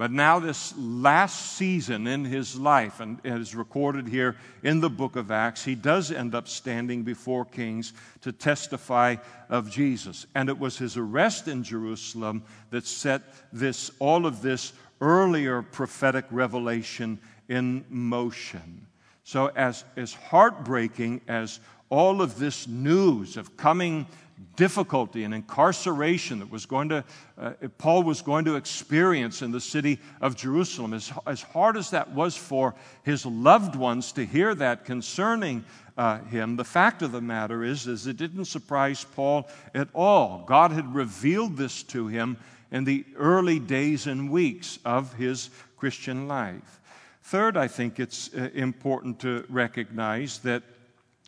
But 0.03 0.11
now, 0.11 0.41
this 0.41 0.75
last 0.77 1.53
season 1.53 2.09
in 2.09 2.25
his 2.25 2.59
life, 2.59 2.99
and 2.99 3.21
it 3.23 3.35
is 3.35 3.55
recorded 3.55 4.09
here 4.09 4.35
in 4.65 4.81
the 4.81 4.91
book 4.91 5.15
of 5.15 5.31
Acts, 5.31 5.65
he 5.65 5.77
does 5.77 6.11
end 6.11 6.35
up 6.35 6.49
standing 6.49 7.05
before 7.05 7.45
kings 7.45 7.93
to 8.23 8.33
testify 8.33 9.15
of 9.49 9.71
Jesus. 9.71 10.27
And 10.35 10.49
it 10.49 10.59
was 10.59 10.77
his 10.77 10.97
arrest 10.97 11.47
in 11.47 11.63
Jerusalem 11.63 12.43
that 12.71 12.85
set 12.85 13.23
this, 13.53 13.93
all 14.01 14.27
of 14.27 14.43
this 14.43 14.73
earlier 15.01 15.63
prophetic 15.63 16.25
revelation 16.33 17.21
in 17.49 17.85
motion. 17.89 18.89
So, 19.23 19.53
as, 19.55 19.85
as 19.95 20.15
heartbreaking 20.15 21.21
as 21.29 21.61
all 21.91 22.23
of 22.23 22.41
this 22.41 22.67
news 22.67 23.37
of 23.37 23.57
coming 23.57 24.07
difficulty 24.57 25.25
and 25.25 25.35
incarceration 25.35 26.39
that 26.39 26.51
was 26.51 26.67
going 26.67 26.89
to, 26.89 27.05
uh, 27.39 27.53
Paul 27.79 28.03
was 28.03 28.23
going 28.23 28.45
to 28.47 28.57
experience 28.57 29.43
in 29.43 29.53
the 29.53 29.61
city 29.61 29.99
of 30.21 30.37
Jerusalem. 30.37 30.95
As, 30.95 31.13
as 31.27 31.43
hard 31.43 31.77
as 31.77 31.91
that 31.91 32.11
was 32.13 32.37
for 32.37 32.75
his 33.03 33.27
loved 33.27 33.77
ones 33.77 34.13
to 34.13 34.25
hear 34.25 34.55
that 34.55 34.85
concerning 34.85 35.65
uh, 35.97 36.19
him, 36.25 36.57
the 36.57 36.65
fact 36.65 37.03
of 37.03 37.13
the 37.13 37.21
matter 37.21 37.65
is, 37.65 37.87
is 37.87 38.07
it 38.07 38.17
didn't 38.17 38.47
surprise 38.47 39.05
Paul 39.05 39.49
at 39.75 39.89
all. 39.95 40.45
God 40.47 40.73
had 40.73 40.95
revealed 40.95 41.57
this 41.57 41.83
to 41.85 42.07
him 42.07 42.37
in 42.71 42.85
the 42.85 43.05
early 43.17 43.59
days 43.59 44.07
and 44.07 44.31
weeks 44.31 44.79
of 44.85 45.13
his 45.15 45.51
Christian 45.77 46.29
life. 46.29 46.81
Third, 47.23 47.57
I 47.57 47.69
think 47.69 48.01
it's 48.01 48.33
uh, 48.35 48.51
important 48.55 49.21
to 49.21 49.45
recognize 49.49 50.39
that 50.41 50.63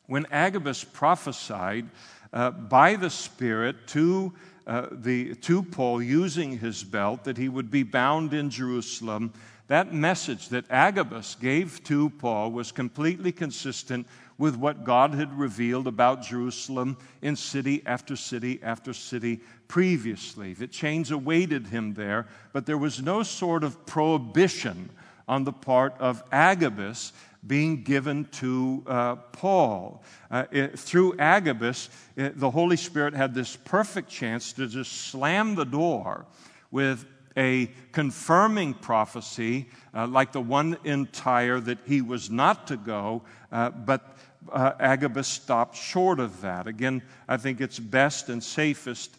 when 0.07 0.27
Agabus 0.31 0.85
prophesied 0.85 1.89
uh, 2.35 2.51
by 2.51 2.97
the 2.97 3.09
Spirit 3.09 3.87
to, 3.87 4.35
uh, 4.67 4.89
the, 4.91 5.37
to 5.37 5.63
Paul 5.63 6.03
using 6.03 6.59
his 6.59 6.83
belt 6.83 7.25
that 7.25 7.39
he 7.39 7.49
would 7.49 7.71
be 7.71 7.85
bound 7.85 8.35
in 8.35 8.51
Jerusalem, 8.51 9.33
that 9.69 9.95
message 9.95 10.51
that 10.51 10.71
Agabus 10.71 11.37
gave 11.37 11.83
to 11.85 12.11
Paul 12.11 12.51
was 12.51 12.73
completely 12.73 13.33
consistent 13.33 14.07
with 14.37 14.57
what 14.57 14.85
God 14.85 15.15
had 15.15 15.33
revealed 15.39 15.87
about 15.87 16.23
Jerusalem 16.23 16.97
in 17.23 17.37
city 17.37 17.83
after 17.87 18.17
city 18.17 18.61
after 18.63 18.93
city 18.93 19.41
previously. 19.69 20.55
That 20.55 20.73
chains 20.73 21.13
awaited 21.13 21.69
him 21.69 21.95
there, 21.95 22.27
but 22.53 22.67
there 22.67 22.77
was 22.77 23.01
no 23.01 23.23
sort 23.23 23.63
of 23.63 23.87
prohibition 23.87 24.91
on 25.29 25.45
the 25.45 25.53
part 25.53 25.95
of 26.01 26.23
Agabus 26.33 27.13
being 27.47 27.83
given 27.83 28.25
to 28.27 28.83
uh, 28.87 29.17
Paul. 29.17 30.03
Uh, 30.31 30.45
it, 30.51 30.79
through 30.79 31.19
Agabus, 31.19 31.91
it, 32.17 32.39
the 32.39 32.51
Holy 32.51 32.77
Spirit 32.77 33.15
had 33.15 33.35
this 33.35 33.57
perfect 33.57 34.09
chance 34.09 34.53
to 34.55 34.67
just 34.67 34.93
slam 34.93 35.55
the 35.55 35.65
door 35.65 36.27
with 36.71 37.07
a 37.37 37.71
confirming 37.93 38.75
prophecy 38.75 39.67
uh, 39.95 40.07
like 40.07 40.33
the 40.33 40.41
one 40.41 40.77
in 40.85 41.07
Tyre 41.07 41.61
that 41.61 41.79
he 41.87 42.01
was 42.01 42.31
not 42.31 42.67
to 42.69 42.77
go, 42.77 43.23
uh, 43.53 43.71
but 43.71 44.17
uh, 44.53 44.73
Agabus 44.79 45.29
stopped 45.29 45.77
short 45.77 46.21
of 46.21 46.41
that. 46.43 46.67
Again, 46.67 47.03
I 47.29 47.37
think 47.37 47.61
it's 47.61 47.79
best 47.79 48.29
and 48.29 48.43
safest, 48.43 49.17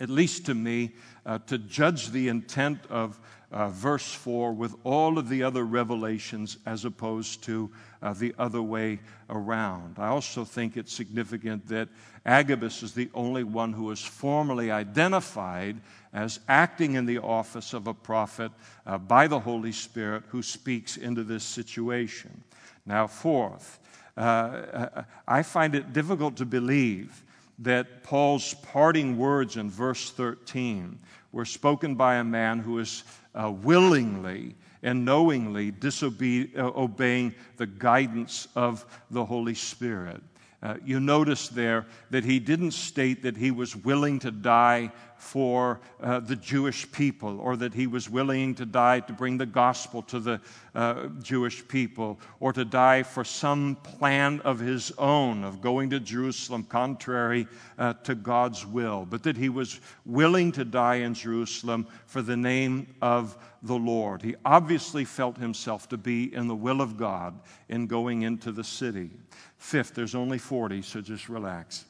at 0.00 0.08
least 0.08 0.46
to 0.46 0.54
me, 0.54 0.92
uh, 1.26 1.38
to 1.46 1.58
judge 1.58 2.10
the 2.10 2.28
intent 2.28 2.78
of 2.88 3.20
uh, 3.50 3.68
verse 3.68 4.12
4 4.12 4.52
with 4.52 4.74
all 4.84 5.18
of 5.18 5.28
the 5.28 5.42
other 5.42 5.64
revelations 5.64 6.58
as 6.66 6.84
opposed 6.84 7.42
to 7.44 7.70
uh, 8.02 8.12
the 8.12 8.34
other 8.38 8.62
way 8.62 9.00
around. 9.30 9.96
I 9.98 10.08
also 10.08 10.44
think 10.44 10.76
it's 10.76 10.92
significant 10.92 11.66
that 11.68 11.88
Agabus 12.26 12.82
is 12.82 12.92
the 12.92 13.08
only 13.14 13.44
one 13.44 13.72
who 13.72 13.90
is 13.90 14.00
formally 14.00 14.70
identified 14.70 15.80
as 16.12 16.40
acting 16.48 16.94
in 16.94 17.06
the 17.06 17.18
office 17.18 17.72
of 17.72 17.86
a 17.86 17.94
prophet 17.94 18.52
uh, 18.86 18.98
by 18.98 19.26
the 19.26 19.40
Holy 19.40 19.72
Spirit 19.72 20.24
who 20.28 20.42
speaks 20.42 20.96
into 20.96 21.24
this 21.24 21.44
situation. 21.44 22.42
Now, 22.84 23.06
fourth, 23.06 23.78
uh, 24.16 24.20
uh, 24.20 25.02
I 25.26 25.42
find 25.42 25.74
it 25.74 25.92
difficult 25.92 26.36
to 26.36 26.44
believe 26.44 27.22
that 27.58 28.02
Paul's 28.02 28.54
parting 28.54 29.18
words 29.18 29.56
in 29.56 29.70
verse 29.70 30.10
13 30.10 30.98
were 31.32 31.44
spoken 31.44 31.94
by 31.94 32.16
a 32.16 32.24
man 32.24 32.58
who 32.60 32.78
is 32.78 33.04
uh, 33.34 33.50
willingly 33.50 34.54
and 34.82 35.04
knowingly 35.04 35.70
disobeying 35.70 36.54
uh, 36.56 37.56
the 37.56 37.66
guidance 37.66 38.48
of 38.54 38.86
the 39.10 39.24
Holy 39.24 39.54
Spirit. 39.54 40.22
Uh, 40.60 40.74
you 40.84 40.98
notice 40.98 41.48
there 41.48 41.86
that 42.10 42.24
he 42.24 42.40
didn't 42.40 42.72
state 42.72 43.22
that 43.22 43.36
he 43.36 43.50
was 43.50 43.76
willing 43.76 44.18
to 44.18 44.30
die 44.30 44.90
for 45.16 45.80
uh, 46.00 46.20
the 46.20 46.36
Jewish 46.36 46.90
people, 46.92 47.40
or 47.40 47.56
that 47.56 47.74
he 47.74 47.86
was 47.86 48.08
willing 48.08 48.54
to 48.54 48.64
die 48.64 49.00
to 49.00 49.12
bring 49.12 49.36
the 49.36 49.46
gospel 49.46 50.02
to 50.02 50.20
the 50.20 50.40
uh, 50.74 51.06
Jewish 51.22 51.66
people, 51.66 52.20
or 52.38 52.52
to 52.52 52.64
die 52.64 53.02
for 53.02 53.24
some 53.24 53.76
plan 53.76 54.40
of 54.40 54.60
his 54.60 54.92
own 54.96 55.42
of 55.42 55.60
going 55.60 55.90
to 55.90 56.00
Jerusalem 56.00 56.64
contrary 56.64 57.48
uh, 57.78 57.94
to 58.04 58.14
God's 58.14 58.64
will, 58.64 59.06
but 59.08 59.24
that 59.24 59.36
he 59.36 59.48
was 59.48 59.80
willing 60.06 60.52
to 60.52 60.64
die 60.64 60.96
in 60.96 61.14
Jerusalem 61.14 61.86
for 62.06 62.22
the 62.22 62.36
name 62.36 62.86
of 63.02 63.36
the 63.62 63.76
Lord. 63.76 64.22
He 64.22 64.36
obviously 64.44 65.04
felt 65.04 65.36
himself 65.36 65.88
to 65.88 65.96
be 65.96 66.32
in 66.32 66.46
the 66.46 66.54
will 66.54 66.80
of 66.80 66.96
God 66.96 67.38
in 67.68 67.88
going 67.88 68.22
into 68.22 68.52
the 68.52 68.64
city. 68.64 69.10
Fifth, 69.58 69.94
there's 69.94 70.14
only 70.14 70.38
40, 70.38 70.82
so 70.82 71.00
just 71.00 71.28
relax. 71.28 71.84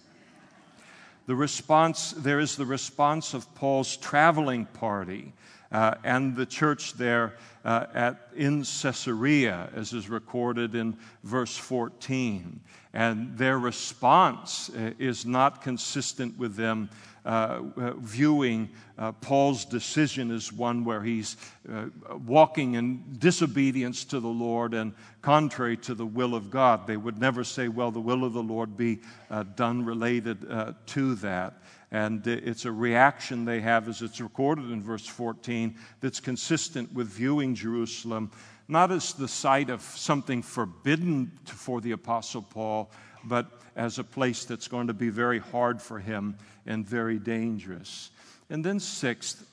The 1.26 1.36
response, 1.36 2.12
there 2.12 2.40
is 2.40 2.56
the 2.56 2.64
response 2.64 3.34
of 3.34 3.54
Paul's 3.54 3.96
traveling 3.98 4.64
party 4.64 5.34
uh, 5.70 5.94
and 6.02 6.34
the 6.34 6.46
church 6.46 6.94
there 6.94 7.34
uh, 7.64 7.86
at, 7.92 8.30
in 8.34 8.60
Caesarea, 8.60 9.68
as 9.74 9.92
is 9.92 10.08
recorded 10.08 10.74
in 10.74 10.96
verse 11.24 11.56
14. 11.56 12.60
And 12.94 13.36
their 13.36 13.58
response 13.58 14.70
uh, 14.70 14.92
is 14.98 15.26
not 15.26 15.60
consistent 15.60 16.38
with 16.38 16.56
them 16.56 16.88
uh, 17.28 17.62
uh, 17.76 17.92
viewing 17.98 18.70
uh, 18.96 19.12
Paul's 19.12 19.66
decision 19.66 20.30
as 20.30 20.50
one 20.50 20.82
where 20.82 21.02
he's 21.02 21.36
uh, 21.70 21.84
walking 22.26 22.74
in 22.74 23.04
disobedience 23.18 24.02
to 24.04 24.18
the 24.18 24.28
Lord 24.28 24.72
and 24.72 24.94
contrary 25.20 25.76
to 25.76 25.94
the 25.94 26.06
will 26.06 26.34
of 26.34 26.50
God. 26.50 26.86
They 26.86 26.96
would 26.96 27.20
never 27.20 27.44
say, 27.44 27.68
well, 27.68 27.90
the 27.90 28.00
will 28.00 28.24
of 28.24 28.32
the 28.32 28.42
Lord 28.42 28.78
be 28.78 29.00
uh, 29.30 29.42
done 29.42 29.84
related 29.84 30.50
uh, 30.50 30.72
to 30.86 31.16
that. 31.16 31.62
And 31.91 32.26
it's 32.26 32.66
a 32.66 32.72
reaction 32.72 33.45
they 33.45 33.61
have, 33.61 33.89
as 33.89 34.03
it's 34.03 34.20
recorded 34.20 34.70
in 34.70 34.82
verse 34.82 35.07
14, 35.07 35.74
that's 36.01 36.20
consistent 36.20 36.93
with 36.93 37.09
viewing 37.09 37.55
Jerusalem 37.55 38.30
not 38.68 38.93
as 38.93 39.14
the 39.14 39.28
site 39.28 39.70
of 39.70 39.80
something 39.80 40.43
forbidden 40.43 41.32
for 41.47 41.80
the 41.80 41.93
Apostle 41.93 42.43
Paul, 42.43 42.91
but 43.24 43.47
as 43.74 43.99
a 43.99 44.05
place 44.05 44.45
that's 44.45 44.68
going 44.68 44.89
to 44.89 44.95
be 44.95 45.09
very 45.09 45.39
hard 45.39 45.80
for 45.80 45.99
him 45.99 46.36
and 46.66 46.86
very 46.86 47.18
dangerous. 47.18 48.11
And 48.51 48.62
then, 48.62 48.78
sixth, 48.78 49.47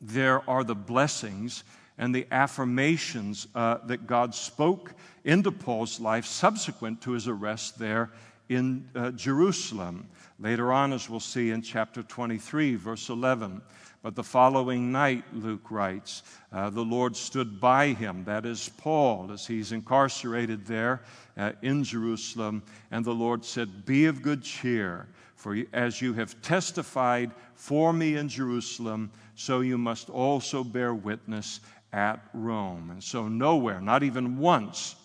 there 0.00 0.48
are 0.48 0.64
the 0.64 0.74
blessings 0.74 1.64
and 1.98 2.14
the 2.14 2.26
affirmations 2.30 3.46
uh, 3.54 3.78
that 3.84 4.06
God 4.06 4.34
spoke 4.34 4.94
into 5.22 5.52
Paul's 5.52 6.00
life 6.00 6.24
subsequent 6.24 7.02
to 7.02 7.12
his 7.12 7.28
arrest 7.28 7.78
there 7.78 8.10
in 8.50 8.86
uh, 8.96 9.12
Jerusalem. 9.12 10.06
Later 10.40 10.72
on, 10.72 10.92
as 10.92 11.08
we'll 11.08 11.20
see 11.20 11.50
in 11.50 11.62
chapter 11.62 12.02
23, 12.02 12.74
verse 12.74 13.08
11. 13.08 13.62
But 14.02 14.16
the 14.16 14.24
following 14.24 14.90
night, 14.90 15.24
Luke 15.32 15.70
writes, 15.70 16.22
uh, 16.52 16.68
the 16.70 16.84
Lord 16.84 17.14
stood 17.14 17.60
by 17.60 17.88
him, 17.88 18.24
that 18.24 18.44
is 18.44 18.70
Paul, 18.76 19.30
as 19.32 19.46
he's 19.46 19.72
incarcerated 19.72 20.66
there 20.66 21.02
uh, 21.36 21.52
in 21.62 21.84
Jerusalem. 21.84 22.62
And 22.90 23.04
the 23.04 23.14
Lord 23.14 23.44
said, 23.44 23.86
Be 23.86 24.06
of 24.06 24.20
good 24.20 24.42
cheer, 24.42 25.06
for 25.36 25.56
as 25.72 26.02
you 26.02 26.12
have 26.14 26.40
testified 26.42 27.30
for 27.54 27.92
me 27.92 28.16
in 28.16 28.28
Jerusalem, 28.28 29.12
so 29.36 29.60
you 29.60 29.78
must 29.78 30.10
also 30.10 30.64
bear 30.64 30.94
witness 30.94 31.60
at 31.92 32.20
Rome. 32.32 32.90
And 32.90 33.04
so, 33.04 33.28
nowhere, 33.28 33.80
not 33.80 34.02
even 34.02 34.38
once, 34.38 34.96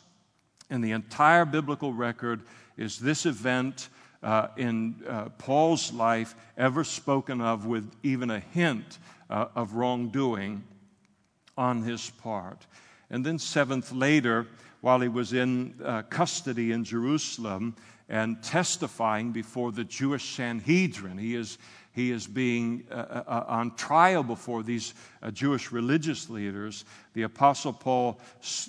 in 0.70 0.82
the 0.82 0.92
entire 0.94 1.46
biblical 1.46 1.94
record 1.94 2.42
is 2.78 3.00
this 3.00 3.26
event 3.26 3.90
uh, 4.24 4.48
in 4.58 4.96
uh, 5.08 5.30
Paul's 5.38 5.94
life 5.94 6.36
ever 6.58 6.84
spoken 6.84 7.42
of 7.42 7.66
with 7.66 7.92
even 8.04 8.32
a 8.32 8.40
hint 8.40 8.98
uh, 9.30 9.48
of 9.56 9.74
wrongdoing 9.74 10.64
on 11.58 11.84
his 11.84 12.10
part. 12.10 12.66
And 13.10 13.26
then, 13.26 13.40
seventh, 13.40 13.92
later, 13.92 14.48
while 14.82 15.00
he 15.00 15.08
was 15.08 15.34
in 15.34 15.76
uh, 15.84 16.02
custody 16.04 16.72
in 16.72 16.84
Jerusalem 16.84 17.76
and 18.10 18.42
testifying 18.44 19.32
before 19.32 19.72
the 19.72 19.84
Jewish 19.84 20.36
Sanhedrin, 20.36 21.18
he 21.18 21.36
is, 21.36 21.58
he 21.96 22.12
is 22.12 22.28
being 22.28 22.86
uh, 22.92 23.24
uh, 23.26 23.46
on 23.48 23.74
trial 23.76 24.22
before 24.22 24.64
these 24.64 24.94
Jewish 25.32 25.72
religious 25.72 26.30
leaders. 26.30 26.84
The 27.14 27.24
Apostle 27.24 27.72
Paul, 27.72 28.20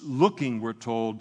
looking, 0.03 0.61
we're 0.61 0.73
told, 0.73 1.19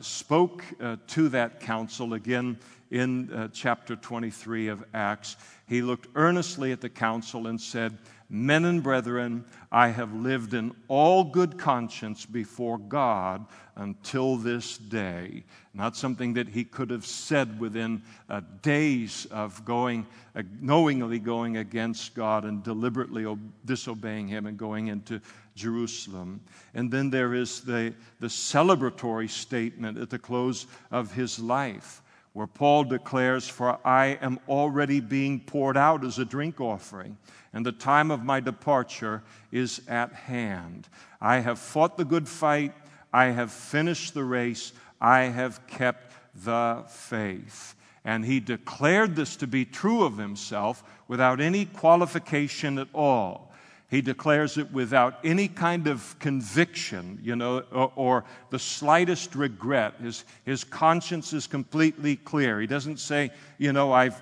spoke 0.00 0.64
to 1.06 1.28
that 1.28 1.60
council 1.60 2.14
again 2.14 2.58
in 2.90 3.32
uh, 3.32 3.48
chapter 3.52 3.96
23 3.96 4.68
of 4.68 4.84
Acts. 4.94 5.36
He 5.66 5.82
looked 5.82 6.06
earnestly 6.14 6.72
at 6.72 6.80
the 6.80 6.88
council 6.88 7.48
and 7.48 7.60
said, 7.60 7.98
Men 8.28 8.64
and 8.64 8.82
brethren, 8.82 9.44
I 9.70 9.88
have 9.88 10.14
lived 10.14 10.54
in 10.54 10.74
all 10.88 11.24
good 11.24 11.58
conscience 11.58 12.24
before 12.24 12.78
God 12.78 13.44
until 13.76 14.36
this 14.36 14.78
day. 14.78 15.44
Not 15.74 15.96
something 15.96 16.34
that 16.34 16.48
he 16.48 16.64
could 16.64 16.90
have 16.90 17.04
said 17.04 17.60
within 17.60 18.02
uh, 18.28 18.40
days 18.62 19.26
of 19.26 19.64
going, 19.64 20.06
uh, 20.34 20.42
knowingly 20.60 21.18
going 21.18 21.58
against 21.58 22.14
God 22.14 22.44
and 22.44 22.62
deliberately 22.62 23.26
disobeying 23.64 24.28
him 24.28 24.46
and 24.46 24.56
going 24.56 24.86
into 24.86 25.20
Jerusalem. 25.54 26.40
And 26.74 26.90
then 26.90 27.10
there 27.10 27.34
is 27.34 27.60
the, 27.60 27.94
the 28.20 28.28
celebratory 28.28 29.28
statement 29.28 29.98
at 29.98 30.10
the 30.10 30.18
close 30.18 30.66
of 30.90 31.12
his 31.12 31.38
life 31.38 32.00
where 32.34 32.48
Paul 32.48 32.84
declares, 32.84 33.48
For 33.48 33.78
I 33.86 34.18
am 34.20 34.38
already 34.48 35.00
being 35.00 35.40
poured 35.40 35.76
out 35.76 36.04
as 36.04 36.18
a 36.18 36.24
drink 36.24 36.60
offering, 36.60 37.16
and 37.52 37.64
the 37.64 37.72
time 37.72 38.10
of 38.10 38.24
my 38.24 38.40
departure 38.40 39.22
is 39.50 39.80
at 39.88 40.12
hand. 40.12 40.88
I 41.20 41.38
have 41.38 41.58
fought 41.58 41.96
the 41.96 42.04
good 42.04 42.28
fight, 42.28 42.74
I 43.12 43.26
have 43.26 43.52
finished 43.52 44.12
the 44.12 44.24
race, 44.24 44.72
I 45.00 45.22
have 45.22 45.64
kept 45.68 46.12
the 46.34 46.84
faith. 46.88 47.76
And 48.04 48.24
he 48.24 48.40
declared 48.40 49.14
this 49.14 49.36
to 49.36 49.46
be 49.46 49.64
true 49.64 50.02
of 50.02 50.18
himself 50.18 50.82
without 51.06 51.40
any 51.40 51.64
qualification 51.64 52.78
at 52.78 52.88
all. 52.92 53.53
He 53.94 54.02
declares 54.02 54.58
it 54.58 54.72
without 54.72 55.20
any 55.22 55.46
kind 55.46 55.86
of 55.86 56.18
conviction, 56.18 57.20
you 57.22 57.36
know, 57.36 57.60
or, 57.70 57.92
or, 57.94 58.24
the 58.50 58.58
slightest 58.58 59.36
regret. 59.36 59.94
His, 60.00 60.24
his 60.44 60.64
conscience 60.64 61.32
is 61.32 61.46
completely 61.46 62.16
clear. 62.16 62.60
He 62.60 62.66
doesn't 62.66 62.98
say, 62.98 63.30
you 63.56 63.72
know, 63.72 63.92
I've 63.92 64.20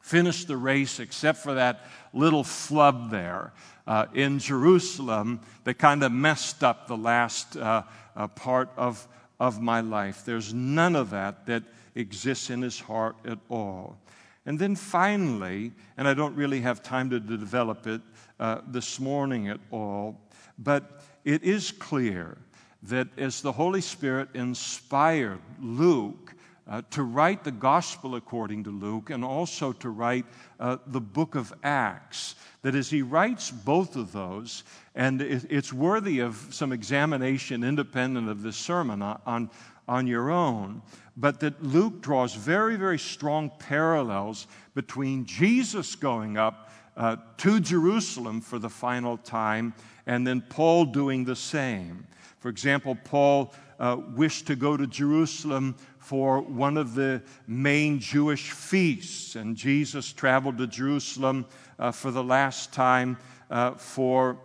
finished 0.00 0.46
the 0.46 0.56
race 0.56 1.00
except 1.00 1.38
for 1.38 1.54
that 1.54 1.86
little 2.12 2.44
flub 2.44 3.10
there 3.10 3.52
uh, 3.84 4.06
in 4.14 4.38
Jerusalem 4.38 5.40
that 5.64 5.74
kind 5.74 6.04
of 6.04 6.12
messed 6.12 6.62
up 6.62 6.86
the 6.86 6.96
last 6.96 7.56
uh, 7.56 7.82
uh, 8.14 8.28
part 8.28 8.70
of, 8.76 9.08
of 9.40 9.60
my 9.60 9.80
life. 9.80 10.24
There's 10.24 10.54
none 10.54 10.94
of 10.94 11.10
that 11.10 11.46
that 11.46 11.64
exists 11.96 12.48
in 12.48 12.62
his 12.62 12.78
heart 12.78 13.16
at 13.24 13.38
all. 13.48 13.98
And 14.46 14.56
then 14.56 14.76
finally, 14.76 15.72
and 15.96 16.06
I 16.06 16.14
don't 16.14 16.36
really 16.36 16.60
have 16.60 16.80
time 16.80 17.10
to 17.10 17.18
develop 17.18 17.88
it 17.88 18.02
uh, 18.40 18.62
this 18.66 18.98
morning 18.98 19.48
at 19.48 19.60
all, 19.70 20.18
but 20.58 21.02
it 21.24 21.42
is 21.42 21.70
clear 21.70 22.38
that 22.82 23.06
as 23.18 23.42
the 23.42 23.52
Holy 23.52 23.82
Spirit 23.82 24.30
inspired 24.34 25.40
Luke 25.60 26.34
uh, 26.66 26.80
to 26.90 27.02
write 27.02 27.44
the 27.44 27.50
gospel 27.50 28.14
according 28.14 28.64
to 28.64 28.70
Luke 28.70 29.10
and 29.10 29.24
also 29.24 29.72
to 29.72 29.90
write 29.90 30.24
uh, 30.58 30.78
the 30.86 31.00
book 31.00 31.34
of 31.34 31.52
Acts, 31.62 32.36
that 32.62 32.74
as 32.74 32.88
he 32.88 33.02
writes 33.02 33.50
both 33.50 33.96
of 33.96 34.12
those, 34.12 34.64
and 34.94 35.20
it, 35.20 35.44
it's 35.50 35.72
worthy 35.72 36.20
of 36.20 36.46
some 36.50 36.72
examination 36.72 37.62
independent 37.62 38.28
of 38.28 38.42
this 38.42 38.56
sermon 38.56 39.02
on, 39.02 39.20
on, 39.26 39.50
on 39.86 40.06
your 40.06 40.30
own, 40.30 40.80
but 41.16 41.40
that 41.40 41.62
Luke 41.62 42.00
draws 42.00 42.34
very, 42.34 42.76
very 42.76 42.98
strong 42.98 43.50
parallels 43.58 44.46
between 44.74 45.26
Jesus 45.26 45.94
going 45.94 46.38
up 46.38 46.69
uh, 47.00 47.16
to 47.38 47.60
Jerusalem 47.60 48.42
for 48.42 48.58
the 48.58 48.68
final 48.68 49.16
time 49.16 49.72
and 50.04 50.26
then 50.26 50.42
Paul 50.42 50.84
doing 50.84 51.24
the 51.24 51.34
same. 51.34 52.06
For 52.40 52.50
example, 52.50 52.94
Paul 52.94 53.54
uh, 53.78 53.96
wished 54.14 54.46
to 54.48 54.54
go 54.54 54.76
to 54.76 54.86
Jerusalem 54.86 55.76
for 55.98 56.42
one 56.42 56.76
of 56.76 56.94
the 56.94 57.22
main 57.46 58.00
Jewish 58.00 58.50
feasts, 58.50 59.34
and 59.34 59.56
Jesus 59.56 60.12
traveled 60.12 60.58
to 60.58 60.66
Jerusalem 60.66 61.46
uh, 61.78 61.90
for 61.90 62.10
the 62.10 62.22
last 62.22 62.74
time 62.74 63.16
uh, 63.50 63.70
for 63.72 64.36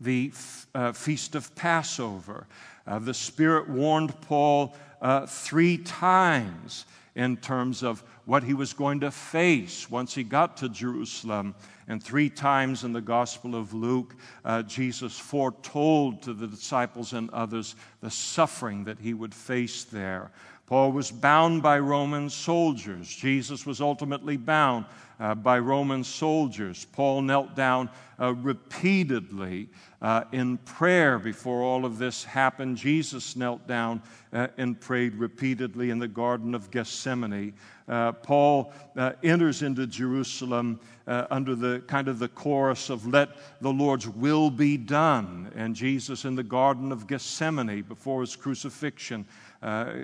the 0.00 0.30
f- 0.32 0.68
uh, 0.72 0.92
feast 0.92 1.34
of 1.34 1.52
Passover. 1.56 2.46
Uh, 2.86 3.00
the 3.00 3.14
Spirit 3.14 3.68
warned 3.68 4.18
Paul 4.20 4.76
three 5.26 5.78
times 5.78 6.84
in 7.16 7.36
terms 7.36 7.82
of 7.82 8.04
what 8.26 8.44
he 8.44 8.54
was 8.54 8.72
going 8.72 9.00
to 9.00 9.10
face 9.10 9.90
once 9.90 10.14
he 10.14 10.22
got 10.22 10.56
to 10.58 10.68
Jerusalem. 10.68 11.54
And 11.90 12.00
three 12.00 12.30
times 12.30 12.84
in 12.84 12.92
the 12.92 13.00
Gospel 13.00 13.56
of 13.56 13.74
Luke, 13.74 14.14
uh, 14.44 14.62
Jesus 14.62 15.18
foretold 15.18 16.22
to 16.22 16.32
the 16.32 16.46
disciples 16.46 17.14
and 17.14 17.28
others 17.30 17.74
the 18.00 18.12
suffering 18.12 18.84
that 18.84 19.00
he 19.00 19.12
would 19.12 19.34
face 19.34 19.82
there. 19.82 20.30
Paul 20.66 20.92
was 20.92 21.10
bound 21.10 21.64
by 21.64 21.80
Roman 21.80 22.30
soldiers. 22.30 23.08
Jesus 23.08 23.66
was 23.66 23.80
ultimately 23.80 24.36
bound 24.36 24.84
uh, 25.20 25.34
by 25.34 25.58
Roman 25.58 26.02
soldiers. 26.02 26.86
Paul 26.92 27.22
knelt 27.22 27.54
down 27.54 27.90
uh, 28.18 28.34
repeatedly 28.34 29.68
uh, 30.02 30.24
in 30.32 30.56
prayer 30.58 31.18
before 31.18 31.62
all 31.62 31.84
of 31.84 31.98
this 31.98 32.24
happened. 32.24 32.76
Jesus 32.76 33.36
knelt 33.36 33.66
down 33.66 34.02
uh, 34.32 34.48
and 34.56 34.80
prayed 34.80 35.14
repeatedly 35.14 35.90
in 35.90 35.98
the 35.98 36.08
Garden 36.08 36.54
of 36.54 36.70
Gethsemane. 36.70 37.52
Uh, 37.88 38.12
Paul 38.12 38.72
enters 39.22 39.62
into 39.62 39.86
Jerusalem 39.86 40.78
under 41.06 41.56
the 41.56 41.82
kind 41.88 42.06
of 42.06 42.20
the 42.20 42.28
chorus 42.28 42.88
of 42.88 43.04
"Let 43.04 43.30
the 43.60 43.72
Lord's 43.72 44.08
will 44.08 44.48
be 44.48 44.76
done," 44.76 45.50
and 45.56 45.74
Jesus 45.74 46.24
in 46.24 46.36
the 46.36 46.44
Garden 46.44 46.92
of 46.92 47.08
Gethsemane 47.08 47.82
before 47.82 48.20
his 48.20 48.36
crucifixion 48.36 49.26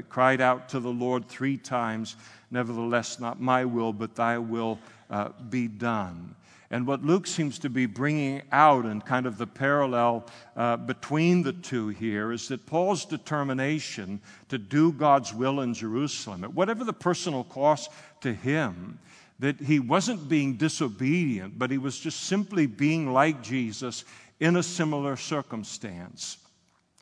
cried 0.09 0.41
out 0.41 0.69
to 0.71 0.81
the 0.81 0.91
Lord 0.91 1.29
three 1.29 1.57
times, 1.57 2.17
"Nevertheless, 2.51 3.21
not 3.21 3.41
my 3.41 3.65
will, 3.65 3.93
but 3.93 4.17
Thy 4.17 4.37
will." 4.39 4.81
Uh, 5.11 5.31
be 5.49 5.69
done. 5.69 6.35
And 6.71 6.87
what 6.87 7.05
Luke 7.05 7.27
seems 7.27 7.61
to 7.61 7.71
be 7.71 7.87
bringing 7.87 8.43
out 8.51 8.87
and 8.87 9.05
kind 9.05 9.27
of 9.27 9.39
the 9.39 9.47
parallel 9.47 10.27
uh, 10.57 10.77
between 10.77 11.43
the 11.43 11.53
two 11.53 11.89
here 11.89 12.33
is 12.33 12.49
that 12.49 12.67
Paul's 12.67 13.05
determination 13.05 14.21
to 14.49 14.59
do 14.59 14.91
God's 14.93 15.33
will 15.33 15.61
in 15.61 15.75
Jerusalem, 15.75 16.43
at 16.43 16.55
whatever 16.55 16.83
the 16.83 16.93
personal 16.93 17.45
cost 17.45 17.91
to 18.23 18.33
him, 18.33 18.99
that 19.39 19.61
he 19.61 19.79
wasn't 19.79 20.29
being 20.29 20.57
disobedient, 20.57 21.59
but 21.59 21.71
he 21.71 21.79
was 21.79 21.99
just 21.99 22.25
simply 22.25 22.67
being 22.67 23.13
like 23.13 23.43
Jesus 23.43 24.05
in 24.41 24.57
a 24.57 24.63
similar 24.63 25.17
circumstance. 25.17 26.39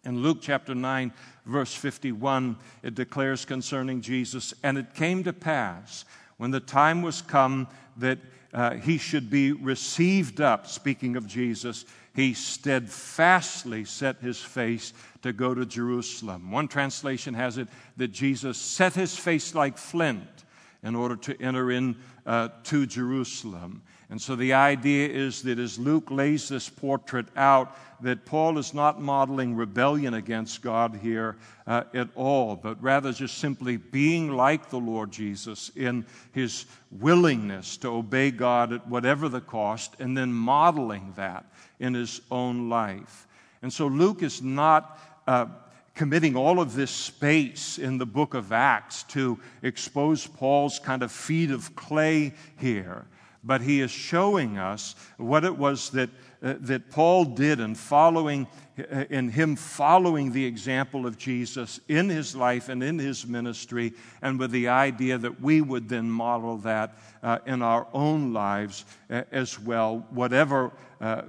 In 0.05 0.23
Luke 0.23 0.39
chapter 0.43 0.75
9, 0.75 1.11
verse 1.47 1.75
51, 1.75 2.57
it 2.83 2.95
declares 2.95 3.47
concerning 3.47 4.03
Jesus, 4.03 4.53
and 4.63 4.77
it 4.77 4.95
came 4.95 5.25
to 5.25 5.33
pass 5.33 6.05
when 6.37 6.51
the 6.51 6.61
time 6.61 7.01
was 7.01 7.23
come 7.23 7.67
that 7.97 8.19
uh, 8.53 8.75
he 8.75 8.99
should 8.99 9.31
be 9.31 9.53
received 9.53 10.41
up, 10.41 10.67
speaking 10.67 11.17
of 11.17 11.27
Jesus, 11.27 11.85
he 12.15 12.33
steadfastly 12.33 13.85
set 13.85 14.21
his 14.21 14.39
face 14.41 14.93
to 15.23 15.33
go 15.33 15.55
to 15.55 15.67
Jerusalem. 15.67 16.51
One 16.51 16.69
translation 16.69 17.35
has 17.35 17.59
it 17.59 17.69
that 17.97 18.09
Jesus 18.09 18.57
set 18.57 18.95
his 18.95 19.17
face 19.17 19.55
like 19.55 19.77
flint 19.77 20.45
in 20.85 20.95
order 20.95 21.17
to 21.17 21.43
enter 21.43 21.73
in 21.73 21.97
uh, 22.25 22.51
to 22.65 22.87
Jerusalem. 22.87 23.83
And 24.11 24.21
so 24.21 24.37
the 24.37 24.53
idea 24.53 25.09
is 25.09 25.43
that 25.43 25.59
as 25.59 25.79
Luke 25.79 26.11
lays 26.11 26.49
this 26.49 26.69
portrait 26.69 27.27
out, 27.37 27.77
that 28.03 28.27
Paul 28.27 28.59
is 28.59 28.75
not 28.75 29.01
modeling 29.01 29.57
rebellion 29.57 30.15
against 30.15 30.61
God 30.61 30.99
here 31.01 31.37
uh, 31.67 31.85
at 31.95 32.09
all, 32.15 32.55
but 32.55 32.83
rather 32.83 33.13
just 33.13 33.39
simply 33.39 33.79
being 33.79 34.31
like 34.33 34.69
the 34.69 34.79
Lord 34.79 35.11
Jesus 35.11 35.71
in 35.75 36.05
his 36.33 36.67
willingness 36.91 37.79
to 37.79 37.89
obey 37.89 38.31
God 38.31 38.75
at 38.75 38.87
whatever 38.87 39.29
the 39.29 39.41
cost, 39.41 39.97
and 39.99 40.17
then 40.17 40.33
modeling 40.33 41.15
that 41.17 41.47
in 41.81 41.95
his 41.95 42.21
own 42.31 42.69
life. 42.69 43.27
And 43.63 43.73
so 43.73 43.87
Luke 43.87 44.23
is 44.23 44.43
not. 44.43 44.99
Uh, 45.27 45.47
committing 45.95 46.35
all 46.35 46.59
of 46.59 46.75
this 46.75 46.91
space 46.91 47.79
in 47.79 47.99
the 47.99 48.05
book 48.05 48.35
of 48.35 48.51
Acts 48.51 49.05
to 49.05 49.39
expose 49.63 50.27
Paul's 50.27 50.81
kind 50.81 51.05
of 51.05 51.13
feet 51.13 51.53
of 51.53 51.77
clay 51.77 52.35
here 52.59 53.07
but 53.45 53.61
he 53.61 53.81
is 53.81 53.91
showing 53.91 54.59
us 54.59 54.95
what 55.19 55.45
it 55.45 55.57
was 55.57 55.91
that, 55.91 56.11
uh, 56.43 56.55
that 56.61 56.91
Paul 56.91 57.25
did 57.25 57.61
in 57.61 57.75
following 57.75 58.47
uh, 58.77 59.05
in 59.09 59.29
him 59.29 59.55
following 59.55 60.33
the 60.33 60.45
example 60.45 61.07
of 61.07 61.17
Jesus 61.17 61.79
in 61.87 62.09
his 62.09 62.35
life 62.35 62.69
and 62.69 62.83
in 62.83 62.99
his 62.99 63.25
ministry, 63.25 63.93
and 64.21 64.37
with 64.37 64.51
the 64.51 64.67
idea 64.67 65.17
that 65.17 65.41
we 65.41 65.61
would 65.61 65.89
then 65.89 66.11
model 66.11 66.57
that 66.59 66.97
uh, 67.23 67.39
in 67.47 67.63
our 67.63 67.87
own 67.93 68.33
lives 68.33 68.85
uh, 69.11 69.23
as 69.31 69.61
well, 69.61 70.05
whatever, 70.11 70.73
uh, 71.01 71.23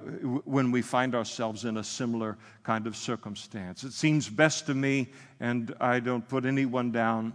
when 0.45 0.72
we 0.72 0.82
find 0.82 1.13
ourselves 1.13 1.66
in 1.66 1.78
a 1.78 1.84
similar 1.84 2.36
kind 2.63 2.88
of 2.88 2.95
circumstance. 2.95 3.84
It 3.84 3.93
seems 3.93 4.28
best 4.28 4.66
to 4.66 4.74
me, 4.74 5.09
and 5.39 5.72
I 5.80 5.99
don't 5.99 6.28
put 6.28 6.45
anyone 6.45 6.91
down 6.91 7.34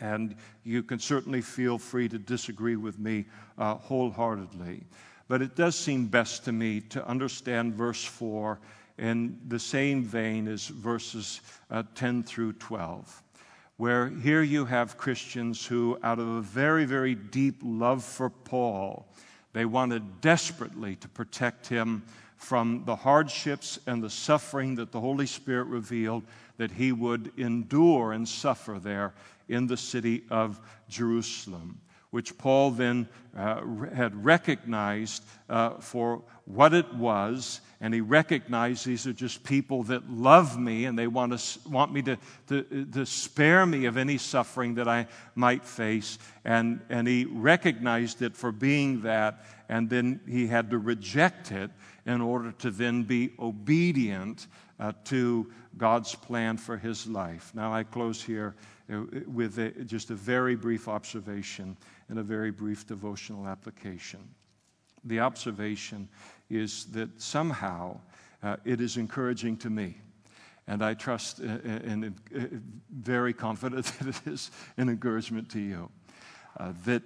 and 0.00 0.34
you 0.64 0.82
can 0.82 0.98
certainly 0.98 1.40
feel 1.40 1.78
free 1.78 2.08
to 2.08 2.18
disagree 2.18 2.76
with 2.76 2.98
me 2.98 3.24
uh, 3.58 3.74
wholeheartedly. 3.74 4.84
But 5.28 5.42
it 5.42 5.56
does 5.56 5.76
seem 5.76 6.06
best 6.06 6.44
to 6.44 6.52
me 6.52 6.80
to 6.80 7.06
understand 7.06 7.74
verse 7.74 8.04
4 8.04 8.58
in 8.98 9.38
the 9.48 9.58
same 9.58 10.04
vein 10.04 10.46
as 10.48 10.66
verses 10.68 11.40
uh, 11.70 11.82
10 11.94 12.22
through 12.22 12.52
12, 12.54 13.22
where 13.76 14.08
here 14.08 14.42
you 14.42 14.64
have 14.64 14.98
Christians 14.98 15.66
who, 15.66 15.98
out 16.02 16.18
of 16.18 16.28
a 16.28 16.42
very, 16.42 16.84
very 16.84 17.14
deep 17.14 17.56
love 17.62 18.04
for 18.04 18.30
Paul, 18.30 19.08
they 19.52 19.64
wanted 19.64 20.20
desperately 20.20 20.96
to 20.96 21.08
protect 21.08 21.66
him 21.66 22.04
from 22.36 22.82
the 22.84 22.96
hardships 22.96 23.78
and 23.86 24.02
the 24.02 24.10
suffering 24.10 24.74
that 24.74 24.92
the 24.92 25.00
Holy 25.00 25.26
Spirit 25.26 25.64
revealed 25.64 26.24
that 26.58 26.70
he 26.70 26.92
would 26.92 27.32
endure 27.36 28.12
and 28.12 28.28
suffer 28.28 28.78
there 28.78 29.14
in 29.48 29.66
the 29.66 29.76
city 29.76 30.24
of 30.30 30.60
Jerusalem, 30.88 31.80
which 32.10 32.38
Paul 32.38 32.70
then 32.70 33.08
uh, 33.36 33.62
had 33.94 34.24
recognized 34.24 35.24
uh, 35.48 35.70
for 35.80 36.22
what 36.44 36.74
it 36.74 36.94
was. 36.94 37.60
And 37.80 37.92
he 37.92 38.00
recognized 38.00 38.86
these 38.86 39.06
are 39.06 39.12
just 39.12 39.42
people 39.44 39.82
that 39.84 40.08
love 40.08 40.58
me 40.58 40.84
and 40.84 40.98
they 40.98 41.06
want, 41.06 41.38
to, 41.38 41.68
want 41.68 41.92
me 41.92 42.02
to, 42.02 42.18
to, 42.48 42.86
to 42.92 43.04
spare 43.04 43.66
me 43.66 43.86
of 43.86 43.96
any 43.96 44.18
suffering 44.18 44.76
that 44.76 44.88
I 44.88 45.06
might 45.34 45.64
face. 45.64 46.18
And, 46.44 46.80
and 46.88 47.08
he 47.08 47.24
recognized 47.24 48.22
it 48.22 48.36
for 48.36 48.52
being 48.52 49.02
that, 49.02 49.44
and 49.68 49.88
then 49.88 50.20
he 50.28 50.46
had 50.46 50.70
to 50.70 50.78
reject 50.78 51.50
it 51.52 51.70
in 52.06 52.20
order 52.20 52.52
to 52.52 52.70
then 52.70 53.02
be 53.02 53.32
obedient 53.38 54.46
uh, 54.78 54.92
to 55.04 55.50
God's 55.76 56.14
plan 56.14 56.56
for 56.56 56.76
his 56.76 57.06
life. 57.06 57.52
Now, 57.54 57.72
I 57.72 57.84
close 57.84 58.22
here 58.22 58.54
uh, 58.92 59.02
with 59.26 59.58
a, 59.58 59.70
just 59.84 60.10
a 60.10 60.14
very 60.14 60.56
brief 60.56 60.88
observation 60.88 61.76
and 62.08 62.18
a 62.18 62.22
very 62.22 62.50
brief 62.50 62.86
devotional 62.86 63.46
application. 63.46 64.20
The 65.04 65.20
observation 65.20 66.08
is 66.50 66.86
that 66.86 67.20
somehow 67.20 68.00
uh, 68.42 68.56
it 68.64 68.80
is 68.80 68.96
encouraging 68.96 69.56
to 69.58 69.70
me. 69.70 69.96
And 70.66 70.82
I 70.82 70.94
trust 70.94 71.40
uh, 71.40 71.44
uh 71.44 71.68
and 71.84 72.04
uh, 72.34 72.40
very 72.90 73.32
confident 73.32 73.84
that 74.00 74.08
it 74.08 74.26
is 74.26 74.50
an 74.76 74.88
encouragement 74.88 75.50
to 75.50 75.60
you. 75.60 75.90
That 76.84 77.02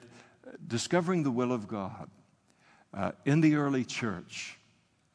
discovering 0.67 1.23
the 1.23 1.31
will 1.31 1.53
of 1.53 1.67
God 1.69 2.09
Uh, 2.95 3.13
in 3.25 3.41
the 3.41 3.55
early 3.55 3.85
church 3.85 4.57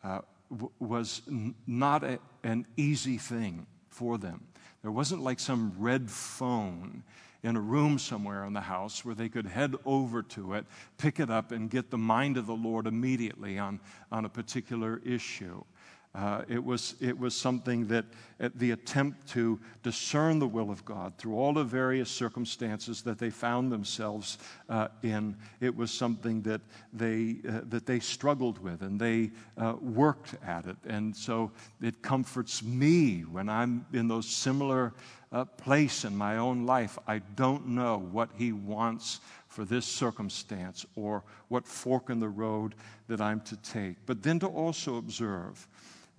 uh, 0.04 0.20
w- 0.52 0.72
was 0.80 1.22
n- 1.28 1.56
not 1.66 2.04
a, 2.04 2.20
an 2.44 2.66
easy 2.78 3.18
thing 3.18 3.66
for 3.90 4.18
them. 4.18 4.46
There 4.82 4.92
wasn't 4.92 5.24
like 5.24 5.40
some 5.40 5.74
red 5.78 6.10
phone 6.10 7.04
in 7.42 7.56
a 7.56 7.62
room 7.62 8.00
somewhere 8.00 8.46
in 8.46 8.54
the 8.54 8.62
house 8.62 9.04
where 9.04 9.16
they 9.16 9.28
could 9.28 9.46
head 9.46 9.76
over 9.86 10.22
to 10.24 10.54
it, 10.54 10.66
pick 10.98 11.20
it 11.20 11.30
up, 11.30 11.52
and 11.52 11.70
get 11.70 11.90
the 11.90 11.98
mind 11.98 12.38
of 12.38 12.46
the 12.46 12.56
Lord 12.56 12.88
immediately 12.88 13.60
on, 13.60 13.80
on 14.12 14.26
a 14.26 14.30
particular 14.30 15.02
issue. 15.06 15.64
Uh, 16.16 16.44
it, 16.48 16.64
was, 16.64 16.94
it 17.02 17.18
was 17.18 17.36
something 17.36 17.88
that 17.88 18.06
uh, 18.40 18.50
the 18.56 18.70
attempt 18.70 19.28
to 19.28 19.60
discern 19.82 20.38
the 20.38 20.48
will 20.48 20.70
of 20.70 20.86
God 20.86 21.18
through 21.18 21.36
all 21.36 21.54
the 21.54 21.64
various 21.64 22.08
circumstances 22.08 23.02
that 23.02 23.18
they 23.18 23.32
found 23.32 23.72
themselves 23.72 24.38
uh, 24.70 24.90
in, 25.02 25.36
it 25.60 25.76
was 25.76 25.90
something 25.90 26.44
that 26.44 26.62
they, 26.94 27.38
uh, 27.50 27.62
that 27.64 27.88
they 27.88 28.00
struggled 28.00 28.60
with 28.60 28.84
and 28.84 29.00
they 29.00 29.32
uh, 29.58 29.74
worked 29.82 30.36
at 30.46 30.68
it. 30.68 30.78
And 30.86 31.16
so 31.16 31.52
it 31.82 32.04
comforts 32.04 32.62
me 32.62 33.22
when 33.22 33.50
I'm 33.50 33.84
in 33.92 34.08
those 34.08 34.30
similar 34.30 34.94
uh, 35.32 35.46
place 35.46 36.06
in 36.06 36.16
my 36.16 36.38
own 36.38 36.68
life. 36.68 37.00
I 37.08 37.20
don't 37.36 37.70
know 37.70 38.08
what 38.12 38.30
He 38.36 38.52
wants 38.52 39.20
for 39.48 39.66
this 39.66 39.88
circumstance 39.88 40.86
or 40.96 41.24
what 41.48 41.68
fork 41.68 42.12
in 42.12 42.20
the 42.20 42.30
road 42.30 42.76
that 43.08 43.20
I'm 43.20 43.42
to 43.42 43.56
take. 43.58 43.98
But 44.06 44.22
then 44.22 44.38
to 44.40 44.48
also 44.48 44.98
observe 44.98 45.68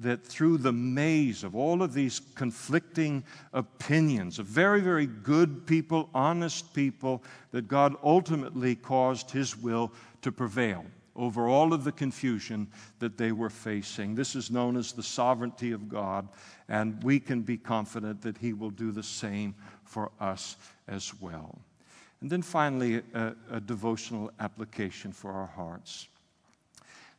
that 0.00 0.24
through 0.26 0.58
the 0.58 0.72
maze 0.72 1.44
of 1.44 1.54
all 1.54 1.82
of 1.82 1.94
these 1.94 2.20
conflicting 2.34 3.22
opinions 3.52 4.38
of 4.38 4.46
very, 4.46 4.80
very 4.80 5.06
good 5.06 5.66
people, 5.66 6.08
honest 6.14 6.74
people, 6.74 7.22
that 7.52 7.68
God 7.68 7.94
ultimately 8.02 8.74
caused 8.74 9.30
His 9.30 9.56
will 9.56 9.92
to 10.22 10.32
prevail 10.32 10.84
over 11.16 11.48
all 11.48 11.72
of 11.72 11.84
the 11.84 11.92
confusion 11.92 12.66
that 12.98 13.16
they 13.16 13.30
were 13.30 13.50
facing. 13.50 14.14
This 14.14 14.34
is 14.34 14.50
known 14.50 14.76
as 14.76 14.92
the 14.92 15.02
sovereignty 15.02 15.70
of 15.70 15.88
God, 15.88 16.28
and 16.68 17.02
we 17.04 17.20
can 17.20 17.42
be 17.42 17.56
confident 17.56 18.20
that 18.22 18.38
He 18.38 18.52
will 18.52 18.70
do 18.70 18.90
the 18.90 19.02
same 19.02 19.54
for 19.84 20.10
us 20.20 20.56
as 20.88 21.12
well. 21.20 21.58
And 22.20 22.30
then 22.30 22.42
finally, 22.42 23.02
a, 23.14 23.34
a 23.50 23.60
devotional 23.60 24.32
application 24.40 25.12
for 25.12 25.30
our 25.30 25.46
hearts. 25.46 26.08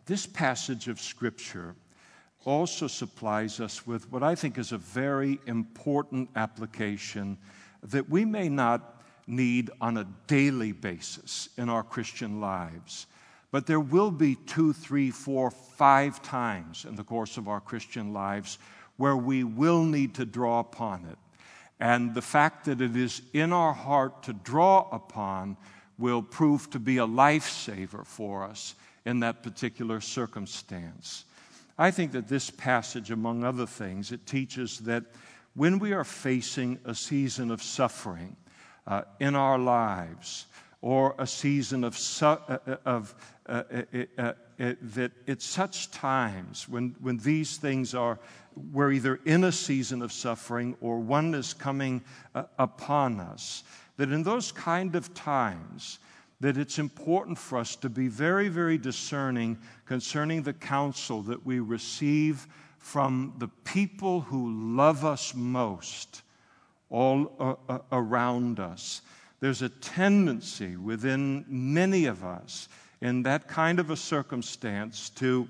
This 0.05 0.25
passage 0.25 0.87
of 0.87 0.99
Scripture 0.99 1.75
also 2.45 2.87
supplies 2.87 3.59
us 3.59 3.85
with 3.85 4.09
what 4.11 4.23
I 4.23 4.35
think 4.35 4.57
is 4.57 4.71
a 4.71 4.77
very 4.77 5.39
important 5.47 6.29
application 6.35 7.37
that 7.83 8.09
we 8.09 8.23
may 8.23 8.47
not 8.47 9.03
need 9.27 9.71
on 9.81 9.97
a 9.97 10.07
daily 10.27 10.71
basis 10.71 11.49
in 11.57 11.69
our 11.69 11.83
Christian 11.83 12.39
lives. 12.39 13.07
But 13.51 13.65
there 13.65 13.79
will 13.79 14.11
be 14.11 14.35
two, 14.35 14.73
three, 14.73 15.11
four, 15.11 15.49
five 15.49 16.21
times 16.21 16.85
in 16.85 16.95
the 16.95 17.03
course 17.03 17.37
of 17.37 17.47
our 17.47 17.61
Christian 17.61 18.13
lives 18.13 18.59
where 18.97 19.17
we 19.17 19.43
will 19.43 19.83
need 19.83 20.13
to 20.15 20.25
draw 20.25 20.59
upon 20.59 21.05
it. 21.05 21.17
And 21.79 22.13
the 22.13 22.21
fact 22.21 22.65
that 22.65 22.79
it 22.79 22.95
is 22.95 23.21
in 23.33 23.51
our 23.51 23.73
heart 23.73 24.23
to 24.23 24.33
draw 24.33 24.87
upon 24.91 25.57
will 25.97 26.21
prove 26.21 26.69
to 26.71 26.79
be 26.79 26.97
a 26.97 27.07
lifesaver 27.07 28.05
for 28.05 28.43
us 28.43 28.75
in 29.05 29.19
that 29.21 29.43
particular 29.43 30.01
circumstance. 30.01 31.25
I 31.77 31.91
think 31.91 32.13
that 32.13 32.27
this 32.27 32.49
passage, 32.49 33.11
among 33.11 33.43
other 33.43 33.65
things, 33.65 34.11
it 34.11 34.25
teaches 34.25 34.79
that 34.79 35.03
when 35.55 35.79
we 35.79 35.93
are 35.93 36.03
facing 36.03 36.79
a 36.85 36.95
season 36.95 37.51
of 37.51 37.61
suffering 37.61 38.35
uh, 38.87 39.03
in 39.19 39.35
our 39.35 39.57
lives, 39.57 40.45
or 40.81 41.15
a 41.17 41.25
season 41.25 41.83
of, 41.83 41.97
su- 41.97 42.25
uh, 42.25 42.57
uh 42.67 42.75
of 42.85 43.15
uh, 43.47 43.63
uh, 44.17 44.33
that 44.57 45.11
at 45.27 45.41
such 45.41 45.91
times 45.91 46.69
when, 46.69 46.95
when 47.01 47.17
these 47.17 47.57
things 47.57 47.93
are, 47.93 48.19
we're 48.71 48.91
either 48.91 49.19
in 49.25 49.43
a 49.43 49.51
season 49.51 50.01
of 50.01 50.11
suffering 50.11 50.75
or 50.81 50.99
one 50.99 51.33
is 51.33 51.53
coming 51.53 52.01
upon 52.57 53.19
us, 53.19 53.63
that 53.97 54.11
in 54.11 54.23
those 54.23 54.51
kind 54.51 54.95
of 54.95 55.13
times, 55.13 55.99
that 56.41 56.57
it's 56.57 56.79
important 56.79 57.37
for 57.37 57.57
us 57.57 57.75
to 57.77 57.89
be 57.89 58.07
very, 58.07 58.49
very 58.49 58.77
discerning 58.77 59.57
concerning 59.85 60.43
the 60.43 60.53
counsel 60.53 61.21
that 61.23 61.45
we 61.45 61.59
receive 61.59 62.47
from 62.77 63.33
the 63.39 63.47
people 63.63 64.21
who 64.21 64.75
love 64.75 65.05
us 65.05 65.33
most 65.33 66.21
all 66.89 67.31
uh, 67.39 67.55
uh, 67.73 67.79
around 67.91 68.59
us. 68.59 69.01
There's 69.39 69.61
a 69.61 69.69
tendency 69.69 70.75
within 70.75 71.45
many 71.47 72.05
of 72.05 72.23
us 72.23 72.69
in 73.01 73.23
that 73.23 73.47
kind 73.47 73.79
of 73.79 73.89
a 73.89 73.97
circumstance 73.97 75.09
to 75.11 75.47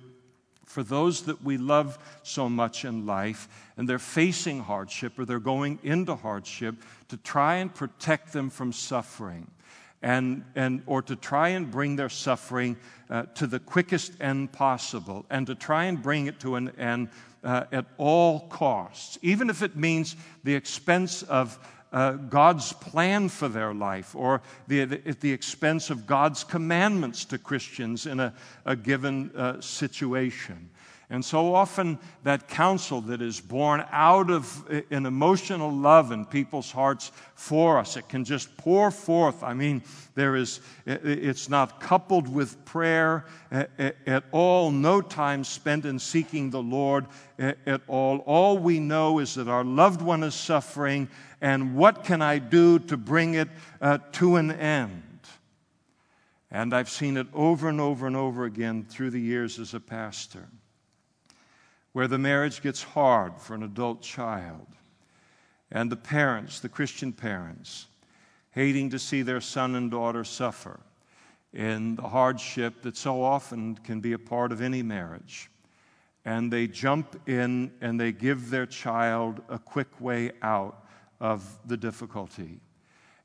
for 0.66 0.82
those 0.84 1.22
that 1.24 1.42
we 1.44 1.58
love 1.58 1.98
so 2.24 2.50
much 2.50 2.86
in 2.86 3.06
life 3.06 3.48
and 3.78 3.88
they're 3.88 4.00
facing 4.00 4.60
hardship 4.62 5.18
or 5.18 5.24
they're 5.24 5.40
going 5.40 5.80
into 5.84 6.16
hardship 6.16 6.76
to 7.08 7.18
try 7.18 7.56
and 7.56 7.74
protect 7.74 8.34
them 8.34 8.50
from 8.50 8.74
suffering 8.74 9.48
and, 10.06 10.44
and, 10.56 10.84
or 10.86 11.02
to 11.02 11.16
try 11.16 11.50
and 11.50 11.72
bring 11.72 11.96
their 11.96 12.10
suffering 12.10 12.78
uh, 13.10 13.24
to 13.34 13.48
the 13.48 13.60
quickest 13.60 14.14
end 14.22 14.52
possible 14.52 15.26
and 15.32 15.48
to 15.48 15.56
try 15.56 15.86
and 15.86 16.02
bring 16.02 16.28
it 16.28 16.40
to 16.40 16.56
an 16.56 16.70
end 16.78 17.10
uh, 17.44 17.64
at 17.72 17.86
all 17.98 18.42
costs, 18.42 19.18
even 19.24 19.50
if 19.50 19.64
it 19.64 19.76
means 19.76 20.16
the 20.44 20.54
expense 20.54 21.24
of 21.24 21.58
uh, 21.92 22.12
God's 22.12 22.72
plan 22.72 23.30
for 23.30 23.48
their 23.48 23.74
life 23.74 24.16
or 24.16 24.44
the, 24.68 24.86
the, 24.86 25.08
at 25.08 25.22
the 25.22 25.32
expense 25.32 25.90
of 25.90 26.06
God's 26.06 26.44
commandments 26.44 27.26
to 27.26 27.40
Christians 27.40 28.06
in 28.06 28.20
a, 28.20 28.32
a 28.66 28.76
given 28.76 29.32
uh, 29.36 29.60
situation. 29.60 30.70
And 31.10 31.24
so 31.24 31.54
often, 31.54 32.00
that 32.24 32.48
counsel 32.48 33.00
that 33.02 33.22
is 33.22 33.40
born 33.40 33.86
out 33.92 34.32
of 34.32 34.66
an 34.90 35.06
emotional 35.06 35.72
love 35.72 36.12
in 36.12 36.26
people's 36.26 36.72
hearts 36.72 37.12
for 37.36 37.78
us, 37.78 37.96
it 37.96 38.10
can 38.10 38.26
just 38.26 38.58
pour 38.58 38.90
forth. 38.90 39.44
I 39.44 39.54
mean, 39.54 39.84
there 40.16 40.36
is, 40.36 40.62
it's 40.88 41.48
not 41.48 41.80
coupled 41.80 42.28
with 42.28 42.64
prayer 42.66 43.26
at 43.52 44.24
all, 44.32 44.72
no 44.72 45.00
time 45.00 45.44
spent 45.44 45.86
in 45.86 46.00
seeking 46.00 46.50
the 46.50 46.64
Lord 46.64 47.06
at 47.38 47.82
all. 47.88 48.20
All 48.20 48.58
we 48.58 48.80
know 48.80 49.20
is 49.20 49.36
that 49.36 49.48
our 49.48 49.64
loved 49.64 50.02
one 50.02 50.24
is 50.24 50.34
suffering, 50.34 51.08
and 51.40 51.76
what 51.76 52.04
can 52.04 52.24
I 52.24 52.40
do 52.40 52.80
to 52.80 52.98
bring 52.98 53.36
it 53.36 53.50
uh, 53.80 54.00
to 54.14 54.38
an 54.38 54.50
end? 54.52 55.04
And 56.50 56.74
I've 56.74 56.90
seen 56.90 57.18
it 57.18 57.28
over 57.32 57.70
and 57.70 57.80
over 57.80 58.08
and 58.08 58.16
over 58.16 58.46
again 58.46 58.86
through 58.90 59.12
the 59.12 59.22
years 59.22 59.60
as 59.60 59.76
a 59.76 59.80
pastor 59.80 60.48
where 61.96 62.10
the 62.10 62.18
marriage 62.18 62.62
gets 62.62 62.84
hard 62.84 63.40
for 63.40 63.56
an 63.56 63.64
adult 63.64 64.02
child, 64.02 64.68
and 65.72 65.90
the 65.90 65.96
parents, 65.96 66.60
the 66.60 66.68
Christian 66.68 67.14
parents, 67.14 67.88
hating 68.52 68.90
to 68.90 69.00
see 69.00 69.22
their 69.22 69.40
son 69.40 69.76
and 69.76 69.90
daughter 69.90 70.26
suffer 70.26 70.82
in 71.54 71.96
the 71.96 72.10
hardship 72.10 72.82
that 72.82 72.98
so 72.98 73.24
often 73.24 73.76
can 73.76 74.02
be 74.02 74.12
a 74.12 74.20
part 74.20 74.52
of 74.52 74.62
any 74.62 74.84
marriage. 74.84 75.50
And 76.26 76.52
they 76.52 76.68
jump 76.68 77.16
in 77.30 77.72
and 77.80 77.98
they 77.98 78.12
give 78.12 78.50
their 78.50 78.66
child 78.66 79.42
a 79.48 79.58
quick 79.58 80.02
way 80.02 80.32
out 80.42 80.86
of 81.22 81.60
the 81.66 81.78
difficulty. 81.78 82.60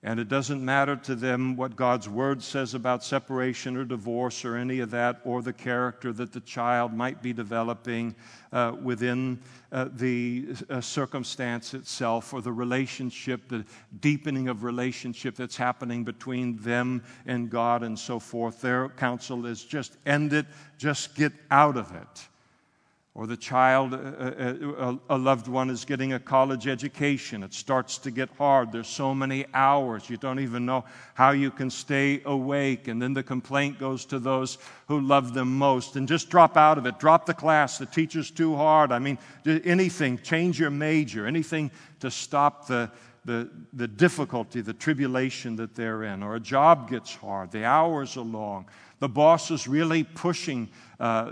And 0.03 0.18
it 0.18 0.28
doesn't 0.28 0.64
matter 0.64 0.96
to 0.96 1.14
them 1.14 1.57
what 1.57 1.76
God's 1.76 2.09
word 2.09 2.42
says 2.42 2.72
about 2.72 3.05
separation 3.05 3.76
or 3.76 3.84
divorce 3.84 4.46
or 4.46 4.57
any 4.57 4.80
of 4.80 4.90
that, 4.92 5.20
or 5.24 5.42
the 5.42 5.53
character 5.53 6.11
that 6.14 6.32
the 6.32 6.40
child 6.40 6.94
might 6.94 7.20
be 7.20 7.34
developing 7.34 8.14
uh, 8.51 8.76
within 8.82 9.38
uh, 9.72 9.88
the 9.92 10.46
uh, 10.70 10.80
circumstance 10.80 11.74
itself, 11.74 12.32
or 12.32 12.40
the 12.40 12.51
relationship, 12.51 13.46
the 13.48 13.62
deepening 14.01 14.48
of 14.48 14.64
relationship 14.64 15.36
that's 15.36 15.57
happening 15.57 16.03
between 16.03 16.57
them 16.57 17.05
and 17.26 17.51
God 17.51 17.82
and 17.82 17.98
so 17.98 18.18
forth. 18.18 18.62
Their 18.62 18.88
counsel 18.88 19.44
is 19.44 19.62
just 19.62 19.98
end 20.07 20.32
it, 20.32 20.46
just 20.78 21.14
get 21.14 21.32
out 21.51 21.76
of 21.76 21.94
it 21.94 22.30
or 23.20 23.26
the 23.26 23.36
child, 23.36 23.92
uh, 23.92 23.96
uh, 23.96 24.96
a 25.10 25.18
loved 25.18 25.46
one 25.46 25.68
is 25.68 25.84
getting 25.84 26.14
a 26.14 26.18
college 26.18 26.66
education. 26.66 27.42
It 27.42 27.52
starts 27.52 27.98
to 27.98 28.10
get 28.10 28.30
hard. 28.38 28.72
There's 28.72 28.88
so 28.88 29.14
many 29.14 29.44
hours. 29.52 30.08
You 30.08 30.16
don't 30.16 30.40
even 30.40 30.64
know 30.64 30.86
how 31.12 31.32
you 31.32 31.50
can 31.50 31.68
stay 31.68 32.22
awake. 32.24 32.88
And 32.88 33.02
then 33.02 33.12
the 33.12 33.22
complaint 33.22 33.78
goes 33.78 34.06
to 34.06 34.18
those 34.18 34.56
who 34.88 35.02
love 35.02 35.34
them 35.34 35.58
most. 35.58 35.96
And 35.96 36.08
just 36.08 36.30
drop 36.30 36.56
out 36.56 36.78
of 36.78 36.86
it. 36.86 36.98
Drop 36.98 37.26
the 37.26 37.34
class. 37.34 37.76
The 37.76 37.84
teacher's 37.84 38.30
too 38.30 38.56
hard. 38.56 38.90
I 38.90 38.98
mean, 38.98 39.18
anything. 39.44 40.16
Change 40.20 40.58
your 40.58 40.70
major. 40.70 41.26
Anything 41.26 41.70
to 41.98 42.10
stop 42.10 42.68
the, 42.68 42.90
the, 43.24 43.50
the 43.72 43.88
difficulty, 43.88 44.60
the 44.60 44.72
tribulation 44.72 45.56
that 45.56 45.74
they're 45.74 46.04
in. 46.04 46.22
Or 46.22 46.36
a 46.36 46.40
job 46.40 46.88
gets 46.88 47.14
hard. 47.14 47.50
The 47.50 47.64
hours 47.64 48.16
are 48.16 48.24
long. 48.24 48.66
The 48.98 49.08
boss 49.08 49.50
is 49.50 49.66
really 49.66 50.04
pushing 50.04 50.68
uh, 50.98 51.02
uh, 51.02 51.30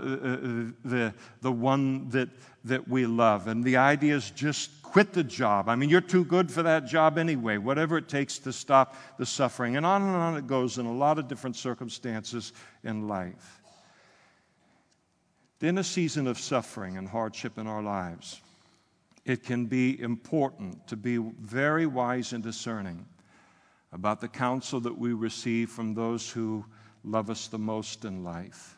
the, 0.83 1.13
the 1.41 1.51
one 1.51 2.09
that, 2.09 2.29
that 2.65 2.87
we 2.87 3.05
love. 3.05 3.47
And 3.47 3.63
the 3.63 3.77
idea 3.77 4.15
is 4.15 4.31
just 4.31 4.81
quit 4.81 5.13
the 5.13 5.23
job. 5.23 5.69
I 5.69 5.75
mean, 5.75 5.89
you're 5.89 6.01
too 6.01 6.25
good 6.25 6.51
for 6.51 6.63
that 6.63 6.87
job 6.87 7.17
anyway, 7.17 7.57
whatever 7.57 7.97
it 7.97 8.09
takes 8.09 8.39
to 8.39 8.51
stop 8.51 8.95
the 9.17 9.25
suffering. 9.25 9.77
And 9.77 9.85
on 9.85 10.01
and 10.01 10.15
on 10.15 10.37
it 10.37 10.47
goes 10.47 10.79
in 10.79 10.85
a 10.85 10.93
lot 10.93 11.19
of 11.19 11.27
different 11.27 11.55
circumstances 11.55 12.53
in 12.83 13.07
life. 13.07 13.61
In 15.61 15.77
a 15.77 15.83
season 15.83 16.25
of 16.25 16.39
suffering 16.39 16.97
and 16.97 17.07
hardship 17.07 17.57
in 17.57 17.67
our 17.67 17.83
lives, 17.83 18.41
it 19.25 19.43
can 19.43 19.65
be 19.65 19.99
important 19.99 20.87
to 20.87 20.95
be 20.95 21.17
very 21.17 21.85
wise 21.85 22.33
and 22.33 22.43
discerning 22.43 23.05
about 23.91 24.21
the 24.21 24.27
counsel 24.27 24.79
that 24.81 24.97
we 24.97 25.13
receive 25.13 25.69
from 25.69 25.93
those 25.93 26.29
who 26.29 26.65
love 27.03 27.29
us 27.29 27.47
the 27.47 27.57
most 27.57 28.05
in 28.05 28.23
life. 28.23 28.77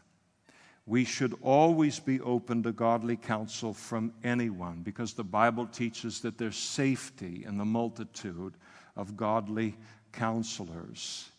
We 0.85 1.05
should 1.05 1.35
always 1.41 1.99
be 1.99 2.19
open 2.21 2.63
to 2.63 2.71
godly 2.71 3.15
counsel 3.15 3.73
from 3.73 4.13
anyone 4.23 4.81
because 4.81 5.13
the 5.13 5.23
Bible 5.23 5.67
teaches 5.67 6.21
that 6.21 6.37
there's 6.37 6.57
safety 6.57 7.43
in 7.47 7.57
the 7.57 7.65
multitude 7.65 8.55
of 8.95 9.15
godly 9.15 9.77
counselors. 10.11 11.29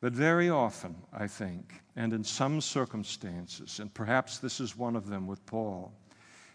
But 0.00 0.12
very 0.12 0.50
often, 0.50 0.96
I 1.12 1.28
think, 1.28 1.80
and 1.94 2.12
in 2.12 2.24
some 2.24 2.60
circumstances, 2.60 3.78
and 3.78 3.94
perhaps 3.94 4.38
this 4.38 4.58
is 4.58 4.76
one 4.76 4.96
of 4.96 5.08
them 5.08 5.28
with 5.28 5.46
Paul, 5.46 5.92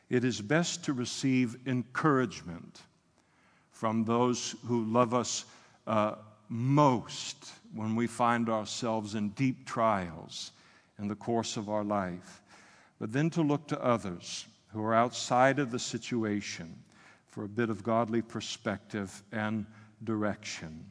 it 0.09 0.23
is 0.23 0.41
best 0.41 0.85
to 0.85 0.93
receive 0.93 1.57
encouragement 1.67 2.81
from 3.71 4.03
those 4.03 4.55
who 4.65 4.85
love 4.85 5.13
us 5.13 5.45
uh, 5.85 6.15
most 6.49 7.51
when 7.75 7.95
we 7.95 8.07
find 8.07 8.49
ourselves 8.49 9.15
in 9.15 9.29
deep 9.29 9.65
trials 9.65 10.51
in 10.99 11.07
the 11.07 11.15
course 11.15 11.57
of 11.57 11.69
our 11.69 11.83
life, 11.83 12.41
but 12.99 13.11
then 13.11 13.29
to 13.29 13.41
look 13.41 13.67
to 13.67 13.83
others 13.83 14.45
who 14.73 14.83
are 14.83 14.95
outside 14.95 15.59
of 15.59 15.71
the 15.71 15.79
situation 15.79 16.73
for 17.27 17.43
a 17.43 17.49
bit 17.49 17.69
of 17.69 17.83
godly 17.83 18.21
perspective 18.21 19.23
and 19.31 19.65
direction. 20.03 20.83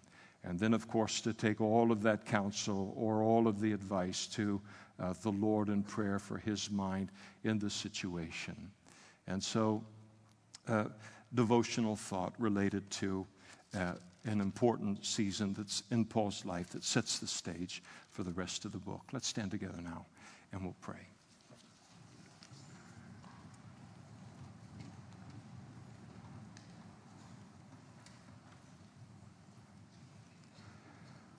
And 0.45 0.61
then, 0.61 0.75
of 0.75 0.87
course, 0.87 1.21
to 1.23 1.33
take 1.33 1.61
all 1.61 1.91
of 1.91 2.03
that 2.03 2.25
counsel 2.25 2.95
or 2.97 3.23
all 3.23 3.49
of 3.49 3.61
the 3.61 3.73
advice 3.73 4.27
to 4.29 4.61
uh, 5.01 5.15
the 5.23 5.33
Lord 5.33 5.69
in 5.69 5.83
prayer 5.83 6.19
for 6.19 6.39
His 6.39 6.71
mind 6.71 7.11
in 7.43 7.59
the 7.59 7.71
situation. 7.71 8.71
And 9.29 9.43
so, 9.43 9.85
uh, 10.69 10.85
devotional 11.35 11.97
thought 11.97 12.33
related 12.39 12.89
to 12.91 13.27
uh, 13.75 13.93
an 14.25 14.41
important 14.41 15.05
season 15.05 15.55
that's 15.55 15.83
in 15.91 16.05
Paul's 16.05 16.45
life 16.45 16.71
that 16.71 16.85
sets 16.85 17.19
the 17.19 17.27
stage 17.27 17.83
for 18.11 18.23
the 18.25 18.33
rest 18.33 18.65
of 18.65 18.73
the 18.73 18.79
book. 18.79 19.03
Let's 19.13 19.29
stand 19.29 19.51
together 19.51 19.81
now 19.83 20.07
and 20.53 20.63
we'll 20.63 20.77
pray. 20.81 21.09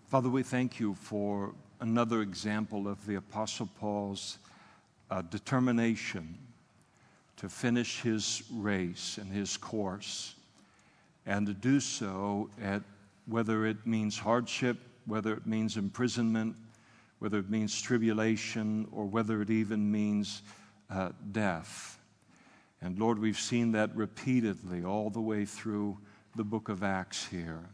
Father, 0.08 0.30
we 0.30 0.42
thank 0.42 0.80
you 0.80 0.96
for 0.96 1.54
another 1.82 2.22
example 2.22 2.88
of 2.88 3.06
the 3.06 3.16
Apostle 3.16 3.70
Paul's 3.78 4.38
uh, 5.12 5.22
determination 5.24 6.38
to 7.38 7.50
finish 7.50 8.02
his 8.02 8.44
race 8.52 9.18
and 9.20 9.32
his 9.32 9.58
course 9.58 10.36
and 11.26 11.46
to 11.48 11.54
do 11.54 11.80
so 11.80 12.50
at 12.62 12.82
whether 13.28 13.66
it 13.66 13.86
means 13.86 14.18
hardship, 14.18 14.78
whether 15.06 15.34
it 15.34 15.46
means 15.46 15.78
imprisonment, 15.78 16.56
whether 17.20 17.38
it 17.38 17.50
means 17.50 17.80
tribulation, 17.82 18.88
or 18.92 19.06
whether 19.06 19.42
it 19.42 19.50
even 19.50 19.92
means 19.92 20.42
uh, 20.90 21.10
death. 21.32 22.00
And 22.82 22.98
Lord, 22.98 23.20
we've 23.20 23.40
seen 23.40 23.72
that 23.74 23.96
repeatedly 23.96 24.84
all 24.84 25.10
the 25.10 25.22
way 25.22 25.46
through 25.46 25.98
the 26.36 26.44
book 26.44 26.70
of 26.70 26.84
Acts 26.84 27.28
here. 27.28 27.70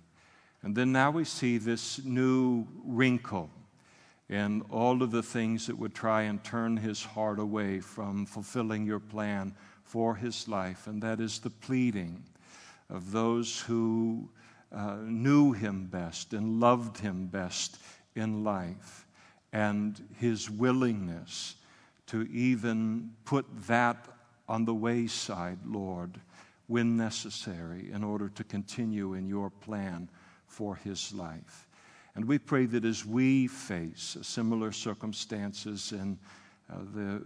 And 0.64 0.76
then 0.76 0.92
now 0.92 1.12
we 1.12 1.26
see 1.26 1.58
this 1.58 2.04
new 2.04 2.66
wrinkle 2.86 3.50
in 4.34 4.64
all 4.72 5.04
of 5.04 5.12
the 5.12 5.22
things 5.22 5.68
that 5.68 5.78
would 5.78 5.94
try 5.94 6.24
and 6.24 6.44
turn 6.44 6.76
his 6.76 7.04
heart 7.04 7.38
away 7.38 7.80
from 7.80 8.26
fulfilling 8.26 8.84
your 8.84 9.00
plan 9.00 9.54
for 9.84 10.16
his 10.16 10.48
life, 10.48 10.88
and 10.88 11.04
that 11.04 11.20
is 11.20 11.38
the 11.38 11.52
pleading 11.52 12.24
of 12.90 13.12
those 13.12 13.60
who 13.60 14.28
uh, 14.72 14.98
knew 15.04 15.52
him 15.52 15.86
best 15.86 16.34
and 16.34 16.60
loved 16.60 16.98
him 16.98 17.28
best 17.28 17.78
in 18.16 18.44
life, 18.44 19.06
and 19.52 20.04
his 20.20 20.50
willingness 20.50 21.56
to 22.08 22.24
even 22.32 23.12
put 23.26 23.46
that 23.68 24.08
on 24.50 24.66
the 24.66 24.74
wayside, 24.74 25.60
Lord, 25.64 26.20
when 26.66 26.98
necessary, 26.98 27.92
in 27.92 28.04
order 28.04 28.30
to 28.30 28.44
continue 28.44 29.14
in 29.14 29.28
your 29.28 29.52
plan 29.52 30.10
for 30.48 30.76
his 30.76 31.14
life. 31.14 31.63
And 32.16 32.26
we 32.26 32.38
pray 32.38 32.66
that 32.68 32.86
as 32.86 33.06
we 33.06 33.48
face 33.48 34.18
similar 34.22 34.72
circumstances 34.72 35.92
in 35.92 36.20
uh, 36.72 36.78
the, 36.94 37.26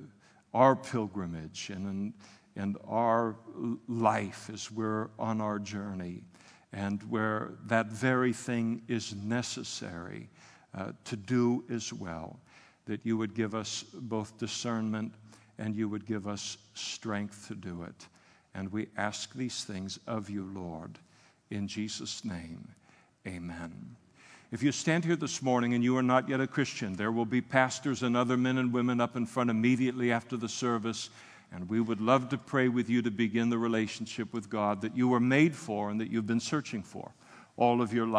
our 0.53 0.75
pilgrimage 0.75 1.69
and 1.69 1.87
in 1.87 2.13
and 2.57 2.75
our 2.87 3.35
life 3.87 4.49
as 4.51 4.71
we're 4.71 5.09
on 5.19 5.39
our 5.39 5.59
journey, 5.59 6.23
and 6.73 7.01
where 7.03 7.51
that 7.67 7.87
very 7.87 8.33
thing 8.33 8.81
is 8.87 9.15
necessary 9.15 10.27
uh, 10.75 10.91
to 11.05 11.15
do 11.15 11.63
as 11.69 11.93
well, 11.93 12.39
that 12.85 13.05
you 13.05 13.15
would 13.15 13.35
give 13.35 13.55
us 13.55 13.85
both 13.93 14.37
discernment 14.37 15.13
and 15.59 15.75
you 15.75 15.87
would 15.87 16.05
give 16.05 16.27
us 16.27 16.57
strength 16.73 17.47
to 17.47 17.55
do 17.55 17.83
it. 17.83 18.07
And 18.53 18.71
we 18.71 18.87
ask 18.97 19.33
these 19.33 19.63
things 19.63 19.99
of 20.07 20.29
you, 20.29 20.49
Lord, 20.53 20.97
in 21.51 21.67
Jesus' 21.67 22.25
name. 22.25 22.67
Amen. 23.27 23.95
If 24.49 24.63
you 24.63 24.71
stand 24.71 25.03
here 25.03 25.17
this 25.17 25.41
morning 25.41 25.73
and 25.73 25.83
you 25.83 25.97
are 25.97 26.03
not 26.03 26.29
yet 26.29 26.39
a 26.39 26.47
Christian, 26.47 26.93
there 26.93 27.11
will 27.11 27.25
be 27.25 27.41
pastors 27.41 28.01
and 28.01 28.15
other 28.15 28.37
men 28.37 28.57
and 28.57 28.71
women 28.71 29.01
up 29.01 29.17
in 29.17 29.25
front 29.25 29.49
immediately 29.49 30.09
after 30.09 30.37
the 30.37 30.47
service. 30.47 31.09
And 31.51 31.69
we 31.69 31.81
would 31.81 31.99
love 31.99 32.29
to 32.29 32.37
pray 32.37 32.69
with 32.69 32.89
you 32.89 33.01
to 33.01 33.11
begin 33.11 33.49
the 33.49 33.57
relationship 33.57 34.31
with 34.31 34.49
God 34.49 34.81
that 34.81 34.95
you 34.95 35.09
were 35.09 35.19
made 35.19 35.53
for 35.53 35.89
and 35.89 35.99
that 35.99 36.09
you've 36.09 36.27
been 36.27 36.39
searching 36.39 36.81
for 36.81 37.11
all 37.57 37.81
of 37.81 37.93
your 37.93 38.07
life. 38.07 38.15